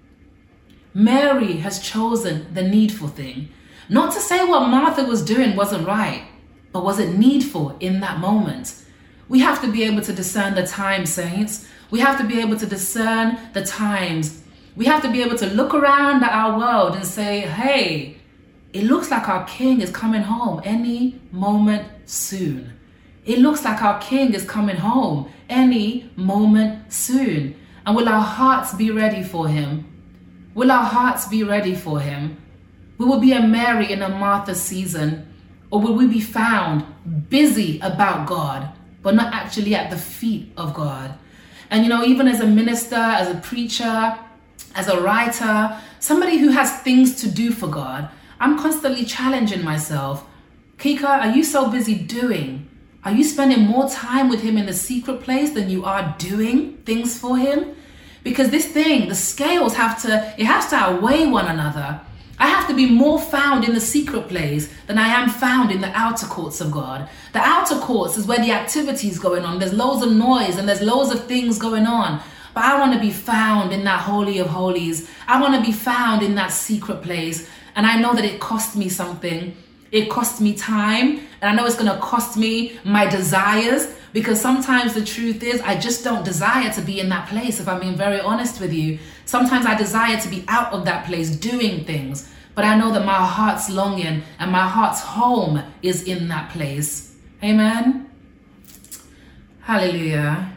Mary 0.93 1.53
has 1.59 1.79
chosen 1.79 2.53
the 2.53 2.65
needful 2.65 3.07
thing. 3.07 3.51
Not 3.89 4.13
to 4.15 4.21
say 4.21 4.45
what 4.45 4.69
Martha 4.69 5.05
was 5.05 5.25
doing 5.25 5.55
wasn't 5.55 5.87
right, 5.87 6.25
but 6.73 6.85
was 6.85 6.99
it 6.99 7.17
needful 7.17 7.77
in 7.79 8.01
that 8.01 8.19
moment? 8.19 8.75
We 9.29 9.39
have 9.39 9.63
to 9.63 9.71
be 9.71 9.85
able 9.85 10.03
to 10.03 10.13
discern 10.13 10.57
the 10.57 10.67
times, 10.67 11.13
saints. 11.13 11.69
We 11.93 12.01
have 12.01 12.19
to 12.19 12.27
be 12.27 12.41
able 12.41 12.57
to 12.59 12.67
discern 12.67 13.39
the 13.53 13.65
times. 13.65 14.43
We 14.75 14.87
have 14.87 15.03
to 15.03 15.13
be 15.13 15.23
able 15.23 15.39
to 15.39 15.47
look 15.47 15.73
around 15.73 16.25
at 16.25 16.33
our 16.33 16.59
world 16.59 16.97
and 16.97 17.07
say, 17.07 17.43
hey, 17.43 18.20
it 18.73 18.85
looks 18.85 19.11
like 19.11 19.29
our 19.29 19.45
king 19.47 19.81
is 19.81 19.91
coming 19.91 20.23
home 20.23 20.61
any 20.65 21.21
moment 21.33 21.89
soon. 22.07 22.73
It 23.25 23.39
looks 23.39 23.65
like 23.65 23.83
our 23.83 24.01
king 24.01 24.33
is 24.35 24.45
coming 24.45 24.77
home 24.77 25.31
any 25.49 26.11
moment 26.17 26.93
soon. 26.93 27.57
And 27.85 27.97
will 27.97 28.09
our 28.09 28.23
hearts 28.23 28.75
be 28.75 28.91
ready 28.91 29.23
for 29.23 29.49
him? 29.49 29.87
Will 30.55 30.71
our 30.71 30.85
hearts 30.85 31.27
be 31.27 31.43
ready 31.43 31.75
for 31.75 32.01
him? 32.01 32.37
We 32.99 33.07
will 33.07 33.21
be 33.21 33.33
a 33.33 33.43
Mary 33.43 33.91
in 33.93 34.03
a 34.03 34.09
Martha 34.09 34.55
season. 34.55 35.27
Or 35.71 35.81
will 35.81 35.95
we 35.95 36.07
be 36.07 36.21
found 36.21 36.85
busy 37.29 37.79
about 37.81 38.27
God, 38.27 38.69
but 39.03 39.15
not 39.15 39.33
actually 39.33 39.75
at 39.75 39.91
the 39.91 39.97
feet 39.97 40.53
of 40.57 40.75
God? 40.75 41.15
And 41.71 41.85
you 41.85 41.89
know, 41.89 42.05
even 42.05 42.27
as 42.27 42.41
a 42.41 42.47
minister, 42.47 42.97
as 42.97 43.29
a 43.29 43.41
preacher, 43.41 44.19
as 44.75 44.89
a 44.89 45.01
writer, 45.01 45.81
somebody 46.01 46.39
who 46.39 46.51
has 46.51 46.81
things 46.81 47.21
to 47.23 47.31
do 47.31 47.53
for 47.53 47.69
God, 47.69 48.09
I'm 48.41 48.59
constantly 48.59 49.05
challenging 49.05 49.63
myself. 49.63 50.27
Kika, 50.79 51.05
are 51.05 51.31
you 51.31 51.45
so 51.45 51.71
busy 51.71 51.95
doing? 51.95 52.67
Are 53.05 53.13
you 53.13 53.23
spending 53.23 53.67
more 53.67 53.89
time 53.89 54.31
with 54.31 54.41
Him 54.41 54.57
in 54.57 54.65
the 54.65 54.73
secret 54.73 55.21
place 55.21 55.51
than 55.51 55.69
you 55.69 55.85
are 55.85 56.15
doing 56.19 56.79
things 56.79 57.19
for 57.19 57.37
Him? 57.37 57.77
Because 58.25 58.49
this 58.49 58.67
thing, 58.67 59.09
the 59.09 59.15
scales 59.15 59.75
have 59.75 60.01
to, 60.03 60.35
it 60.39 60.47
has 60.47 60.71
to 60.71 60.77
outweigh 60.77 61.27
one 61.27 61.47
another. 61.47 62.01
I 62.39 62.47
have 62.47 62.67
to 62.69 62.75
be 62.75 62.91
more 62.91 63.21
found 63.21 63.65
in 63.65 63.75
the 63.75 63.81
secret 63.81 64.29
place 64.29 64.73
than 64.87 64.97
I 64.97 65.09
am 65.09 65.29
found 65.29 65.71
in 65.71 65.83
the 65.83 65.93
outer 65.95 66.27
courts 66.27 66.63
of 66.63 66.71
God. 66.71 67.11
The 67.35 67.41
outer 67.41 67.79
courts 67.79 68.17
is 68.17 68.27
where 68.27 68.39
the 68.39 68.53
activity 68.53 69.09
is 69.09 69.19
going 69.19 69.45
on. 69.45 69.59
There's 69.59 69.75
loads 69.75 70.03
of 70.03 70.13
noise 70.13 70.57
and 70.57 70.67
there's 70.67 70.81
loads 70.81 71.13
of 71.13 71.27
things 71.27 71.59
going 71.59 71.87
on. 71.87 72.23
But 72.55 72.65
I 72.65 72.81
want 72.81 72.95
to 72.95 72.99
be 72.99 73.11
found 73.11 73.73
in 73.73 73.85
that 73.85 74.01
Holy 74.01 74.39
of 74.39 74.49
Holies. 74.49 75.09
I 75.29 75.41
want 75.41 75.55
to 75.55 75.71
be 75.71 75.77
found 75.77 76.23
in 76.23 76.35
that 76.37 76.51
secret 76.51 77.03
place. 77.03 77.49
And 77.75 77.87
I 77.87 78.01
know 78.01 78.15
that 78.15 78.25
it 78.25 78.41
cost 78.41 78.77
me 78.77 78.89
something. 78.89 79.57
It 79.93 80.09
cost 80.09 80.41
me 80.41 80.55
time. 80.55 81.21
And 81.41 81.51
I 81.51 81.55
know 81.55 81.67
it's 81.67 81.77
going 81.77 81.91
to 81.91 81.99
cost 81.99 82.37
me 82.37 82.79
my 82.85 83.07
desires 83.07 83.93
because 84.13 84.41
sometimes 84.41 84.95
the 84.95 85.05
truth 85.05 85.43
is 85.43 85.61
I 85.61 85.79
just 85.79 86.03
don't 86.05 86.25
desire 86.25 86.71
to 86.73 86.83
be 86.83 87.01
in 87.01 87.09
that 87.11 87.29
place, 87.29 87.61
if 87.61 87.69
I'm 87.69 87.81
being 87.81 87.97
very 87.97 88.21
honest 88.21 88.61
with 88.61 88.73
you. 88.73 88.99
Sometimes 89.25 89.67
I 89.67 89.77
desire 89.77 90.21
to 90.21 90.29
be 90.29 90.45
out 90.49 90.73
of 90.73 90.85
that 90.85 91.07
place 91.07 91.31
doing 91.31 91.85
things. 91.85 92.31
But 92.55 92.65
I 92.65 92.77
know 92.77 92.93
that 92.93 93.05
my 93.05 93.25
heart's 93.25 93.71
longing 93.71 94.23
and 94.39 94.51
my 94.51 94.67
heart's 94.69 95.01
home 95.01 95.63
is 95.83 96.03
in 96.03 96.29
that 96.29 96.51
place. 96.51 97.17
Amen. 97.43 98.11
Hallelujah. 99.61 100.53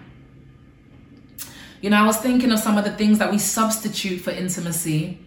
You 1.82 1.89
know, 1.89 1.97
I 1.97 2.06
was 2.06 2.17
thinking 2.17 2.52
of 2.52 2.60
some 2.60 2.78
of 2.78 2.86
the 2.86 2.91
things 2.91 3.19
that 3.19 3.30
we 3.30 3.38
substitute 3.38 4.21
for 4.21 4.32
intimacy, 4.32 5.19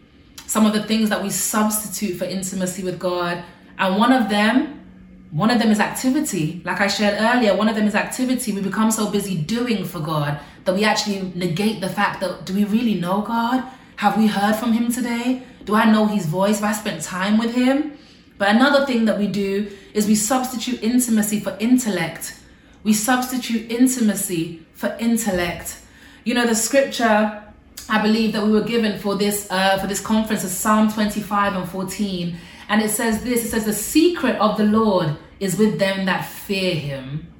some 0.46 0.66
of 0.66 0.72
the 0.72 0.82
things 0.82 1.10
that 1.10 1.22
we 1.22 1.30
substitute 1.30 2.16
for 2.16 2.24
intimacy 2.24 2.82
with 2.82 2.98
God. 2.98 3.42
And 3.78 3.98
one 3.98 4.12
of 4.12 4.28
them, 4.28 4.84
one 5.30 5.50
of 5.50 5.58
them 5.58 5.70
is 5.70 5.80
activity. 5.80 6.62
Like 6.64 6.80
I 6.80 6.86
shared 6.86 7.16
earlier, 7.20 7.56
one 7.56 7.68
of 7.68 7.74
them 7.74 7.86
is 7.86 7.94
activity. 7.94 8.52
We 8.52 8.60
become 8.60 8.90
so 8.90 9.10
busy 9.10 9.36
doing 9.36 9.84
for 9.84 10.00
God 10.00 10.40
that 10.64 10.74
we 10.74 10.84
actually 10.84 11.32
negate 11.34 11.80
the 11.80 11.88
fact 11.88 12.20
that 12.20 12.44
do 12.44 12.54
we 12.54 12.64
really 12.64 12.94
know 12.94 13.22
God? 13.22 13.64
Have 13.96 14.16
we 14.18 14.26
heard 14.26 14.56
from 14.56 14.72
Him 14.72 14.92
today? 14.92 15.42
Do 15.64 15.74
I 15.74 15.90
know 15.90 16.06
His 16.06 16.26
voice? 16.26 16.60
Have 16.60 16.70
I 16.70 16.72
spent 16.72 17.02
time 17.02 17.38
with 17.38 17.54
Him? 17.54 17.96
But 18.38 18.48
another 18.48 18.84
thing 18.84 19.06
that 19.06 19.18
we 19.18 19.26
do 19.26 19.70
is 19.94 20.06
we 20.06 20.14
substitute 20.14 20.82
intimacy 20.82 21.40
for 21.40 21.56
intellect. 21.58 22.38
We 22.84 22.92
substitute 22.92 23.70
intimacy 23.70 24.66
for 24.74 24.94
intellect. 25.00 25.80
You 26.24 26.34
know, 26.34 26.46
the 26.46 26.54
scripture 26.54 27.42
I 27.88 28.02
believe 28.02 28.32
that 28.32 28.44
we 28.44 28.50
were 28.50 28.64
given 28.64 28.98
for 28.98 29.14
this 29.14 29.46
uh, 29.50 29.78
for 29.78 29.86
this 29.86 30.00
conference 30.00 30.42
is 30.42 30.56
Psalm 30.56 30.92
25 30.92 31.54
and 31.54 31.68
14, 31.68 32.36
and 32.68 32.82
it 32.82 32.90
says 32.90 33.22
this: 33.22 33.44
it 33.44 33.48
says, 33.50 33.64
"The 33.64 33.72
secret 33.72 34.36
of 34.36 34.56
the 34.56 34.64
Lord 34.64 35.16
is 35.38 35.56
with 35.56 35.78
them 35.78 36.06
that 36.06 36.22
fear 36.22 36.74
Him." 36.74 37.32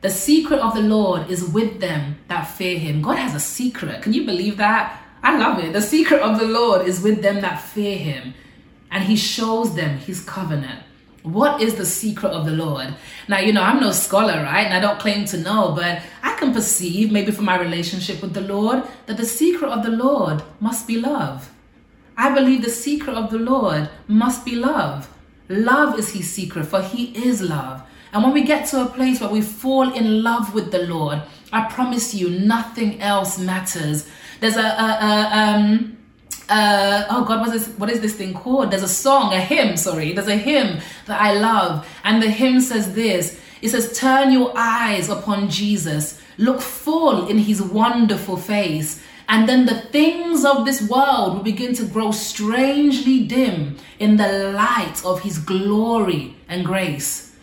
The 0.00 0.10
secret 0.10 0.60
of 0.60 0.74
the 0.74 0.82
Lord 0.82 1.30
is 1.30 1.44
with 1.44 1.80
them 1.80 2.16
that 2.28 2.44
fear 2.44 2.78
Him. 2.78 3.02
God 3.02 3.18
has 3.18 3.34
a 3.34 3.40
secret. 3.40 4.02
Can 4.02 4.12
you 4.12 4.26
believe 4.26 4.56
that? 4.58 5.00
I 5.22 5.38
love 5.38 5.58
it. 5.64 5.72
The 5.72 5.80
secret 5.80 6.20
of 6.20 6.38
the 6.38 6.46
Lord 6.46 6.86
is 6.86 7.00
with 7.00 7.22
them 7.22 7.40
that 7.40 7.62
fear 7.62 7.96
Him, 7.96 8.34
and 8.90 9.04
He 9.04 9.16
shows 9.16 9.74
them 9.74 9.98
His 9.98 10.20
covenant. 10.24 10.82
What 11.24 11.62
is 11.62 11.76
the 11.76 11.86
secret 11.86 12.32
of 12.32 12.44
the 12.44 12.52
Lord? 12.52 12.94
Now, 13.28 13.38
you 13.38 13.54
know, 13.54 13.62
I'm 13.62 13.80
no 13.80 13.92
scholar, 13.92 14.42
right? 14.42 14.66
And 14.66 14.74
I 14.74 14.80
don't 14.80 15.00
claim 15.00 15.24
to 15.26 15.38
know, 15.38 15.72
but 15.74 16.02
I 16.22 16.34
can 16.34 16.52
perceive, 16.52 17.10
maybe 17.10 17.32
from 17.32 17.46
my 17.46 17.58
relationship 17.58 18.20
with 18.20 18.34
the 18.34 18.42
Lord, 18.42 18.82
that 19.06 19.16
the 19.16 19.24
secret 19.24 19.70
of 19.70 19.82
the 19.82 19.90
Lord 19.90 20.42
must 20.60 20.86
be 20.86 21.00
love. 21.00 21.50
I 22.14 22.34
believe 22.34 22.60
the 22.60 22.68
secret 22.68 23.16
of 23.16 23.30
the 23.30 23.38
Lord 23.38 23.88
must 24.06 24.44
be 24.44 24.54
love. 24.54 25.08
Love 25.48 25.98
is 25.98 26.12
his 26.12 26.30
secret, 26.30 26.66
for 26.66 26.82
he 26.82 27.06
is 27.26 27.40
love. 27.40 27.82
And 28.12 28.22
when 28.22 28.34
we 28.34 28.44
get 28.44 28.68
to 28.68 28.82
a 28.82 28.86
place 28.86 29.22
where 29.22 29.30
we 29.30 29.40
fall 29.40 29.94
in 29.94 30.22
love 30.22 30.52
with 30.52 30.72
the 30.72 30.86
Lord, 30.86 31.22
I 31.54 31.64
promise 31.72 32.14
you, 32.14 32.28
nothing 32.28 33.00
else 33.00 33.38
matters. 33.38 34.06
There's 34.40 34.56
a, 34.56 34.60
a, 34.60 34.98
a 35.00 35.30
um, 35.32 35.96
uh, 36.48 37.06
oh 37.10 37.24
God, 37.24 37.40
what 37.40 37.54
is 37.54 37.66
this, 37.66 37.78
what 37.78 37.90
is 37.90 38.00
this 38.00 38.14
thing 38.14 38.34
called? 38.34 38.70
There's 38.70 38.82
a 38.82 38.88
song, 38.88 39.32
a 39.32 39.40
hymn, 39.40 39.76
sorry. 39.76 40.12
There's 40.12 40.28
a 40.28 40.36
hymn 40.36 40.80
that 41.06 41.20
I 41.20 41.34
love, 41.34 41.86
and 42.04 42.22
the 42.22 42.30
hymn 42.30 42.60
says 42.60 42.94
this. 42.94 43.40
It 43.62 43.70
says, 43.70 43.98
"Turn 43.98 44.30
your 44.30 44.52
eyes 44.56 45.08
upon 45.08 45.48
Jesus, 45.48 46.20
look 46.36 46.60
full 46.60 47.28
in 47.28 47.38
His 47.38 47.62
wonderful 47.62 48.36
face." 48.36 49.00
And 49.26 49.48
then 49.48 49.64
the 49.64 49.80
things 49.80 50.44
of 50.44 50.66
this 50.66 50.86
world 50.86 51.34
will 51.34 51.42
begin 51.42 51.74
to 51.76 51.86
grow 51.86 52.12
strangely 52.12 53.20
dim 53.20 53.78
in 53.98 54.18
the 54.18 54.52
light 54.52 55.02
of 55.04 55.22
His 55.22 55.38
glory 55.38 56.36
and 56.48 56.64
grace. 56.64 57.34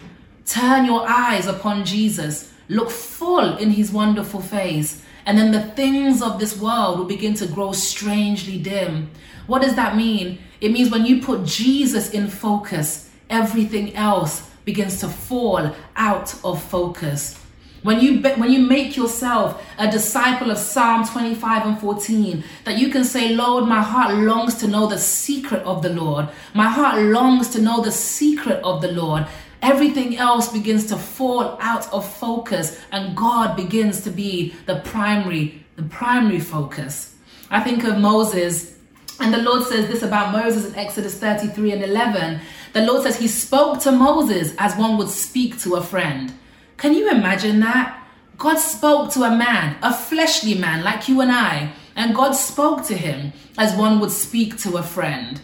Turn 0.46 0.86
your 0.86 1.10
eyes 1.10 1.48
upon 1.48 1.86
Jesus, 1.86 2.52
look 2.70 2.92
full 2.92 3.58
in 3.58 3.72
His 3.72 3.92
wonderful 3.92 4.42
face, 4.42 5.02
and 5.26 5.38
then 5.38 5.52
the 5.52 5.62
things 5.62 6.22
of 6.22 6.40
this 6.40 6.60
world 6.60 6.98
will 6.98 7.06
begin 7.06 7.34
to 7.36 7.48
grow 7.48 7.72
strangely 7.72 8.60
dim. 8.60 9.10
What 9.48 9.62
does 9.62 9.76
that 9.76 9.96
mean? 9.96 10.40
It 10.60 10.72
means 10.72 10.92
when 10.92 11.06
you 11.06 11.22
put 11.22 11.46
Jesus 11.46 12.12
in 12.12 12.28
focus, 12.28 13.10
everything 13.30 13.96
else 13.96 14.50
begins 14.66 15.00
to 15.00 15.08
fall 15.08 15.76
out 15.96 16.36
of 16.44 16.62
focus. 16.64 17.38
When 17.84 18.00
you 18.00 18.22
when 18.22 18.52
you 18.52 18.60
make 18.60 18.96
yourself 18.96 19.64
a 19.80 19.90
disciple 19.90 20.52
of 20.52 20.60
Psalm 20.60 21.04
25 21.04 21.66
and 21.66 21.80
14, 21.80 22.44
that 22.64 22.78
you 22.78 22.90
can 22.90 23.04
say, 23.04 23.34
Lord, 23.34 23.66
my 23.66 23.82
heart 23.82 24.14
longs 24.14 24.54
to 24.60 24.68
know 24.68 24.86
the 24.86 25.00
secret 25.00 25.64
of 25.64 25.82
the 25.82 25.90
Lord. 25.90 26.30
My 26.54 26.70
heart 26.70 27.02
longs 27.02 27.50
to 27.50 27.62
know 27.62 27.82
the 27.82 27.92
secret 27.92 28.62
of 28.64 28.84
the 28.84 28.92
Lord 28.92 29.26
everything 29.62 30.18
else 30.18 30.52
begins 30.52 30.88
to 30.88 30.98
fall 30.98 31.58
out 31.60 31.92
of 31.94 32.10
focus 32.18 32.80
and 32.92 33.16
God 33.16 33.56
begins 33.56 34.02
to 34.02 34.10
be 34.10 34.56
the 34.66 34.80
primary, 34.80 35.64
the 35.76 35.84
primary 35.84 36.40
focus. 36.40 37.16
I 37.50 37.60
think 37.60 37.84
of 37.84 37.98
Moses, 37.98 38.78
and 39.20 39.34
the 39.34 39.42
Lord 39.42 39.64
says 39.64 39.88
this 39.88 40.02
about 40.02 40.32
Moses 40.32 40.72
in 40.72 40.76
Exodus 40.76 41.18
33 41.20 41.74
and 41.74 41.84
11. 41.84 42.40
The 42.74 42.86
Lord 42.86 43.04
says 43.04 43.20
he 43.20 43.28
spoke 43.28 43.80
to 43.82 43.92
Moses 43.92 44.54
as 44.58 44.76
one 44.78 44.98
would 44.98 45.10
speak 45.10 45.60
to 45.60 45.76
a 45.76 45.84
friend. 45.84 46.34
Can 46.78 46.94
you 46.94 47.10
imagine 47.10 47.60
that? 47.60 47.98
God 48.38 48.58
spoke 48.58 49.12
to 49.12 49.24
a 49.24 49.36
man, 49.36 49.76
a 49.84 49.94
fleshly 49.94 50.56
man 50.56 50.84
like 50.84 51.08
you 51.08 51.22
and 51.22 51.32
I, 51.32 51.74
and 51.96 52.16
God 52.16 52.32
spoke 52.32 52.86
to 52.88 52.98
him 52.98 53.34
as 53.58 53.78
one 53.78 54.00
would 54.00 54.12
speak 54.12 54.58
to 54.60 54.78
a 54.78 54.84
friend. 54.84 55.40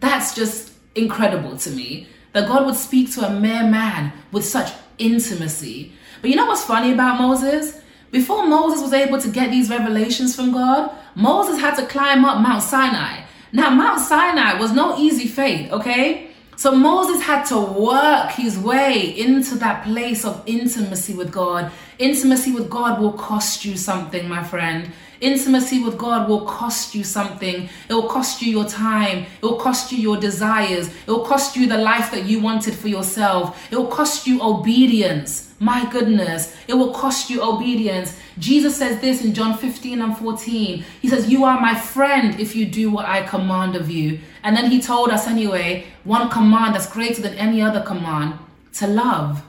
That's 0.00 0.34
just 0.34 0.72
incredible 0.94 1.56
to 1.58 1.70
me 1.70 2.08
that 2.34 2.46
God 2.46 2.66
would 2.66 2.74
speak 2.74 3.10
to 3.14 3.26
a 3.26 3.30
mere 3.30 3.66
man 3.66 4.12
with 4.30 4.44
such 4.44 4.72
intimacy. 4.98 5.92
But 6.20 6.30
you 6.30 6.36
know 6.36 6.46
what's 6.46 6.64
funny 6.64 6.92
about 6.92 7.18
Moses? 7.18 7.80
Before 8.10 8.46
Moses 8.46 8.82
was 8.82 8.92
able 8.92 9.20
to 9.20 9.28
get 9.28 9.50
these 9.50 9.70
revelations 9.70 10.36
from 10.36 10.52
God, 10.52 10.90
Moses 11.14 11.58
had 11.60 11.74
to 11.76 11.86
climb 11.86 12.24
up 12.24 12.40
Mount 12.40 12.62
Sinai. 12.62 13.24
Now, 13.52 13.70
Mount 13.70 14.00
Sinai 14.00 14.58
was 14.58 14.72
no 14.72 14.98
easy 14.98 15.26
feat, 15.28 15.70
okay? 15.70 16.30
So 16.56 16.74
Moses 16.74 17.22
had 17.22 17.44
to 17.46 17.60
work 17.60 18.30
his 18.32 18.58
way 18.58 19.16
into 19.18 19.54
that 19.56 19.84
place 19.84 20.24
of 20.24 20.42
intimacy 20.46 21.14
with 21.14 21.32
God. 21.32 21.70
Intimacy 21.98 22.52
with 22.52 22.68
God 22.68 23.00
will 23.00 23.12
cost 23.12 23.64
you 23.64 23.76
something, 23.76 24.28
my 24.28 24.42
friend. 24.42 24.92
Intimacy 25.20 25.82
with 25.82 25.96
God 25.96 26.28
will 26.28 26.42
cost 26.42 26.94
you 26.94 27.04
something. 27.04 27.68
It 27.88 27.94
will 27.94 28.08
cost 28.08 28.42
you 28.42 28.50
your 28.50 28.66
time. 28.66 29.26
It 29.40 29.42
will 29.42 29.56
cost 29.56 29.92
you 29.92 29.98
your 29.98 30.16
desires. 30.16 30.88
It 30.88 31.06
will 31.06 31.24
cost 31.24 31.56
you 31.56 31.66
the 31.66 31.78
life 31.78 32.10
that 32.10 32.24
you 32.24 32.40
wanted 32.40 32.74
for 32.74 32.88
yourself. 32.88 33.72
It 33.72 33.76
will 33.76 33.86
cost 33.86 34.26
you 34.26 34.42
obedience. 34.42 35.54
My 35.60 35.88
goodness, 35.90 36.54
it 36.68 36.74
will 36.74 36.92
cost 36.92 37.30
you 37.30 37.42
obedience. 37.42 38.18
Jesus 38.38 38.76
says 38.76 39.00
this 39.00 39.24
in 39.24 39.32
John 39.32 39.56
15 39.56 40.02
and 40.02 40.18
14. 40.18 40.84
He 41.00 41.08
says, 41.08 41.30
You 41.30 41.44
are 41.44 41.60
my 41.60 41.74
friend 41.74 42.38
if 42.40 42.56
you 42.56 42.66
do 42.66 42.90
what 42.90 43.06
I 43.06 43.22
command 43.22 43.76
of 43.76 43.88
you. 43.88 44.18
And 44.42 44.56
then 44.56 44.70
he 44.70 44.82
told 44.82 45.10
us, 45.10 45.26
anyway, 45.26 45.86
one 46.02 46.28
command 46.28 46.74
that's 46.74 46.92
greater 46.92 47.22
than 47.22 47.34
any 47.34 47.62
other 47.62 47.80
command 47.80 48.38
to 48.74 48.86
love. 48.88 49.42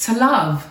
To 0.00 0.12
love. 0.12 0.70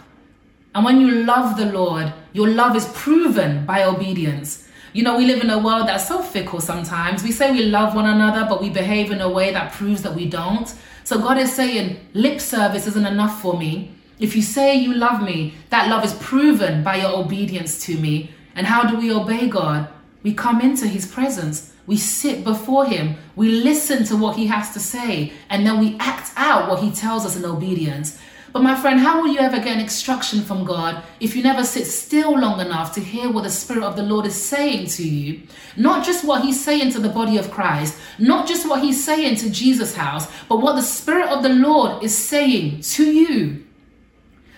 And 0.76 0.84
when 0.84 1.00
you 1.00 1.24
love 1.24 1.58
the 1.58 1.72
Lord, 1.72 2.14
your 2.34 2.50
love 2.50 2.76
is 2.76 2.86
proven 2.94 3.66
by 3.66 3.86
obedience. 3.86 4.68
You 4.92 5.04
know, 5.04 5.18
we 5.18 5.26
live 5.26 5.42
in 5.42 5.50
a 5.50 5.58
world 5.58 5.88
that's 5.88 6.08
so 6.08 6.22
fickle 6.22 6.60
sometimes. 6.60 7.24
We 7.24 7.32
say 7.32 7.52
we 7.54 7.64
love 7.64 7.96
one 7.96 8.06
another, 8.06 8.46
but 8.48 8.62
we 8.62 8.70
behave 8.70 9.10
in 9.10 9.22
a 9.22 9.30
way 9.30 9.54
that 9.54 9.72
proves 9.72 10.02
that 10.04 10.16
we 10.16 10.30
don't. 10.30 10.74
So 11.06 11.18
God 11.18 11.38
is 11.38 11.54
saying, 11.54 12.00
lip 12.14 12.42
service 12.42 12.88
isn't 12.88 13.06
enough 13.06 13.42
for 13.42 13.58
me. 13.58 13.96
If 14.20 14.36
you 14.36 14.42
say 14.42 14.76
you 14.76 14.94
love 14.94 15.24
me, 15.24 15.54
that 15.70 15.90
love 15.90 16.04
is 16.04 16.14
proven 16.16 16.84
by 16.84 16.98
your 16.98 17.18
obedience 17.18 17.80
to 17.86 17.98
me. 17.98 18.32
And 18.54 18.68
how 18.68 18.84
do 18.84 18.98
we 18.98 19.14
obey 19.14 19.48
God? 19.48 19.88
We 20.24 20.34
come 20.34 20.60
into 20.60 20.88
his 20.88 21.06
presence. 21.06 21.74
We 21.88 21.96
sit 21.96 22.44
before 22.44 22.86
him. 22.86 23.16
We 23.38 23.50
listen 23.50 24.04
to 24.06 24.18
what 24.18 24.36
he 24.36 24.48
has 24.48 24.74
to 24.74 24.80
say. 24.82 25.32
And 25.50 25.66
then 25.66 25.80
we 25.80 25.96
act 26.00 26.32
out 26.36 26.70
what 26.70 26.82
he 26.82 26.92
tells 26.92 27.26
us 27.26 27.38
in 27.38 27.46
obedience. 27.46 28.18
But 28.56 28.64
my 28.64 28.80
friend, 28.80 29.02
how 29.02 29.22
will 29.22 29.28
you 29.28 29.40
ever 29.40 29.58
get 29.58 29.76
an 29.76 29.82
instruction 29.82 30.42
from 30.42 30.64
God 30.64 31.04
if 31.20 31.36
you 31.36 31.44
never 31.44 31.66
sit 31.66 31.86
still 31.88 32.40
long 32.40 32.62
enough 32.62 32.96
to 32.96 33.02
hear 33.02 33.30
what 33.30 33.44
the 33.44 33.50
Spirit 33.50 33.84
of 33.84 33.98
the 33.98 34.04
Lord 34.04 34.26
is 34.26 34.42
saying 34.42 34.88
to 34.92 35.06
you? 35.06 35.42
Not 35.76 36.06
just 36.06 36.24
what 36.24 36.42
He's 36.42 36.64
saying 36.64 36.94
to 36.94 37.00
the 37.00 37.10
body 37.10 37.38
of 37.38 37.52
Christ, 37.52 38.00
not 38.18 38.48
just 38.48 38.66
what 38.66 38.82
He's 38.82 39.04
saying 39.04 39.36
to 39.40 39.50
Jesus 39.50 39.94
House, 39.94 40.32
but 40.48 40.62
what 40.62 40.78
the 40.78 40.82
Spirit 40.82 41.28
of 41.28 41.44
the 41.44 41.50
Lord 41.50 42.02
is 42.02 42.18
saying 42.18 42.80
to 42.96 43.04
you. 43.04 43.66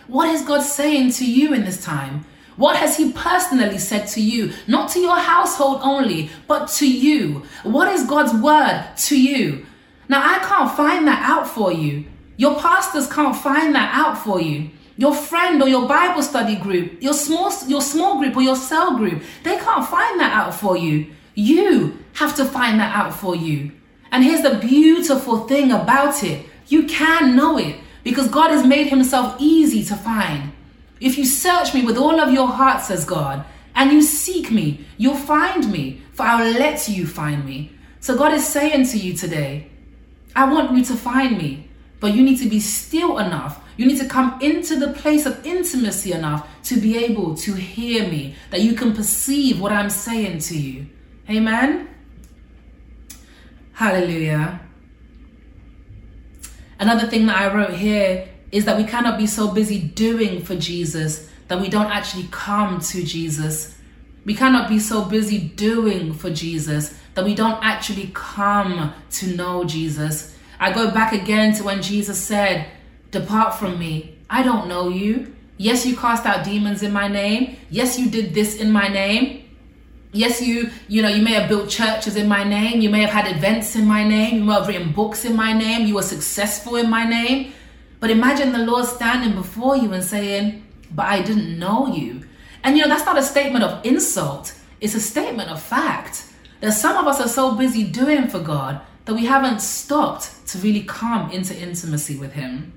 What 0.06 0.30
is 0.30 0.44
God 0.44 0.62
saying 0.62 1.14
to 1.14 1.26
you 1.26 1.56
in 1.56 1.66
this 1.66 1.84
time? 1.84 2.24
What 2.56 2.76
has 2.76 2.98
He 2.98 3.12
personally 3.14 3.80
said 3.80 4.06
to 4.10 4.22
you? 4.22 4.54
Not 4.68 4.92
to 4.92 5.00
your 5.00 5.18
household 5.18 5.80
only, 5.82 6.30
but 6.48 6.68
to 6.74 6.88
you. 6.88 7.42
What 7.64 7.88
is 7.88 8.06
God's 8.06 8.34
word 8.44 8.90
to 8.96 9.20
you? 9.20 9.66
Now, 10.08 10.22
I 10.22 10.38
can't 10.38 10.78
find 10.78 11.08
that 11.08 11.28
out 11.28 11.48
for 11.48 11.72
you. 11.72 12.06
Your 12.38 12.60
pastors 12.60 13.12
can't 13.12 13.36
find 13.36 13.76
that 13.76 13.94
out 13.94 14.18
for 14.18 14.40
you. 14.40 14.70
Your 14.96 15.14
friend 15.14 15.62
or 15.62 15.68
your 15.68 15.88
Bible 15.88 16.24
study 16.24 16.56
group, 16.56 17.02
your 17.02 17.14
small 17.14 17.52
your 17.68 17.82
small 17.82 18.20
group 18.20 18.36
or 18.36 18.42
your 18.42 18.56
cell 18.56 18.98
group, 18.98 19.22
they 19.44 19.58
can't 19.58 19.88
find 19.88 20.20
that 20.20 20.34
out 20.34 20.54
for 20.56 20.78
you. 20.78 21.08
You 21.36 22.00
have 22.14 22.36
to 22.38 22.46
find 22.46 22.80
that 22.80 22.96
out 22.96 23.14
for 23.14 23.36
you. 23.36 23.72
And 24.12 24.24
here's 24.24 24.42
the 24.42 24.56
beautiful 24.56 25.48
thing 25.48 25.72
about 25.72 26.24
it. 26.24 26.46
You 26.68 26.88
can 26.88 27.36
know 27.36 27.58
it 27.58 27.76
because 28.04 28.28
God 28.28 28.52
has 28.52 28.66
made 28.66 28.88
himself 28.88 29.36
easy 29.40 29.84
to 29.86 29.96
find. 29.96 30.52
If 31.00 31.18
you 31.18 31.26
search 31.26 31.74
me 31.74 31.86
with 31.86 31.98
all 31.98 32.20
of 32.20 32.34
your 32.34 32.48
heart, 32.48 32.82
says 32.82 33.06
God, 33.06 33.46
and 33.76 33.92
you 33.92 34.02
seek 34.02 34.50
me, 34.50 34.86
you'll 34.98 35.16
find 35.16 35.72
me, 35.72 36.02
for 36.14 36.24
I'll 36.24 36.54
let 36.54 36.88
you 36.90 37.06
find 37.06 37.46
me. 37.46 37.72
So 38.00 38.18
God 38.18 38.34
is 38.34 38.48
saying 38.48 38.88
to 38.88 38.98
you 38.98 39.14
today, 39.14 39.70
I 40.36 40.52
want 40.52 40.76
you 40.76 40.84
to 40.86 40.96
find 40.96 41.38
me. 41.38 41.67
But 42.00 42.14
you 42.14 42.24
need 42.24 42.38
to 42.40 42.50
be 42.50 42.60
still 42.60 43.18
enough. 43.18 43.64
You 43.78 43.86
need 43.86 44.00
to 44.00 44.08
come 44.08 44.40
into 44.42 44.80
the 44.80 44.94
place 44.94 45.26
of 45.26 45.46
intimacy 45.46 46.12
enough 46.12 46.48
to 46.64 46.80
be 46.80 46.98
able 46.98 47.36
to 47.36 47.54
hear 47.54 48.08
me, 48.08 48.36
that 48.52 48.62
you 48.62 48.74
can 48.74 48.94
perceive 48.94 49.60
what 49.60 49.72
I'm 49.72 49.90
saying 49.90 50.40
to 50.40 50.58
you. 50.58 50.88
Amen. 51.30 51.90
Hallelujah. 53.74 54.60
Another 56.80 57.08
thing 57.08 57.26
that 57.28 57.38
I 57.38 57.54
wrote 57.54 57.74
here 57.74 58.28
is 58.52 58.66
that 58.66 58.78
we 58.78 58.84
cannot 58.84 59.18
be 59.18 59.28
so 59.28 59.52
busy 59.52 59.80
doing 59.80 60.44
for 60.44 60.56
Jesus 60.56 61.30
that 61.48 61.60
we 61.60 61.70
don't 61.70 61.92
actually 61.92 62.28
come 62.32 62.80
to 62.80 63.04
Jesus. 63.04 63.76
We 64.26 64.36
cannot 64.36 64.70
be 64.70 64.80
so 64.80 65.06
busy 65.06 65.40
doing 65.40 66.14
for 66.14 66.30
Jesus 66.30 66.98
that 67.16 67.26
we 67.26 67.34
don't 67.34 67.64
actually 67.64 68.12
come 68.14 68.94
to 69.12 69.36
know 69.36 69.64
Jesus. 69.64 70.37
I 70.60 70.74
go 70.74 70.92
back 70.92 71.14
again 71.14 71.54
to 71.56 71.64
when 71.64 71.82
Jesus 71.82 72.20
said, 72.22 72.68
Depart 73.12 73.56
from 73.56 73.80
me. 73.80 74.18
I 74.30 74.44
don't 74.44 74.68
know 74.68 74.90
you. 74.90 75.36
Yes, 75.58 75.86
you 75.86 75.96
cast 75.96 76.26
out 76.26 76.46
demons 76.46 76.84
in 76.84 76.92
my 76.92 77.08
name. 77.08 77.58
Yes, 77.70 77.98
you 77.98 78.10
did 78.10 78.34
this 78.34 78.56
in 78.56 78.72
my 78.72 78.88
name. 78.88 79.44
Yes, 80.12 80.42
you, 80.42 80.70
you 80.88 81.02
know, 81.02 81.10
you 81.10 81.22
may 81.22 81.34
have 81.34 81.50
built 81.50 81.70
churches 81.70 82.16
in 82.16 82.28
my 82.28 82.44
name. 82.44 82.82
You 82.82 82.90
may 82.90 83.02
have 83.02 83.10
had 83.10 83.36
events 83.36 83.76
in 83.76 83.86
my 83.86 84.08
name. 84.08 84.38
You 84.38 84.44
may 84.46 84.54
have 84.54 84.68
written 84.68 84.92
books 84.92 85.26
in 85.26 85.36
my 85.36 85.54
name. 85.54 85.86
You 85.86 85.96
were 85.96 86.02
successful 86.02 86.76
in 86.76 86.90
my 86.90 87.06
name. 87.06 87.54
But 88.00 88.12
imagine 88.12 88.52
the 88.52 88.60
Lord 88.60 88.86
standing 88.86 89.34
before 89.34 89.76
you 89.76 89.92
and 89.94 90.04
saying, 90.04 90.64
But 90.92 91.08
I 91.08 91.22
didn't 91.22 91.58
know 91.58 91.88
you. 91.88 92.22
And 92.64 92.78
you 92.78 92.84
know, 92.84 92.90
that's 92.90 93.06
not 93.06 93.18
a 93.18 93.24
statement 93.24 93.64
of 93.64 93.86
insult, 93.86 94.54
it's 94.82 94.96
a 94.96 95.00
statement 95.00 95.50
of 95.50 95.62
fact. 95.62 96.26
That 96.62 96.72
some 96.72 96.98
of 96.98 97.06
us 97.06 97.22
are 97.22 97.28
so 97.28 97.56
busy 97.56 97.84
doing 97.84 98.28
for 98.28 98.40
God 98.40 98.82
that 99.08 99.14
we 99.14 99.26
haven't 99.26 99.62
stopped 99.62 100.46
to 100.46 100.58
really 100.58 100.84
come 100.84 101.32
into 101.32 101.58
intimacy 101.58 102.18
with 102.18 102.34
Him. 102.34 102.74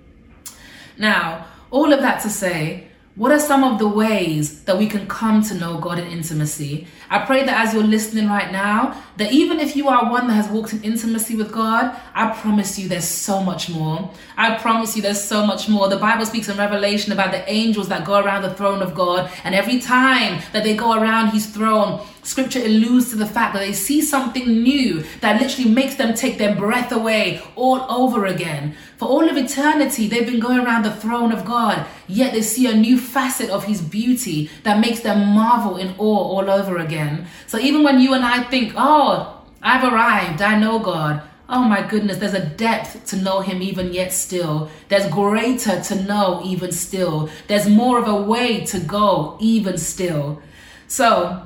Now, 0.97 1.47
all 1.73 1.93
of 1.93 2.01
that 2.03 2.23
to 2.23 2.31
say, 2.31 2.87
what 3.17 3.33
are 3.33 3.41
some 3.41 3.65
of 3.65 3.81
the 3.81 3.89
ways 3.89 4.63
that 4.63 4.79
we 4.79 4.87
can 4.87 5.09
come 5.09 5.43
to 5.43 5.55
know 5.55 5.79
God 5.79 5.99
in 5.99 6.07
intimacy? 6.07 6.87
I 7.11 7.27
pray 7.27 7.43
that 7.45 7.67
as 7.67 7.75
you're 7.75 7.83
listening 7.83 8.29
right 8.29 8.53
now, 8.53 9.03
that 9.17 9.33
even 9.33 9.59
if 9.59 9.75
you 9.75 9.89
are 9.89 10.11
one 10.11 10.29
that 10.29 10.35
has 10.35 10.49
walked 10.49 10.73
in 10.73 10.83
intimacy 10.83 11.35
with 11.35 11.51
God, 11.51 11.95
I 12.15 12.31
promise 12.31 12.79
you 12.79 12.89
there's 12.89 13.05
so 13.05 13.43
much 13.43 13.69
more. 13.69 14.11
I 14.37 14.55
promise 14.55 14.95
you 14.95 15.03
there's 15.03 15.23
so 15.23 15.45
much 15.45 15.69
more. 15.69 15.89
The 15.89 15.97
Bible 15.97 16.25
speaks 16.25 16.49
in 16.49 16.57
Revelation 16.57 17.13
about 17.13 17.33
the 17.33 17.47
angels 17.51 17.89
that 17.89 18.07
go 18.07 18.21
around 18.21 18.43
the 18.43 18.55
throne 18.55 18.81
of 18.81 18.95
God, 18.95 19.29
and 19.43 19.57
every 19.57 19.81
time 19.81 20.41
that 20.53 20.63
they 20.63 20.77
go 20.77 20.95
around 20.95 21.31
his 21.31 21.47
throne, 21.47 22.01
Scripture 22.23 22.61
alludes 22.61 23.11
to 23.11 23.17
the 23.17 23.27
fact 23.27 23.55
that 23.55 23.61
they 23.61 23.73
see 23.73 24.03
something 24.03 24.47
new 24.63 25.03
that 25.21 25.41
literally 25.41 25.71
makes 25.71 25.95
them 25.95 26.15
take 26.15 26.37
their 26.39 26.55
breath 26.55 26.93
away 26.93 27.43
all 27.57 27.81
over 27.91 28.27
again. 28.27 28.77
For 28.99 29.09
all 29.09 29.29
of 29.29 29.37
eternity, 29.37 30.07
they've 30.07 30.27
been 30.27 30.39
going 30.39 30.61
around 30.61 30.85
the 30.85 30.95
throne 30.95 31.33
of 31.33 31.47
God, 31.47 31.87
yet 32.07 32.35
they 32.35 32.43
see 32.43 32.67
a 32.67 32.77
new 32.77 32.99
facet 32.99 33.49
of 33.49 33.65
His 33.65 33.81
beauty 33.81 34.51
that 34.65 34.81
makes 34.81 35.01
them 35.01 35.35
marvel 35.35 35.79
in 35.79 35.95
awe 35.99 36.25
all 36.35 36.51
over 36.51 36.77
again. 36.77 37.00
So 37.47 37.59
even 37.59 37.83
when 37.83 38.01
you 38.01 38.15
and 38.15 38.25
I 38.25 38.43
think, 38.45 38.75
oh, 38.77 39.43
I've 39.63 39.85
arrived, 39.85 40.43
I 40.43 40.59
know 40.59 40.79
God. 40.79 41.23
Oh 41.49 41.65
my 41.65 41.83
goodness, 41.83 42.19
there's 42.19 42.35
a 42.35 42.47
depth 42.47 43.07
to 43.07 43.17
know 43.17 43.41
Him 43.41 43.61
even 43.61 43.93
yet 43.93 44.13
still. 44.13 44.71
There's 44.89 45.11
greater 45.11 45.81
to 45.81 46.03
know 46.05 46.41
even 46.45 46.71
still. 46.71 47.29
There's 47.49 47.69
more 47.69 47.99
of 47.99 48.07
a 48.07 48.23
way 48.23 48.65
to 48.67 48.79
go 48.79 49.37
even 49.41 49.77
still. 49.77 50.41
So, 50.87 51.43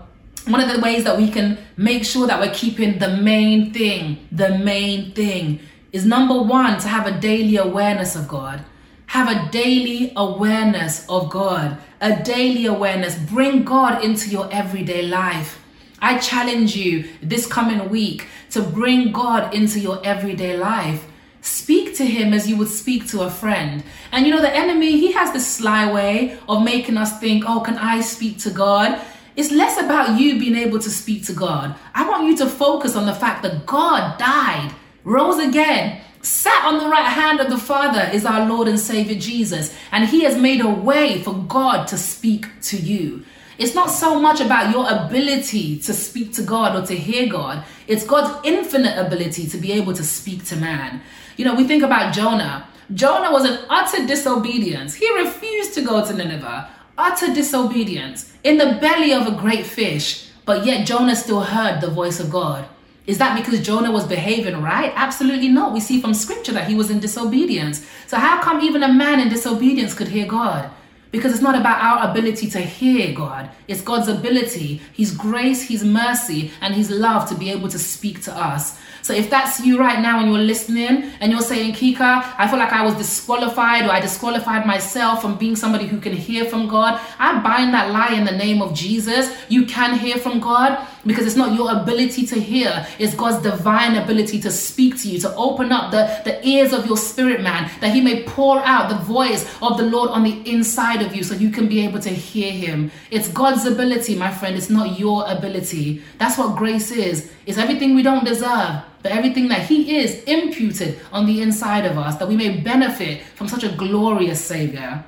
one 0.46 0.60
of 0.60 0.70
the 0.70 0.80
ways 0.80 1.04
that 1.04 1.16
we 1.16 1.30
can 1.30 1.56
make 1.78 2.04
sure 2.04 2.26
that 2.26 2.38
we're 2.38 2.52
keeping 2.52 2.98
the 2.98 3.16
main 3.16 3.72
thing, 3.72 4.28
the 4.30 4.58
main 4.58 5.12
thing, 5.12 5.60
is 5.92 6.04
number 6.04 6.40
one, 6.42 6.78
to 6.80 6.88
have 6.88 7.06
a 7.06 7.18
daily 7.18 7.56
awareness 7.56 8.14
of 8.14 8.28
God. 8.28 8.62
Have 9.06 9.28
a 9.28 9.50
daily 9.50 10.12
awareness 10.16 11.06
of 11.08 11.30
God, 11.30 11.78
a 12.00 12.22
daily 12.22 12.66
awareness. 12.66 13.16
Bring 13.16 13.64
God 13.64 14.04
into 14.04 14.28
your 14.28 14.48
everyday 14.52 15.02
life. 15.02 15.60
I 16.00 16.18
challenge 16.18 16.76
you 16.76 17.08
this 17.22 17.46
coming 17.46 17.88
week 17.88 18.26
to 18.50 18.62
bring 18.62 19.12
God 19.12 19.54
into 19.54 19.80
your 19.80 20.04
everyday 20.04 20.56
life. 20.56 21.06
Speak 21.40 21.96
to 21.96 22.04
him 22.04 22.32
as 22.32 22.48
you 22.48 22.56
would 22.56 22.68
speak 22.68 23.06
to 23.08 23.22
a 23.22 23.30
friend. 23.30 23.82
And 24.12 24.26
you 24.26 24.32
know, 24.32 24.40
the 24.40 24.54
enemy, 24.54 24.92
he 24.92 25.12
has 25.12 25.32
this 25.32 25.46
sly 25.46 25.90
way 25.92 26.38
of 26.48 26.62
making 26.62 26.96
us 26.96 27.18
think, 27.20 27.44
oh, 27.46 27.60
can 27.60 27.78
I 27.78 28.00
speak 28.00 28.38
to 28.40 28.50
God? 28.50 29.00
It's 29.36 29.50
less 29.50 29.78
about 29.78 30.18
you 30.18 30.38
being 30.38 30.56
able 30.56 30.78
to 30.78 30.90
speak 30.90 31.24
to 31.26 31.32
God. 31.32 31.74
I 31.94 32.08
want 32.08 32.26
you 32.26 32.36
to 32.38 32.46
focus 32.46 32.94
on 32.96 33.06
the 33.06 33.14
fact 33.14 33.42
that 33.42 33.66
God 33.66 34.18
died, 34.18 34.72
rose 35.04 35.38
again, 35.38 36.00
sat 36.24 36.64
on 36.64 36.78
the 36.78 36.88
right 36.88 37.06
hand 37.06 37.40
of 37.40 37.50
the 37.50 37.58
Father 37.58 38.10
is 38.12 38.24
our 38.24 38.48
Lord 38.48 38.68
and 38.68 38.78
Savior 38.78 39.18
Jesus, 39.18 39.74
and 39.92 40.08
He 40.08 40.24
has 40.24 40.36
made 40.36 40.60
a 40.60 40.68
way 40.68 41.22
for 41.22 41.34
God 41.34 41.86
to 41.88 41.96
speak 41.96 42.46
to 42.62 42.76
you. 42.76 43.24
It's 43.58 43.74
not 43.74 43.90
so 43.90 44.18
much 44.18 44.40
about 44.40 44.72
your 44.72 44.90
ability 44.90 45.78
to 45.80 45.92
speak 45.92 46.32
to 46.34 46.42
God 46.42 46.74
or 46.74 46.86
to 46.86 46.96
hear 46.96 47.28
God, 47.30 47.64
it's 47.86 48.04
God's 48.04 48.44
infinite 48.44 48.98
ability 48.98 49.46
to 49.48 49.58
be 49.58 49.72
able 49.72 49.92
to 49.92 50.02
speak 50.02 50.44
to 50.46 50.56
man. 50.56 51.00
You 51.36 51.44
know, 51.44 51.54
we 51.54 51.66
think 51.66 51.82
about 51.82 52.14
Jonah. 52.14 52.66
Jonah 52.92 53.30
was 53.30 53.44
an 53.44 53.64
utter 53.68 54.06
disobedience. 54.06 54.94
He 54.94 55.10
refused 55.14 55.74
to 55.74 55.82
go 55.82 56.04
to 56.04 56.12
Nineveh 56.12 56.68
utter 56.96 57.32
disobedience 57.34 58.32
in 58.44 58.58
the 58.58 58.78
belly 58.80 59.12
of 59.12 59.26
a 59.26 59.36
great 59.36 59.66
fish, 59.66 60.30
but 60.44 60.64
yet 60.64 60.86
Jonah 60.86 61.16
still 61.16 61.40
heard 61.40 61.80
the 61.80 61.90
voice 61.90 62.20
of 62.20 62.30
God. 62.30 62.66
Is 63.06 63.18
that 63.18 63.36
because 63.36 63.60
Jonah 63.60 63.90
was 63.90 64.06
behaving 64.06 64.62
right? 64.62 64.92
Absolutely 64.96 65.48
not. 65.48 65.72
We 65.72 65.80
see 65.80 66.00
from 66.00 66.14
scripture 66.14 66.52
that 66.52 66.68
he 66.68 66.74
was 66.74 66.90
in 66.90 67.00
disobedience. 67.00 67.86
So, 68.06 68.16
how 68.16 68.40
come 68.40 68.62
even 68.62 68.82
a 68.82 68.92
man 68.92 69.20
in 69.20 69.28
disobedience 69.28 69.92
could 69.92 70.08
hear 70.08 70.26
God? 70.26 70.70
Because 71.10 71.32
it's 71.32 71.42
not 71.42 71.54
about 71.54 71.80
our 71.80 72.10
ability 72.10 72.50
to 72.50 72.60
hear 72.60 73.14
God, 73.14 73.48
it's 73.68 73.82
God's 73.82 74.08
ability, 74.08 74.80
His 74.92 75.12
grace, 75.16 75.62
His 75.62 75.84
mercy, 75.84 76.50
and 76.60 76.74
His 76.74 76.90
love 76.90 77.28
to 77.28 77.36
be 77.36 77.52
able 77.52 77.68
to 77.68 77.78
speak 77.78 78.22
to 78.22 78.32
us. 78.32 78.80
So 79.00 79.12
if 79.12 79.30
that's 79.30 79.60
you 79.60 79.78
right 79.78 80.00
now 80.00 80.18
and 80.18 80.28
you're 80.28 80.40
listening 80.42 81.12
and 81.20 81.30
you're 81.30 81.42
saying, 81.42 81.74
Kika, 81.74 82.34
I 82.36 82.48
feel 82.48 82.58
like 82.58 82.72
I 82.72 82.82
was 82.84 82.94
disqualified 82.94 83.84
or 83.84 83.90
I 83.92 84.00
disqualified 84.00 84.66
myself 84.66 85.20
from 85.20 85.36
being 85.36 85.54
somebody 85.54 85.86
who 85.86 86.00
can 86.00 86.14
hear 86.14 86.46
from 86.46 86.66
God, 86.66 87.00
I 87.18 87.38
bind 87.42 87.74
that 87.74 87.92
lie 87.92 88.14
in 88.14 88.24
the 88.24 88.32
name 88.32 88.62
of 88.62 88.74
Jesus. 88.74 89.30
You 89.48 89.66
can 89.66 89.96
hear 89.96 90.16
from 90.16 90.40
God 90.40 90.84
because 91.06 91.26
it's 91.26 91.36
not 91.36 91.54
your 91.54 91.70
ability 91.70 92.26
to 92.26 92.40
hear, 92.40 92.86
it's 92.98 93.14
God's 93.14 93.42
divine 93.42 93.96
ability 93.96 94.40
to 94.40 94.50
speak 94.50 95.00
to 95.02 95.08
you, 95.08 95.20
to 95.20 95.34
open 95.36 95.72
up 95.72 95.90
the, 95.90 96.20
the 96.24 96.46
ears 96.46 96.72
of 96.72 96.86
your 96.86 96.96
spirit 96.96 97.40
man, 97.40 97.70
that 97.80 97.94
He 97.94 98.00
may 98.00 98.22
pour 98.24 98.60
out 98.60 98.88
the 98.88 98.96
voice 98.96 99.44
of 99.62 99.76
the 99.76 99.84
Lord 99.84 100.10
on 100.10 100.24
the 100.24 100.50
inside 100.50 101.02
of 101.02 101.14
you 101.14 101.22
so 101.22 101.34
you 101.34 101.50
can 101.50 101.68
be 101.68 101.84
able 101.84 102.00
to 102.00 102.10
hear 102.10 102.52
Him. 102.52 102.90
It's 103.10 103.28
God's 103.28 103.64
ability, 103.66 104.16
my 104.16 104.30
friend, 104.30 104.56
it's 104.56 104.70
not 104.70 104.98
your 104.98 105.24
ability. 105.28 106.02
That's 106.18 106.38
what 106.38 106.56
grace 106.56 106.90
is. 106.90 107.30
It's 107.46 107.58
everything 107.58 107.94
we 107.94 108.02
don't 108.02 108.24
deserve, 108.24 108.82
but 109.02 109.12
everything 109.12 109.48
that 109.48 109.66
He 109.66 109.98
is 109.98 110.22
imputed 110.24 111.00
on 111.12 111.26
the 111.26 111.42
inside 111.42 111.84
of 111.84 111.98
us, 111.98 112.16
that 112.16 112.28
we 112.28 112.36
may 112.36 112.60
benefit 112.60 113.22
from 113.34 113.48
such 113.48 113.64
a 113.64 113.68
glorious 113.68 114.44
Savior. 114.44 115.04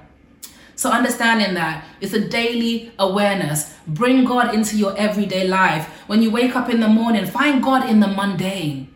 So, 0.77 0.91
understanding 0.91 1.55
that 1.55 1.85
it's 2.03 2.13
a 2.13 2.21
daily 2.21 2.93
awareness. 2.99 3.75
Bring 3.87 4.27
God 4.27 4.55
into 4.55 4.77
your 4.77 4.97
everyday 4.99 5.49
life. 5.49 5.89
When 6.07 6.23
you 6.23 6.31
wake 6.31 6.55
up 6.55 6.69
in 6.69 6.81
the 6.81 6.89
morning, 6.89 7.25
find 7.25 7.63
God 7.63 7.89
in 7.89 8.01
the 8.01 8.07
mundane. 8.07 8.93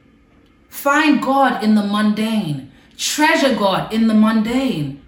Find 0.69 1.23
God 1.23 1.64
in 1.64 1.75
the 1.75 1.83
mundane. 1.83 2.71
Treasure 2.99 3.55
God 3.55 3.93
in 3.95 4.09
the 4.09 4.14
mundane. 4.14 5.03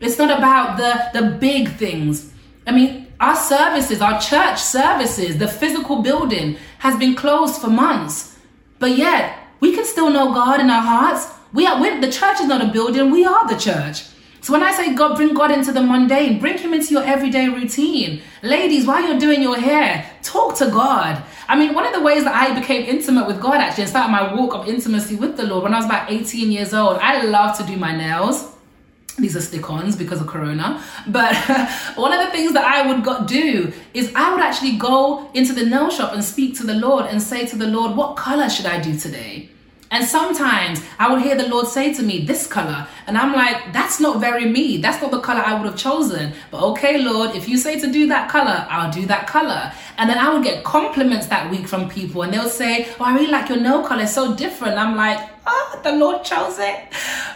It's 0.00 0.16
not 0.16 0.36
about 0.36 0.78
the, 0.78 1.20
the 1.20 1.36
big 1.36 1.76
things. 1.76 2.32
I 2.66 2.72
mean, 2.72 3.12
our 3.20 3.36
services, 3.36 4.00
our 4.00 4.18
church 4.18 4.60
services, 4.60 5.38
the 5.38 5.48
physical 5.48 6.02
building 6.02 6.56
has 6.78 6.96
been 6.96 7.14
closed 7.14 7.60
for 7.60 7.68
months. 7.68 8.38
But 8.78 8.96
yet, 8.96 9.38
we 9.60 9.74
can 9.74 9.84
still 9.84 10.10
know 10.10 10.32
God 10.32 10.60
in 10.60 10.70
our 10.70 10.82
hearts. 10.82 11.32
We 11.52 11.66
are 11.66 12.00
the 12.00 12.10
church 12.10 12.40
is 12.40 12.46
not 12.46 12.62
a 12.62 12.72
building, 12.72 13.10
we 13.10 13.24
are 13.24 13.46
the 13.46 13.56
church. 13.56 14.04
So 14.44 14.52
when 14.52 14.62
I 14.62 14.74
say 14.74 14.94
God, 14.94 15.16
bring 15.16 15.32
God 15.32 15.50
into 15.50 15.72
the 15.72 15.80
mundane, 15.80 16.38
bring 16.38 16.58
Him 16.58 16.74
into 16.74 16.92
your 16.92 17.02
everyday 17.02 17.48
routine. 17.48 18.20
Ladies, 18.42 18.86
while 18.86 19.02
you're 19.02 19.18
doing 19.18 19.40
your 19.40 19.58
hair, 19.58 20.10
talk 20.22 20.54
to 20.58 20.66
God. 20.66 21.24
I 21.48 21.56
mean, 21.58 21.72
one 21.72 21.86
of 21.86 21.94
the 21.94 22.02
ways 22.02 22.24
that 22.24 22.34
I 22.34 22.60
became 22.60 22.84
intimate 22.84 23.26
with 23.26 23.40
God 23.40 23.54
actually 23.54 23.84
and 23.84 23.90
started 23.90 24.12
my 24.12 24.34
walk 24.34 24.54
of 24.54 24.68
intimacy 24.68 25.16
with 25.16 25.38
the 25.38 25.44
Lord 25.44 25.62
when 25.62 25.72
I 25.72 25.78
was 25.78 25.86
about 25.86 26.12
18 26.12 26.52
years 26.52 26.74
old. 26.74 26.98
I 26.98 27.24
love 27.24 27.56
to 27.56 27.64
do 27.64 27.78
my 27.78 27.96
nails 27.96 28.50
these 29.16 29.36
are 29.36 29.40
stick-ons 29.40 29.94
because 29.94 30.20
of 30.20 30.26
corona 30.26 30.82
but 31.06 31.36
one 31.94 32.12
of 32.12 32.26
the 32.26 32.32
things 32.32 32.52
that 32.52 32.64
i 32.64 32.84
would 32.84 33.04
go, 33.04 33.24
do 33.24 33.72
is 33.92 34.12
i 34.16 34.34
would 34.34 34.42
actually 34.42 34.76
go 34.76 35.30
into 35.34 35.52
the 35.52 35.64
nail 35.64 35.88
shop 35.88 36.12
and 36.12 36.24
speak 36.24 36.56
to 36.56 36.66
the 36.66 36.74
lord 36.74 37.06
and 37.06 37.22
say 37.22 37.46
to 37.46 37.54
the 37.54 37.68
lord 37.68 37.96
what 37.96 38.16
color 38.16 38.50
should 38.50 38.66
i 38.66 38.80
do 38.80 38.98
today 38.98 39.48
and 39.90 40.04
sometimes 40.04 40.82
I 40.98 41.12
would 41.12 41.22
hear 41.22 41.36
the 41.36 41.48
Lord 41.48 41.66
say 41.68 41.94
to 41.94 42.02
me, 42.02 42.24
This 42.24 42.46
color. 42.46 42.86
And 43.06 43.16
I'm 43.16 43.32
like, 43.32 43.72
That's 43.72 44.00
not 44.00 44.20
very 44.20 44.46
me. 44.46 44.78
That's 44.78 45.00
not 45.00 45.10
the 45.10 45.20
color 45.20 45.40
I 45.40 45.54
would 45.54 45.66
have 45.66 45.76
chosen. 45.76 46.32
But 46.50 46.62
okay, 46.70 46.98
Lord, 46.98 47.36
if 47.36 47.48
you 47.48 47.58
say 47.58 47.78
to 47.78 47.90
do 47.90 48.06
that 48.08 48.30
color, 48.30 48.66
I'll 48.68 48.92
do 48.92 49.06
that 49.06 49.26
color. 49.26 49.72
And 49.98 50.08
then 50.10 50.18
I 50.18 50.32
would 50.32 50.42
get 50.42 50.64
compliments 50.64 51.26
that 51.28 51.50
week 51.50 51.68
from 51.68 51.88
people, 51.88 52.22
and 52.22 52.32
they'll 52.32 52.48
say, 52.48 52.88
Oh, 52.98 53.04
I 53.04 53.14
really 53.14 53.30
like 53.30 53.48
your 53.48 53.60
nail 53.60 53.84
color. 53.86 54.02
It's 54.02 54.14
so 54.14 54.34
different. 54.34 54.78
I'm 54.78 54.96
like, 54.96 55.18
Oh, 55.46 55.80
the 55.84 55.92
Lord 55.92 56.24
chose 56.24 56.58
it. 56.58 56.80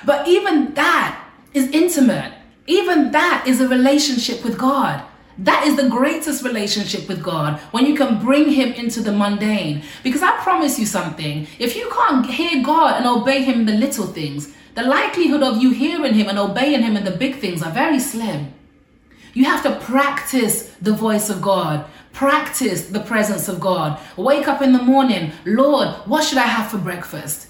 But 0.05 0.27
even 0.27 0.75
that 0.75 1.25
is 1.55 1.69
intimate. 1.71 2.33
Even 2.67 3.13
that 3.13 3.45
is 3.47 3.61
a 3.61 3.69
relationship 3.69 4.45
with 4.45 4.59
God. 4.59 5.03
That 5.39 5.67
is 5.67 5.77
the 5.77 5.89
greatest 5.89 6.43
relationship 6.43 7.09
with 7.09 7.23
God 7.23 7.61
when 7.71 7.87
you 7.87 7.95
can 7.95 8.19
bring 8.19 8.51
Him 8.51 8.73
into 8.73 9.01
the 9.01 9.13
mundane. 9.13 9.83
Because 10.03 10.23
I 10.23 10.37
promise 10.39 10.79
you 10.79 10.87
something 10.87 11.47
if 11.59 11.77
you 11.77 11.89
can't 11.91 12.27
hear 12.27 12.63
God 12.63 12.97
and 12.97 13.07
obey 13.07 13.45
Him 13.45 13.61
in 13.61 13.67
the 13.67 13.75
little 13.75 14.07
things, 14.07 14.53
the 14.75 14.83
likelihood 14.83 15.43
of 15.43 15.63
you 15.63 15.71
hearing 15.71 16.15
Him 16.15 16.29
and 16.29 16.39
obeying 16.39 16.83
Him 16.83 16.97
in 16.97 17.05
the 17.05 17.13
big 17.13 17.37
things 17.37 17.63
are 17.63 17.71
very 17.71 18.01
slim. 18.01 18.53
You 19.35 19.45
have 19.45 19.63
to 19.63 19.79
practice 19.79 20.75
the 20.83 20.93
voice 20.93 21.31
of 21.31 21.41
God, 21.41 21.85
practice 22.13 22.87
the 22.87 23.01
presence 23.01 23.47
of 23.47 23.61
God. 23.61 24.01
Wake 24.17 24.49
up 24.49 24.61
in 24.63 24.73
the 24.73 24.83
morning, 24.83 25.31
Lord, 25.45 25.89
what 26.07 26.25
should 26.25 26.39
I 26.39 26.47
have 26.47 26.71
for 26.71 26.79
breakfast? 26.79 27.48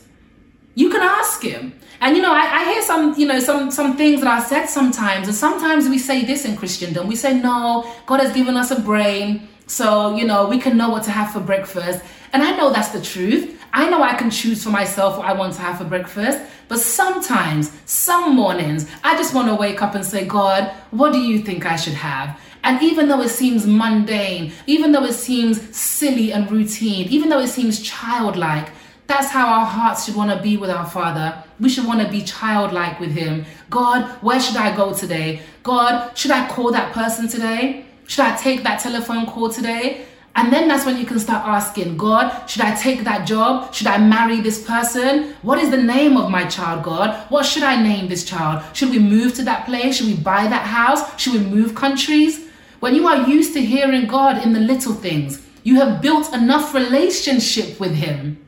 You 0.79 0.91
can 0.91 1.03
ask 1.03 1.43
Him. 1.43 1.73
And 2.01 2.17
you 2.17 2.23
know, 2.23 2.33
I, 2.33 2.61
I, 2.61 2.65
hear 2.73 2.83
some, 2.83 3.13
you 3.19 3.27
know, 3.27 3.41
some 3.41 3.73
some 3.73 3.97
things 3.97 4.21
that 4.21 4.29
are 4.29 4.41
said 4.41 4.67
sometimes, 4.67 5.27
and 5.27 5.37
sometimes 5.37 5.89
we 5.89 5.99
say 5.99 6.25
this 6.25 6.45
in 6.45 6.57
Christendom. 6.57 7.09
We 7.09 7.17
say, 7.17 7.35
"No, 7.35 7.93
God 8.07 8.21
has 8.21 8.33
given 8.33 8.57
us 8.57 8.71
a 8.71 8.79
brain, 8.79 9.49
so 9.67 10.15
you 10.15 10.25
know 10.25 10.47
we 10.47 10.61
can 10.61 10.77
know 10.77 10.89
what 10.91 11.03
to 11.05 11.11
have 11.11 11.33
for 11.33 11.41
breakfast." 11.41 12.01
And 12.33 12.45
I 12.45 12.57
know 12.57 12.71
that's 12.73 12.91
the 12.91 13.03
truth. 13.03 13.61
I 13.73 13.91
know 13.91 14.05
I 14.05 14.15
can 14.15 14.31
choose 14.31 14.63
for 14.63 14.71
myself 14.71 15.19
what 15.19 15.27
I 15.27 15.33
want 15.33 15.55
to 15.55 15.63
have 15.63 15.79
for 15.79 15.85
breakfast. 15.85 16.39
But 16.69 16.79
sometimes, 16.79 17.73
some 17.87 18.37
mornings, 18.37 18.87
I 19.03 19.17
just 19.17 19.35
want 19.35 19.49
to 19.49 19.57
wake 19.57 19.83
up 19.83 19.97
and 19.97 20.05
say, 20.05 20.27
"God, 20.27 20.71
what 20.93 21.13
do 21.13 21.19
you 21.19 21.41
think 21.41 21.67
I 21.67 21.75
should 21.75 21.99
have?" 22.13 22.39
And 22.63 22.81
even 22.83 23.09
though 23.09 23.23
it 23.23 23.31
seems 23.31 23.67
mundane, 23.67 24.53
even 24.69 24.93
though 24.93 25.05
it 25.05 25.15
seems 25.15 25.57
silly 25.77 26.33
and 26.33 26.49
routine, 26.49 27.09
even 27.09 27.31
though 27.31 27.41
it 27.41 27.49
seems 27.49 27.81
childlike, 27.81 28.69
that's 29.09 29.31
how 29.31 29.49
our 29.49 29.65
hearts 29.65 30.05
should 30.05 30.15
want 30.15 30.31
to 30.31 30.41
be 30.43 30.59
with 30.59 30.71
our 30.71 30.87
Father. 30.87 31.43
We 31.59 31.71
should 31.71 31.87
want 31.87 32.03
to 32.03 32.09
be 32.09 32.23
childlike 32.23 33.01
with 33.01 33.11
Him. 33.11 33.47
God, 33.71 34.05
where 34.23 34.39
should 34.39 34.57
I 34.57 34.77
go 34.77 34.93
today? 34.93 35.41
God, 35.63 36.17
should 36.17 36.31
I 36.31 36.47
call 36.49 36.71
that 36.73 36.93
person 36.93 37.27
today? 37.27 37.87
Should 38.07 38.27
I 38.27 38.37
take 38.37 38.63
that 38.65 38.81
telephone 38.81 39.27
call 39.27 39.49
today? 39.49 40.05
And 40.37 40.53
then 40.53 40.69
that's 40.69 40.85
when 40.85 40.99
you 40.99 41.07
can 41.07 41.19
start 41.19 41.45
asking, 41.47 41.97
God, 41.97 42.47
should 42.49 42.63
I 42.63 42.77
take 42.77 43.03
that 43.05 43.27
job? 43.27 43.75
Should 43.75 43.87
I 43.87 43.99
marry 43.99 44.41
this 44.41 44.63
person? 44.65 45.35
What 45.41 45.59
is 45.59 45.71
the 45.71 45.83
name 45.83 46.17
of 46.19 46.31
my 46.31 46.45
child, 46.45 46.85
God? 46.85 47.29
What 47.31 47.47
should 47.47 47.63
I 47.63 47.83
name 47.83 48.09
this 48.09 48.25
child? 48.25 48.63
Should 48.77 48.91
we 48.91 48.99
move 48.99 49.35
to 49.35 49.43
that 49.45 49.65
place? 49.65 49.97
Should 49.97 50.07
we 50.07 50.17
buy 50.17 50.47
that 50.47 50.67
house? 50.67 51.19
Should 51.19 51.33
we 51.33 51.41
move 51.41 51.75
countries? 51.75 52.47
When 52.81 52.95
you 52.95 53.09
are 53.09 53.27
used 53.27 53.55
to 53.55 53.65
hearing 53.65 54.07
God 54.07 54.45
in 54.45 54.53
the 54.53 54.61
little 54.61 54.93
things, 54.93 55.45
you 55.65 55.77
have 55.77 56.01
built 56.03 56.33
enough 56.35 56.73
relationship 56.75 57.81
with 57.81 57.95
Him 57.95 58.39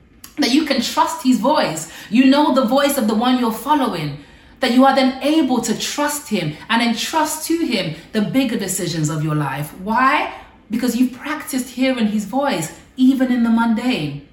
that 0.41 0.53
you 0.53 0.65
can 0.65 0.81
trust 0.81 1.23
his 1.23 1.39
voice. 1.39 1.93
You 2.11 2.27
know 2.27 2.55
the 2.55 2.65
voice 2.65 2.99
of 2.99 3.07
the 3.07 3.15
one 3.15 3.39
you're 3.39 3.53
following. 3.53 4.25
That 4.61 4.73
you 4.73 4.85
are 4.85 4.95
then 4.95 5.23
able 5.23 5.63
to 5.63 5.79
trust 5.79 6.29
him 6.29 6.55
and 6.69 6.83
entrust 6.83 7.47
to 7.47 7.59
him 7.65 7.97
the 8.13 8.21
bigger 8.21 8.59
decisions 8.59 9.09
of 9.09 9.25
your 9.25 9.35
life. 9.35 9.73
Why? 9.81 10.35
Because 10.71 10.97
you've 10.97 11.13
practiced 11.13 11.71
hearing 11.71 12.09
his 12.09 12.27
voice, 12.27 12.79
even 12.97 13.33
in 13.33 13.43
the 13.43 13.51
mundane. 13.51 14.29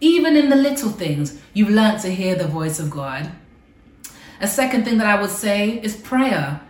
Even 0.00 0.36
in 0.36 0.50
the 0.50 0.56
little 0.56 0.90
things, 0.90 1.40
you've 1.54 1.70
learned 1.70 2.00
to 2.02 2.12
hear 2.12 2.34
the 2.34 2.46
voice 2.46 2.78
of 2.78 2.90
God. 2.90 3.30
A 4.40 4.48
second 4.48 4.84
thing 4.84 4.98
that 4.98 5.06
I 5.06 5.20
would 5.20 5.30
say 5.30 5.80
is 5.82 5.94
prayer. 5.94 6.60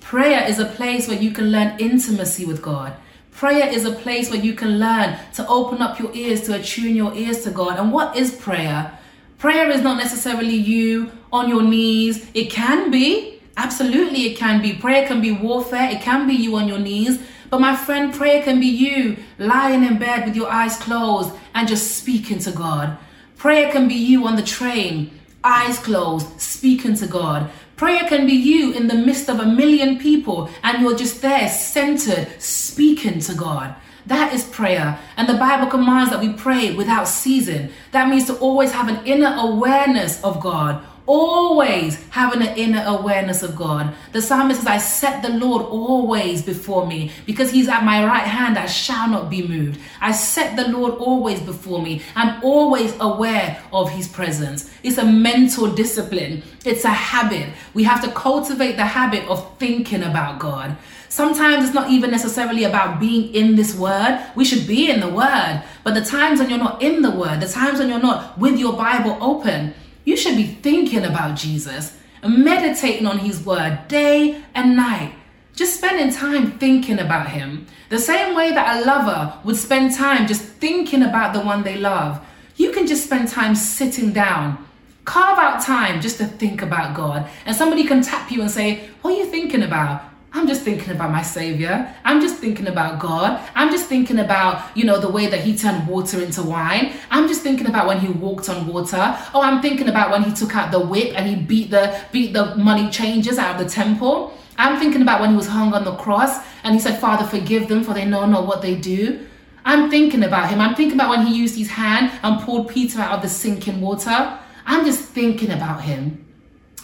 Prayer 0.00 0.48
is 0.48 0.58
a 0.58 0.64
place 0.64 1.06
where 1.06 1.20
you 1.20 1.30
can 1.30 1.52
learn 1.52 1.78
intimacy 1.78 2.44
with 2.46 2.62
God. 2.62 2.96
Prayer 3.36 3.68
is 3.68 3.84
a 3.84 3.92
place 3.92 4.30
where 4.30 4.40
you 4.40 4.54
can 4.54 4.78
learn 4.78 5.18
to 5.34 5.46
open 5.46 5.82
up 5.82 5.98
your 5.98 6.10
ears, 6.14 6.40
to 6.44 6.54
attune 6.54 6.96
your 6.96 7.14
ears 7.14 7.44
to 7.44 7.50
God. 7.50 7.78
And 7.78 7.92
what 7.92 8.16
is 8.16 8.34
prayer? 8.34 8.98
Prayer 9.36 9.70
is 9.70 9.82
not 9.82 9.98
necessarily 9.98 10.56
you 10.56 11.10
on 11.30 11.46
your 11.46 11.62
knees. 11.62 12.30
It 12.32 12.50
can 12.50 12.90
be, 12.90 13.42
absolutely, 13.58 14.28
it 14.28 14.38
can 14.38 14.62
be. 14.62 14.72
Prayer 14.72 15.06
can 15.06 15.20
be 15.20 15.32
warfare, 15.32 15.90
it 15.90 16.00
can 16.00 16.26
be 16.26 16.32
you 16.32 16.56
on 16.56 16.66
your 16.66 16.78
knees. 16.78 17.20
But 17.50 17.60
my 17.60 17.76
friend, 17.76 18.14
prayer 18.14 18.42
can 18.42 18.58
be 18.58 18.68
you 18.68 19.18
lying 19.38 19.84
in 19.84 19.98
bed 19.98 20.24
with 20.24 20.34
your 20.34 20.50
eyes 20.50 20.78
closed 20.78 21.34
and 21.54 21.68
just 21.68 21.94
speaking 21.94 22.38
to 22.38 22.52
God. 22.52 22.96
Prayer 23.36 23.70
can 23.70 23.86
be 23.86 23.96
you 23.96 24.26
on 24.26 24.36
the 24.36 24.42
train, 24.42 25.10
eyes 25.44 25.78
closed, 25.78 26.40
speaking 26.40 26.94
to 26.96 27.06
God. 27.06 27.50
Prayer 27.76 28.08
can 28.08 28.26
be 28.26 28.32
you 28.32 28.72
in 28.72 28.88
the 28.88 28.94
midst 28.94 29.28
of 29.28 29.38
a 29.38 29.44
million 29.44 29.98
people 29.98 30.48
and 30.62 30.80
you're 30.80 30.96
just 30.96 31.20
there 31.20 31.46
centered, 31.48 32.26
speaking 32.40 33.20
to 33.20 33.34
God. 33.34 33.74
That 34.06 34.32
is 34.32 34.44
prayer. 34.44 34.98
And 35.18 35.28
the 35.28 35.34
Bible 35.34 35.66
commands 35.66 36.10
that 36.10 36.20
we 36.20 36.32
pray 36.32 36.74
without 36.74 37.06
ceasing. 37.06 37.70
That 37.92 38.08
means 38.08 38.26
to 38.28 38.36
always 38.38 38.72
have 38.72 38.88
an 38.88 39.04
inner 39.04 39.34
awareness 39.38 40.22
of 40.24 40.40
God, 40.40 40.82
always 41.06 42.02
having 42.10 42.42
an 42.42 42.56
inner 42.56 42.84
awareness 42.86 43.42
of 43.42 43.56
God. 43.56 43.94
The 44.12 44.20
psalmist 44.20 44.60
says, 44.60 44.68
I 44.68 44.78
set 44.78 45.22
the 45.22 45.30
Lord 45.30 45.62
always 45.62 46.42
before 46.42 46.86
me 46.86 47.12
because 47.24 47.50
he's 47.50 47.68
at 47.68 47.84
my 47.84 48.04
right 48.04 48.26
hand, 48.26 48.58
I 48.58 48.66
shall 48.66 49.08
not 49.08 49.30
be 49.30 49.46
moved. 49.46 49.80
I 50.00 50.12
set 50.12 50.56
the 50.56 50.68
Lord 50.68 50.94
always 50.94 51.40
before 51.40 51.82
me. 51.82 52.02
I'm 52.14 52.42
always 52.44 52.94
aware 53.00 53.62
of 53.72 53.90
his 53.90 54.08
presence. 54.08 54.70
It's 54.82 54.98
a 54.98 55.04
mental 55.04 55.72
discipline, 55.72 56.42
it's 56.64 56.84
a 56.84 56.90
habit. 56.90 57.50
We 57.74 57.84
have 57.84 58.02
to 58.02 58.10
cultivate 58.10 58.76
the 58.76 58.84
habit 58.84 59.24
of 59.28 59.58
thinking 59.58 60.02
about 60.02 60.38
God. 60.38 60.76
Sometimes 61.08 61.64
it's 61.64 61.74
not 61.74 61.88
even 61.88 62.10
necessarily 62.10 62.64
about 62.64 63.00
being 63.00 63.34
in 63.34 63.56
this 63.56 63.74
word. 63.74 64.22
We 64.34 64.44
should 64.44 64.66
be 64.66 64.90
in 64.90 65.00
the 65.00 65.08
word. 65.08 65.62
But 65.82 65.94
the 65.94 66.04
times 66.04 66.40
when 66.40 66.50
you're 66.50 66.58
not 66.58 66.82
in 66.82 67.00
the 67.00 67.10
word, 67.10 67.40
the 67.40 67.48
times 67.48 67.78
when 67.78 67.88
you're 67.88 67.98
not 67.98 68.38
with 68.38 68.58
your 68.58 68.74
Bible 68.74 69.16
open, 69.20 69.72
you 70.06 70.16
should 70.16 70.36
be 70.36 70.46
thinking 70.46 71.04
about 71.04 71.36
Jesus 71.36 71.98
and 72.22 72.44
meditating 72.44 73.06
on 73.06 73.18
his 73.18 73.44
word 73.44 73.86
day 73.88 74.42
and 74.54 74.76
night. 74.76 75.12
Just 75.52 75.78
spending 75.78 76.14
time 76.14 76.58
thinking 76.58 77.00
about 77.00 77.30
him. 77.30 77.66
The 77.88 77.98
same 77.98 78.36
way 78.36 78.52
that 78.52 78.76
a 78.76 78.86
lover 78.86 79.34
would 79.42 79.56
spend 79.56 79.94
time 79.94 80.28
just 80.28 80.42
thinking 80.42 81.02
about 81.02 81.34
the 81.34 81.40
one 81.40 81.64
they 81.64 81.76
love. 81.76 82.24
You 82.54 82.70
can 82.70 82.86
just 82.86 83.04
spend 83.04 83.28
time 83.28 83.56
sitting 83.56 84.12
down. 84.12 84.64
Carve 85.04 85.38
out 85.38 85.60
time 85.60 86.00
just 86.00 86.18
to 86.18 86.26
think 86.26 86.62
about 86.62 86.96
God. 86.96 87.28
And 87.44 87.56
somebody 87.56 87.82
can 87.84 88.00
tap 88.00 88.30
you 88.30 88.40
and 88.42 88.50
say, 88.50 88.88
What 89.02 89.14
are 89.14 89.18
you 89.18 89.26
thinking 89.26 89.62
about? 89.62 90.02
I'm 90.32 90.46
just 90.46 90.62
thinking 90.62 90.90
about 90.90 91.10
my 91.10 91.22
Savior. 91.22 91.94
I'm 92.04 92.20
just 92.20 92.36
thinking 92.36 92.66
about 92.66 93.00
God. 93.00 93.40
I'm 93.54 93.70
just 93.70 93.86
thinking 93.86 94.18
about, 94.18 94.76
you 94.76 94.84
know, 94.84 94.98
the 94.98 95.08
way 95.08 95.28
that 95.28 95.40
He 95.40 95.56
turned 95.56 95.86
water 95.88 96.20
into 96.22 96.42
wine. 96.42 96.92
I'm 97.10 97.26
just 97.26 97.42
thinking 97.42 97.66
about 97.66 97.86
when 97.86 98.00
He 98.00 98.08
walked 98.08 98.48
on 98.48 98.66
water. 98.66 99.16
Oh, 99.32 99.40
I'm 99.40 99.62
thinking 99.62 99.88
about 99.88 100.10
when 100.10 100.22
He 100.22 100.32
took 100.32 100.54
out 100.54 100.72
the 100.72 100.80
whip 100.80 101.18
and 101.18 101.26
He 101.26 101.36
beat 101.36 101.70
the 101.70 101.98
beat 102.12 102.32
the 102.32 102.54
money 102.56 102.90
changers 102.90 103.38
out 103.38 103.58
of 103.58 103.66
the 103.66 103.70
temple. 103.70 104.36
I'm 104.58 104.78
thinking 104.78 105.02
about 105.02 105.20
when 105.20 105.30
He 105.30 105.36
was 105.36 105.48
hung 105.48 105.72
on 105.72 105.84
the 105.84 105.96
cross 105.96 106.38
and 106.64 106.74
He 106.74 106.80
said, 106.80 107.00
Father, 107.00 107.26
forgive 107.26 107.68
them 107.68 107.82
for 107.82 107.94
they 107.94 108.04
know 108.04 108.26
not 108.26 108.46
what 108.46 108.60
they 108.62 108.74
do. 108.74 109.26
I'm 109.64 109.90
thinking 109.90 110.22
about 110.22 110.50
Him. 110.50 110.60
I'm 110.60 110.74
thinking 110.74 110.98
about 110.98 111.10
when 111.10 111.26
He 111.26 111.34
used 111.34 111.56
His 111.56 111.70
hand 111.70 112.12
and 112.22 112.40
pulled 112.42 112.68
Peter 112.68 113.00
out 113.00 113.12
of 113.12 113.22
the 113.22 113.28
sinking 113.28 113.80
water. 113.80 114.38
I'm 114.66 114.84
just 114.84 115.00
thinking 115.00 115.50
about 115.50 115.82
Him. 115.82 116.24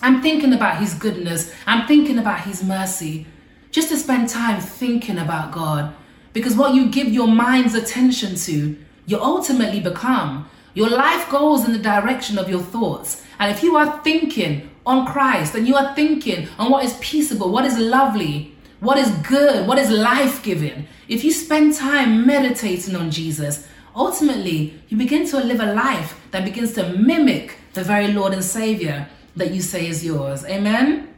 I'm 0.00 0.22
thinking 0.22 0.52
about 0.52 0.78
His 0.78 0.94
goodness. 0.94 1.52
I'm 1.66 1.86
thinking 1.86 2.18
about 2.18 2.40
His 2.40 2.64
mercy. 2.64 3.26
Just 3.72 3.88
to 3.88 3.96
spend 3.96 4.28
time 4.28 4.60
thinking 4.60 5.18
about 5.18 5.50
God. 5.50 5.92
Because 6.32 6.54
what 6.54 6.74
you 6.74 6.88
give 6.88 7.08
your 7.08 7.26
mind's 7.26 7.74
attention 7.74 8.36
to, 8.36 8.76
you 9.06 9.20
ultimately 9.20 9.80
become. 9.80 10.48
Your 10.74 10.88
life 10.88 11.28
goes 11.28 11.64
in 11.64 11.72
the 11.72 11.78
direction 11.78 12.38
of 12.38 12.48
your 12.48 12.60
thoughts. 12.60 13.22
And 13.38 13.50
if 13.50 13.62
you 13.62 13.76
are 13.76 14.00
thinking 14.02 14.70
on 14.86 15.06
Christ 15.06 15.54
and 15.54 15.66
you 15.66 15.74
are 15.74 15.94
thinking 15.94 16.48
on 16.58 16.70
what 16.70 16.84
is 16.84 16.96
peaceable, 17.00 17.50
what 17.50 17.64
is 17.64 17.78
lovely, 17.78 18.54
what 18.80 18.98
is 18.98 19.10
good, 19.26 19.66
what 19.66 19.78
is 19.78 19.90
life 19.90 20.42
giving, 20.42 20.86
if 21.08 21.24
you 21.24 21.32
spend 21.32 21.74
time 21.74 22.26
meditating 22.26 22.94
on 22.94 23.10
Jesus, 23.10 23.66
ultimately 23.94 24.80
you 24.88 24.96
begin 24.96 25.26
to 25.28 25.38
live 25.38 25.60
a 25.60 25.74
life 25.74 26.20
that 26.30 26.44
begins 26.44 26.72
to 26.74 26.88
mimic 26.90 27.56
the 27.72 27.84
very 27.84 28.08
Lord 28.08 28.32
and 28.32 28.44
Savior 28.44 29.08
that 29.36 29.52
you 29.52 29.62
say 29.62 29.86
is 29.86 30.04
yours. 30.04 30.44
Amen. 30.44 31.11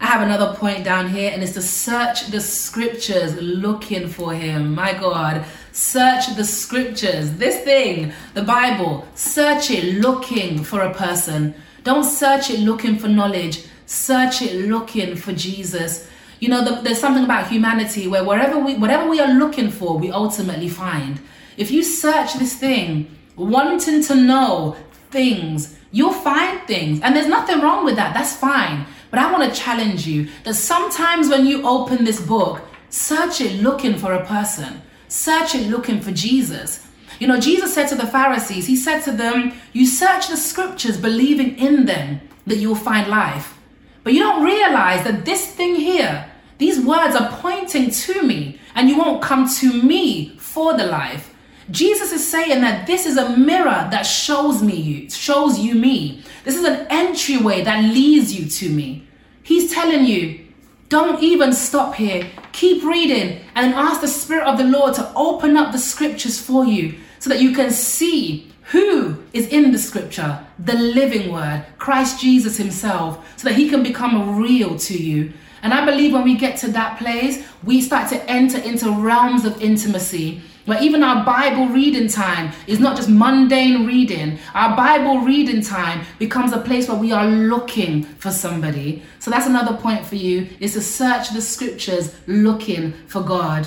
I 0.00 0.06
have 0.06 0.22
another 0.22 0.54
point 0.56 0.82
down 0.82 1.10
here, 1.10 1.30
and 1.30 1.42
it's 1.42 1.52
to 1.52 1.62
search 1.62 2.28
the 2.28 2.40
scriptures 2.40 3.34
looking 3.36 4.08
for 4.08 4.32
Him. 4.32 4.74
My 4.74 4.94
God, 4.94 5.44
search 5.72 6.34
the 6.36 6.44
scriptures. 6.44 7.34
This 7.34 7.62
thing, 7.62 8.12
the 8.32 8.42
Bible, 8.42 9.06
search 9.14 9.70
it 9.70 10.00
looking 10.00 10.64
for 10.64 10.80
a 10.80 10.94
person. 10.94 11.54
Don't 11.84 12.04
search 12.04 12.48
it 12.48 12.60
looking 12.60 12.96
for 12.96 13.08
knowledge, 13.08 13.64
search 13.84 14.40
it 14.40 14.66
looking 14.66 15.16
for 15.16 15.32
Jesus. 15.34 16.08
You 16.38 16.48
know, 16.48 16.64
the, 16.64 16.80
there's 16.80 16.98
something 16.98 17.24
about 17.24 17.48
humanity 17.48 18.08
where 18.08 18.24
wherever 18.24 18.58
we, 18.58 18.76
whatever 18.76 19.06
we 19.06 19.20
are 19.20 19.32
looking 19.34 19.70
for, 19.70 19.98
we 19.98 20.10
ultimately 20.10 20.70
find. 20.70 21.20
If 21.58 21.70
you 21.70 21.82
search 21.82 22.34
this 22.34 22.54
thing, 22.54 23.14
wanting 23.36 24.02
to 24.04 24.14
know 24.14 24.76
things, 25.10 25.76
you'll 25.92 26.14
find 26.14 26.62
things. 26.66 27.00
And 27.02 27.14
there's 27.14 27.26
nothing 27.26 27.60
wrong 27.60 27.84
with 27.84 27.96
that. 27.96 28.14
That's 28.14 28.34
fine. 28.34 28.86
But 29.10 29.18
I 29.18 29.32
want 29.32 29.52
to 29.52 29.60
challenge 29.60 30.06
you 30.06 30.28
that 30.44 30.54
sometimes 30.54 31.28
when 31.28 31.46
you 31.46 31.66
open 31.66 32.04
this 32.04 32.20
book, 32.20 32.62
search 32.90 33.40
it 33.40 33.60
looking 33.60 33.96
for 33.96 34.12
a 34.12 34.24
person, 34.24 34.82
search 35.08 35.54
it 35.54 35.68
looking 35.68 36.00
for 36.00 36.12
Jesus. 36.12 36.86
You 37.18 37.26
know, 37.26 37.38
Jesus 37.40 37.74
said 37.74 37.88
to 37.88 37.96
the 37.96 38.06
Pharisees, 38.06 38.66
He 38.66 38.76
said 38.76 39.00
to 39.02 39.12
them, 39.12 39.52
You 39.72 39.86
search 39.86 40.28
the 40.28 40.36
scriptures, 40.36 40.96
believing 40.96 41.58
in 41.58 41.86
them 41.86 42.20
that 42.46 42.56
you'll 42.56 42.74
find 42.74 43.08
life. 43.08 43.58
But 44.04 44.14
you 44.14 44.20
don't 44.20 44.44
realize 44.44 45.04
that 45.04 45.24
this 45.24 45.46
thing 45.46 45.74
here, 45.74 46.30
these 46.58 46.80
words 46.80 47.14
are 47.14 47.30
pointing 47.40 47.90
to 47.90 48.22
me, 48.22 48.58
and 48.74 48.88
you 48.88 48.96
won't 48.96 49.22
come 49.22 49.48
to 49.56 49.82
me 49.82 50.36
for 50.38 50.76
the 50.76 50.86
life. 50.86 51.34
Jesus 51.70 52.12
is 52.12 52.26
saying 52.26 52.62
that 52.62 52.86
this 52.86 53.06
is 53.06 53.16
a 53.16 53.36
mirror 53.36 53.86
that 53.90 54.02
shows 54.02 54.62
me 54.62 54.74
you, 54.74 55.10
shows 55.10 55.58
you 55.58 55.74
me. 55.74 56.22
This 56.44 56.56
is 56.56 56.64
an 56.64 56.86
entryway 56.90 57.62
that 57.62 57.84
leads 57.84 58.34
you 58.34 58.48
to 58.48 58.70
me. 58.70 59.06
He's 59.42 59.72
telling 59.72 60.04
you, 60.04 60.46
don't 60.88 61.22
even 61.22 61.52
stop 61.52 61.94
here. 61.94 62.26
Keep 62.52 62.82
reading 62.84 63.40
and 63.54 63.74
ask 63.74 64.00
the 64.00 64.08
Spirit 64.08 64.46
of 64.46 64.58
the 64.58 64.64
Lord 64.64 64.94
to 64.94 65.12
open 65.14 65.56
up 65.56 65.72
the 65.72 65.78
scriptures 65.78 66.40
for 66.40 66.64
you 66.64 66.94
so 67.18 67.30
that 67.30 67.40
you 67.40 67.54
can 67.54 67.70
see 67.70 68.50
who 68.72 69.22
is 69.32 69.48
in 69.48 69.72
the 69.72 69.78
scripture, 69.78 70.44
the 70.58 70.74
living 70.74 71.32
word, 71.32 71.64
Christ 71.78 72.20
Jesus 72.20 72.56
Himself, 72.56 73.38
so 73.38 73.48
that 73.48 73.56
He 73.56 73.68
can 73.68 73.82
become 73.82 74.38
real 74.40 74.78
to 74.78 74.96
you. 74.96 75.32
And 75.62 75.74
I 75.74 75.84
believe 75.84 76.12
when 76.12 76.24
we 76.24 76.36
get 76.36 76.58
to 76.60 76.70
that 76.72 76.98
place, 76.98 77.44
we 77.62 77.82
start 77.82 78.08
to 78.10 78.30
enter 78.30 78.58
into 78.58 78.90
realms 78.90 79.44
of 79.44 79.60
intimacy 79.60 80.42
where 80.70 80.80
even 80.80 81.02
our 81.02 81.24
Bible 81.24 81.66
reading 81.66 82.06
time 82.06 82.52
is 82.68 82.78
not 82.78 82.96
just 82.96 83.08
mundane 83.08 83.86
reading. 83.86 84.38
Our 84.54 84.76
Bible 84.76 85.18
reading 85.18 85.62
time 85.62 86.06
becomes 86.20 86.52
a 86.52 86.60
place 86.60 86.88
where 86.88 86.96
we 86.96 87.10
are 87.10 87.26
looking 87.26 88.04
for 88.04 88.30
somebody. 88.30 89.02
So 89.18 89.32
that's 89.32 89.48
another 89.48 89.76
point 89.76 90.06
for 90.06 90.14
you 90.14 90.46
is 90.60 90.74
to 90.74 90.80
search 90.80 91.30
the 91.30 91.40
scriptures 91.40 92.14
looking 92.28 92.92
for 93.08 93.20
God. 93.20 93.66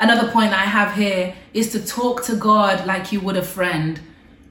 Another 0.00 0.32
point 0.32 0.54
I 0.54 0.64
have 0.64 0.94
here 0.94 1.34
is 1.52 1.72
to 1.72 1.86
talk 1.86 2.24
to 2.24 2.36
God 2.36 2.86
like 2.86 3.12
you 3.12 3.20
would 3.20 3.36
a 3.36 3.42
friend. 3.42 4.00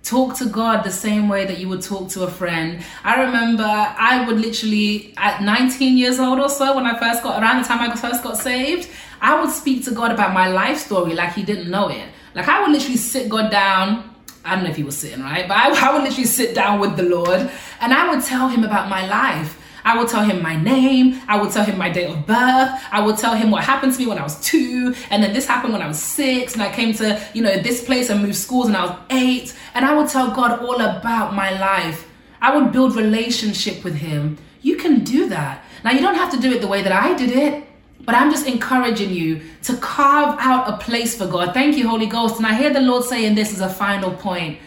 Talk 0.04 0.38
to 0.38 0.46
God 0.46 0.84
the 0.84 0.92
same 0.92 1.28
way 1.28 1.46
that 1.46 1.58
you 1.58 1.70
would 1.70 1.82
talk 1.82 2.10
to 2.10 2.22
a 2.22 2.30
friend. 2.30 2.84
I 3.04 3.20
remember 3.24 3.64
I 3.64 4.26
would 4.28 4.40
literally, 4.40 5.16
at 5.18 5.42
19 5.42 5.98
years 5.98 6.20
old 6.20 6.40
or 6.40 6.50
so, 6.50 6.76
when 6.76 6.86
I 6.86 7.00
first 7.00 7.24
got 7.24 7.42
around 7.42 7.64
the 7.64 7.68
time 7.68 7.80
I 7.80 7.96
first 7.96 8.22
got 8.22 8.38
saved, 8.38 8.90
I 9.22 9.42
would 9.42 9.52
speak 9.52 9.86
to 9.86 9.92
God 9.92 10.12
about 10.12 10.34
my 10.34 10.48
life 10.48 10.78
story 10.78 11.14
like 11.14 11.34
he 11.34 11.44
didn't 11.44 11.70
know 11.70 11.90
it. 11.90 12.08
Like 12.36 12.48
I 12.48 12.62
would 12.62 12.72
literally 12.72 12.98
sit 12.98 13.30
God 13.30 13.52
down. 13.52 14.16
I 14.46 14.56
don't 14.56 14.64
know 14.64 14.70
if 14.70 14.78
he 14.78 14.84
was 14.84 14.98
sitting, 14.98 15.22
right? 15.22 15.48
But 15.48 15.58
I, 15.58 15.70
I 15.90 15.94
would 15.94 16.04
literally 16.04 16.26
sit 16.26 16.56
down 16.56 16.80
with 16.80 16.96
the 16.96 17.04
Lord 17.04 17.52
and 17.82 17.94
I 17.94 18.14
would 18.14 18.24
tell 18.24 18.48
him 18.48 18.64
about 18.64 18.90
my 18.90 19.06
life. 19.08 19.58
I 19.84 19.98
would 19.98 20.10
tell 20.10 20.24
him 20.24 20.42
my 20.42 20.56
name. 20.56 21.22
I 21.28 21.42
would 21.42 21.52
tell 21.52 21.64
him 21.64 21.78
my 21.78 21.90
date 21.90 22.10
of 22.10 22.26
birth. 22.28 22.70
I 22.92 23.02
would 23.04 23.18
tell 23.18 23.34
him 23.34 23.50
what 23.50 23.64
happened 23.64 23.94
to 23.94 24.00
me 24.00 24.08
when 24.08 24.20
I 24.20 24.24
was 24.24 24.40
two. 24.42 24.94
And 25.10 25.24
then 25.24 25.34
this 25.34 25.48
happened 25.48 25.74
when 25.74 25.82
I 25.82 25.88
was 25.88 26.00
six. 26.00 26.54
And 26.54 26.62
I 26.62 26.72
came 26.72 26.94
to, 26.96 27.22
you 27.34 27.42
know, 27.42 27.58
this 27.62 27.84
place 27.84 28.10
and 28.10 28.22
moved 28.22 28.36
schools 28.36 28.68
when 28.68 28.76
I 28.76 28.86
was 28.86 28.98
eight. 29.10 29.56
And 29.74 29.86
I 29.86 29.96
would 29.96 30.10
tell 30.10 30.32
God 30.32 30.60
all 30.60 30.82
about 30.82 31.34
my 31.34 31.58
life. 31.60 32.08
I 32.42 32.56
would 32.56 32.72
build 32.72 32.96
relationship 32.96 33.84
with 33.84 33.96
him. 33.96 34.38
You 34.62 34.76
can 34.76 35.04
do 35.04 35.30
that. 35.30 35.64
Now, 35.84 35.92
you 35.92 36.02
don't 36.02 36.16
have 36.16 36.32
to 36.32 36.40
do 36.40 36.52
it 36.52 36.62
the 36.62 36.68
way 36.68 36.82
that 36.82 36.92
I 36.92 37.16
did 37.16 37.32
it. 37.32 37.69
But 38.10 38.16
I'm 38.16 38.32
just 38.32 38.48
encouraging 38.48 39.12
you 39.12 39.40
to 39.62 39.78
carve 39.78 40.36
out 40.40 40.68
a 40.68 40.78
place 40.78 41.16
for 41.16 41.28
God. 41.28 41.54
Thank 41.54 41.78
you, 41.78 41.88
Holy 41.88 42.08
Ghost. 42.08 42.38
And 42.38 42.46
I 42.48 42.56
hear 42.56 42.74
the 42.74 42.82
Lord 42.82 43.04
saying 43.04 43.36
this 43.36 43.54
is 43.54 43.62
a 43.62 43.70
final 43.70 44.10
point. 44.10 44.58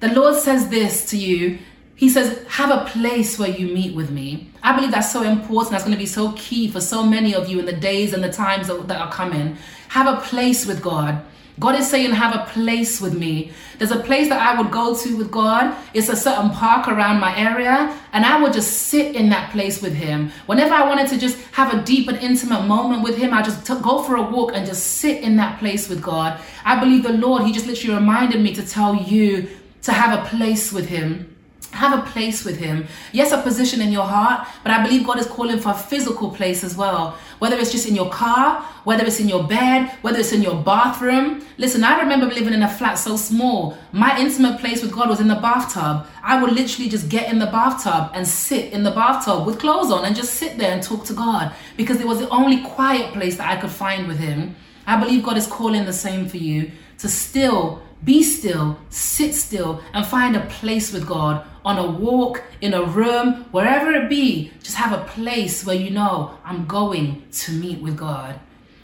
The 0.00 0.08
Lord 0.08 0.34
says 0.34 0.68
this 0.68 1.06
to 1.06 1.16
you 1.16 1.60
he 1.96 2.10
says, 2.10 2.44
have 2.48 2.70
a 2.70 2.84
place 2.90 3.38
where 3.38 3.48
you 3.48 3.68
meet 3.68 3.94
with 3.94 4.10
me. 4.10 4.50
I 4.62 4.74
believe 4.74 4.90
that's 4.90 5.10
so 5.10 5.22
important. 5.22 5.70
That's 5.70 5.84
going 5.84 5.96
to 5.96 5.98
be 5.98 6.04
so 6.04 6.32
key 6.32 6.70
for 6.70 6.80
so 6.80 7.06
many 7.06 7.34
of 7.34 7.48
you 7.48 7.58
in 7.58 7.64
the 7.64 7.72
days 7.72 8.12
and 8.12 8.22
the 8.22 8.30
times 8.30 8.66
that, 8.66 8.86
that, 8.88 9.00
are 9.00 9.10
coming. 9.10 9.56
Have 9.88 10.06
a 10.06 10.20
place 10.20 10.66
with 10.66 10.82
God. 10.82 11.24
God 11.60 11.76
is 11.76 11.88
saying, 11.88 12.10
have 12.10 12.34
a 12.34 12.50
place 12.50 13.00
with 13.00 13.14
me. 13.16 13.52
There's 13.78 13.92
a 13.92 14.00
place 14.00 14.28
that 14.28 14.40
I 14.40 14.60
would 14.60 14.72
go 14.72 14.96
to 14.96 15.16
with 15.16 15.30
God. 15.30 15.76
It's 15.94 16.08
a 16.08 16.16
certain 16.16 16.50
park 16.50 16.88
around 16.88 17.20
my 17.20 17.36
area, 17.38 17.96
and 18.12 18.24
I 18.24 18.42
would 18.42 18.52
just 18.52 18.88
sit 18.88 19.14
in 19.14 19.28
that 19.28 19.52
place 19.52 19.80
with 19.80 19.94
Him. 19.94 20.32
Whenever 20.46 20.74
I 20.74 20.88
wanted 20.88 21.08
to 21.10 21.18
just 21.18 21.38
have 21.52 21.72
a 21.72 21.82
deep 21.82 22.08
and 22.08 22.18
intimate 22.18 22.62
moment 22.62 23.04
with 23.04 23.16
Him, 23.16 23.32
I 23.32 23.42
just 23.42 23.64
t- 23.64 23.74
go 23.82 24.02
for 24.02 24.16
a 24.16 24.22
walk 24.22 24.50
and 24.54 24.66
just 24.66 24.84
sit 24.84 25.22
in 25.22 25.36
that 25.36 25.60
place 25.60 25.88
with 25.88 26.02
God. 26.02 26.40
I 26.64 26.80
believe 26.80 27.04
the 27.04 27.12
Lord, 27.12 27.44
He 27.44 27.52
just 27.52 27.66
literally 27.66 27.94
reminded 27.94 28.40
me 28.40 28.52
to 28.54 28.66
tell 28.66 28.96
you 28.96 29.48
to 29.82 29.92
have 29.92 30.18
a 30.18 30.28
place 30.28 30.72
with 30.72 30.88
Him 30.88 31.33
have 31.74 31.98
a 31.98 32.10
place 32.10 32.44
with 32.44 32.56
him. 32.58 32.86
Yes, 33.12 33.32
a 33.32 33.42
position 33.42 33.80
in 33.80 33.92
your 33.92 34.04
heart, 34.04 34.46
but 34.62 34.72
I 34.72 34.82
believe 34.82 35.06
God 35.06 35.18
is 35.18 35.26
calling 35.26 35.58
for 35.58 35.70
a 35.70 35.74
physical 35.74 36.30
place 36.30 36.62
as 36.64 36.76
well. 36.76 37.18
Whether 37.40 37.56
it's 37.56 37.72
just 37.72 37.88
in 37.88 37.94
your 37.94 38.10
car, 38.10 38.62
whether 38.84 39.04
it's 39.04 39.20
in 39.20 39.28
your 39.28 39.44
bed, 39.44 39.90
whether 40.02 40.18
it's 40.20 40.32
in 40.32 40.42
your 40.42 40.62
bathroom. 40.62 41.44
Listen, 41.58 41.82
I 41.84 42.00
remember 42.00 42.26
living 42.26 42.54
in 42.54 42.62
a 42.62 42.68
flat 42.68 42.94
so 42.94 43.16
small. 43.16 43.76
My 43.92 44.18
intimate 44.18 44.60
place 44.60 44.82
with 44.82 44.92
God 44.92 45.08
was 45.08 45.20
in 45.20 45.28
the 45.28 45.34
bathtub. 45.36 46.06
I 46.22 46.40
would 46.40 46.52
literally 46.52 46.88
just 46.88 47.08
get 47.08 47.30
in 47.30 47.38
the 47.38 47.46
bathtub 47.46 48.12
and 48.14 48.26
sit 48.26 48.72
in 48.72 48.84
the 48.84 48.90
bathtub 48.92 49.46
with 49.46 49.58
clothes 49.58 49.90
on 49.90 50.04
and 50.04 50.14
just 50.14 50.34
sit 50.34 50.58
there 50.58 50.72
and 50.72 50.82
talk 50.82 51.04
to 51.06 51.12
God 51.12 51.52
because 51.76 52.00
it 52.00 52.06
was 52.06 52.20
the 52.20 52.28
only 52.28 52.62
quiet 52.62 53.12
place 53.12 53.36
that 53.36 53.50
I 53.50 53.60
could 53.60 53.70
find 53.70 54.06
with 54.06 54.18
him. 54.18 54.54
I 54.86 54.98
believe 55.00 55.24
God 55.24 55.36
is 55.36 55.46
calling 55.46 55.84
the 55.86 55.92
same 55.92 56.28
for 56.28 56.36
you 56.36 56.70
to 56.98 57.08
still 57.08 57.82
be 58.04 58.22
still, 58.22 58.78
sit 58.90 59.34
still, 59.34 59.80
and 59.92 60.04
find 60.04 60.36
a 60.36 60.46
place 60.46 60.92
with 60.92 61.06
God 61.06 61.44
on 61.64 61.78
a 61.78 61.90
walk, 61.90 62.42
in 62.60 62.74
a 62.74 62.84
room, 62.84 63.46
wherever 63.50 63.92
it 63.92 64.08
be. 64.08 64.52
Just 64.62 64.76
have 64.76 64.92
a 64.92 65.04
place 65.04 65.64
where 65.64 65.76
you 65.76 65.90
know 65.90 66.38
I'm 66.44 66.66
going 66.66 67.24
to 67.30 67.52
meet 67.52 67.80
with 67.80 67.96
God. 67.96 68.38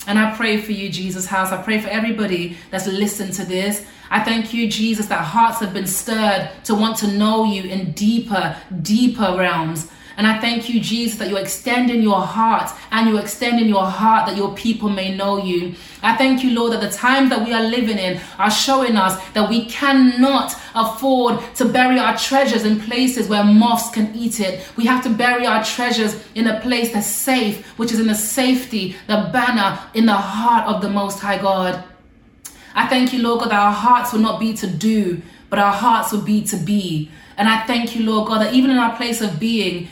And 0.06 0.18
I 0.18 0.34
pray 0.34 0.60
for 0.60 0.72
you, 0.72 0.88
Jesus 0.88 1.26
House. 1.26 1.52
I 1.52 1.62
pray 1.62 1.80
for 1.80 1.88
everybody 1.88 2.56
that's 2.70 2.86
listened 2.86 3.34
to 3.34 3.44
this. 3.44 3.84
I 4.10 4.24
thank 4.24 4.54
you, 4.54 4.68
Jesus, 4.68 5.06
that 5.06 5.22
hearts 5.22 5.60
have 5.60 5.74
been 5.74 5.86
stirred 5.86 6.50
to 6.64 6.74
want 6.74 6.96
to 6.98 7.06
know 7.06 7.44
you 7.44 7.64
in 7.64 7.92
deeper, 7.92 8.56
deeper 8.82 9.36
realms. 9.36 9.88
And 10.20 10.26
I 10.26 10.38
thank 10.38 10.68
you, 10.68 10.82
Jesus, 10.82 11.18
that 11.18 11.30
you're 11.30 11.40
extending 11.40 12.02
your 12.02 12.20
heart 12.20 12.70
and 12.90 13.08
you're 13.08 13.22
extending 13.22 13.70
your 13.70 13.86
heart 13.86 14.26
that 14.26 14.36
your 14.36 14.54
people 14.54 14.90
may 14.90 15.16
know 15.16 15.42
you. 15.42 15.74
I 16.02 16.14
thank 16.14 16.44
you, 16.44 16.50
Lord, 16.50 16.74
that 16.74 16.82
the 16.82 16.90
times 16.90 17.30
that 17.30 17.42
we 17.42 17.54
are 17.54 17.62
living 17.62 17.96
in 17.96 18.20
are 18.38 18.50
showing 18.50 18.96
us 18.96 19.18
that 19.30 19.48
we 19.48 19.64
cannot 19.64 20.54
afford 20.74 21.40
to 21.54 21.64
bury 21.64 21.98
our 21.98 22.18
treasures 22.18 22.66
in 22.66 22.80
places 22.80 23.30
where 23.30 23.42
moths 23.42 23.88
can 23.88 24.14
eat 24.14 24.40
it. 24.40 24.70
We 24.76 24.84
have 24.84 25.02
to 25.04 25.08
bury 25.08 25.46
our 25.46 25.64
treasures 25.64 26.22
in 26.34 26.48
a 26.48 26.60
place 26.60 26.92
that's 26.92 27.06
safe, 27.06 27.66
which 27.78 27.90
is 27.90 27.98
in 27.98 28.06
the 28.06 28.14
safety, 28.14 28.96
the 29.06 29.30
banner 29.32 29.80
in 29.94 30.04
the 30.04 30.12
heart 30.12 30.66
of 30.66 30.82
the 30.82 30.90
Most 30.90 31.20
High 31.20 31.38
God. 31.38 31.82
I 32.74 32.88
thank 32.88 33.14
you, 33.14 33.22
Lord 33.22 33.40
God, 33.40 33.52
that 33.52 33.58
our 33.58 33.72
hearts 33.72 34.12
will 34.12 34.20
not 34.20 34.38
be 34.38 34.52
to 34.52 34.66
do, 34.66 35.22
but 35.48 35.58
our 35.58 35.72
hearts 35.72 36.12
will 36.12 36.20
be 36.20 36.44
to 36.44 36.58
be. 36.58 37.10
And 37.38 37.48
I 37.48 37.64
thank 37.64 37.96
you, 37.96 38.04
Lord 38.04 38.28
God, 38.28 38.42
that 38.42 38.52
even 38.52 38.70
in 38.70 38.76
our 38.76 38.94
place 38.98 39.22
of 39.22 39.40
being, 39.40 39.88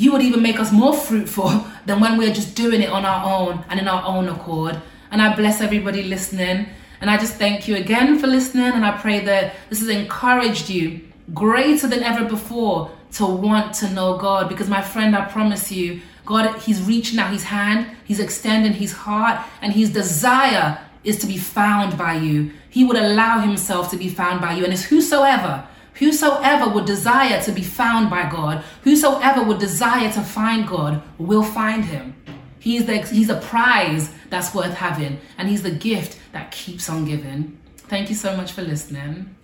you 0.00 0.10
would 0.12 0.22
even 0.22 0.40
make 0.40 0.58
us 0.58 0.72
more 0.72 0.94
fruitful 0.94 1.66
than 1.86 2.00
when 2.00 2.16
we're 2.16 2.32
just 2.32 2.56
doing 2.56 2.80
it 2.80 2.88
on 2.88 3.04
our 3.04 3.22
own 3.38 3.62
and 3.68 3.78
in 3.78 3.86
our 3.86 4.02
own 4.06 4.30
accord. 4.30 4.80
And 5.10 5.20
I 5.20 5.36
bless 5.36 5.60
everybody 5.60 6.04
listening. 6.04 6.68
And 7.02 7.10
I 7.10 7.18
just 7.18 7.34
thank 7.34 7.68
you 7.68 7.76
again 7.76 8.18
for 8.18 8.26
listening. 8.26 8.72
And 8.72 8.82
I 8.82 8.96
pray 8.96 9.20
that 9.20 9.54
this 9.68 9.80
has 9.80 9.90
encouraged 9.90 10.70
you 10.70 11.02
greater 11.34 11.86
than 11.86 12.02
ever 12.02 12.24
before 12.24 12.90
to 13.12 13.26
want 13.26 13.74
to 13.74 13.90
know 13.90 14.16
God. 14.16 14.48
Because, 14.48 14.70
my 14.70 14.80
friend, 14.80 15.14
I 15.14 15.26
promise 15.26 15.70
you, 15.70 16.00
God, 16.24 16.58
He's 16.60 16.80
reaching 16.80 17.18
out 17.18 17.30
His 17.30 17.44
hand, 17.44 17.94
He's 18.06 18.20
extending 18.20 18.72
His 18.72 18.92
heart, 18.92 19.46
and 19.60 19.74
His 19.74 19.90
desire 19.90 20.78
is 21.04 21.18
to 21.18 21.26
be 21.26 21.36
found 21.36 21.98
by 21.98 22.14
you. 22.14 22.52
He 22.70 22.84
would 22.84 22.96
allow 22.96 23.40
Himself 23.40 23.90
to 23.90 23.98
be 23.98 24.08
found 24.08 24.40
by 24.40 24.54
you. 24.54 24.64
And 24.64 24.72
it's 24.72 24.84
whosoever, 24.84 25.66
whosoever 26.00 26.68
would 26.68 26.86
desire 26.86 27.40
to 27.42 27.52
be 27.52 27.62
found 27.62 28.10
by 28.10 28.28
God, 28.28 28.64
whosoever 28.82 29.44
would 29.44 29.58
desire 29.58 30.10
to 30.10 30.22
find 30.22 30.66
God, 30.66 31.02
will 31.18 31.44
find 31.44 31.84
Him. 31.84 32.16
He's 32.58 32.86
the 32.86 33.02
He's 33.02 33.28
a 33.28 33.36
prize 33.36 34.10
that's 34.30 34.52
worth 34.54 34.74
having, 34.74 35.20
and 35.38 35.48
He's 35.48 35.62
the 35.62 35.70
gift 35.70 36.18
that 36.32 36.50
keeps 36.50 36.88
on 36.88 37.04
giving. 37.04 37.58
Thank 37.76 38.08
you 38.08 38.16
so 38.16 38.36
much 38.36 38.52
for 38.52 38.62
listening. 38.62 39.36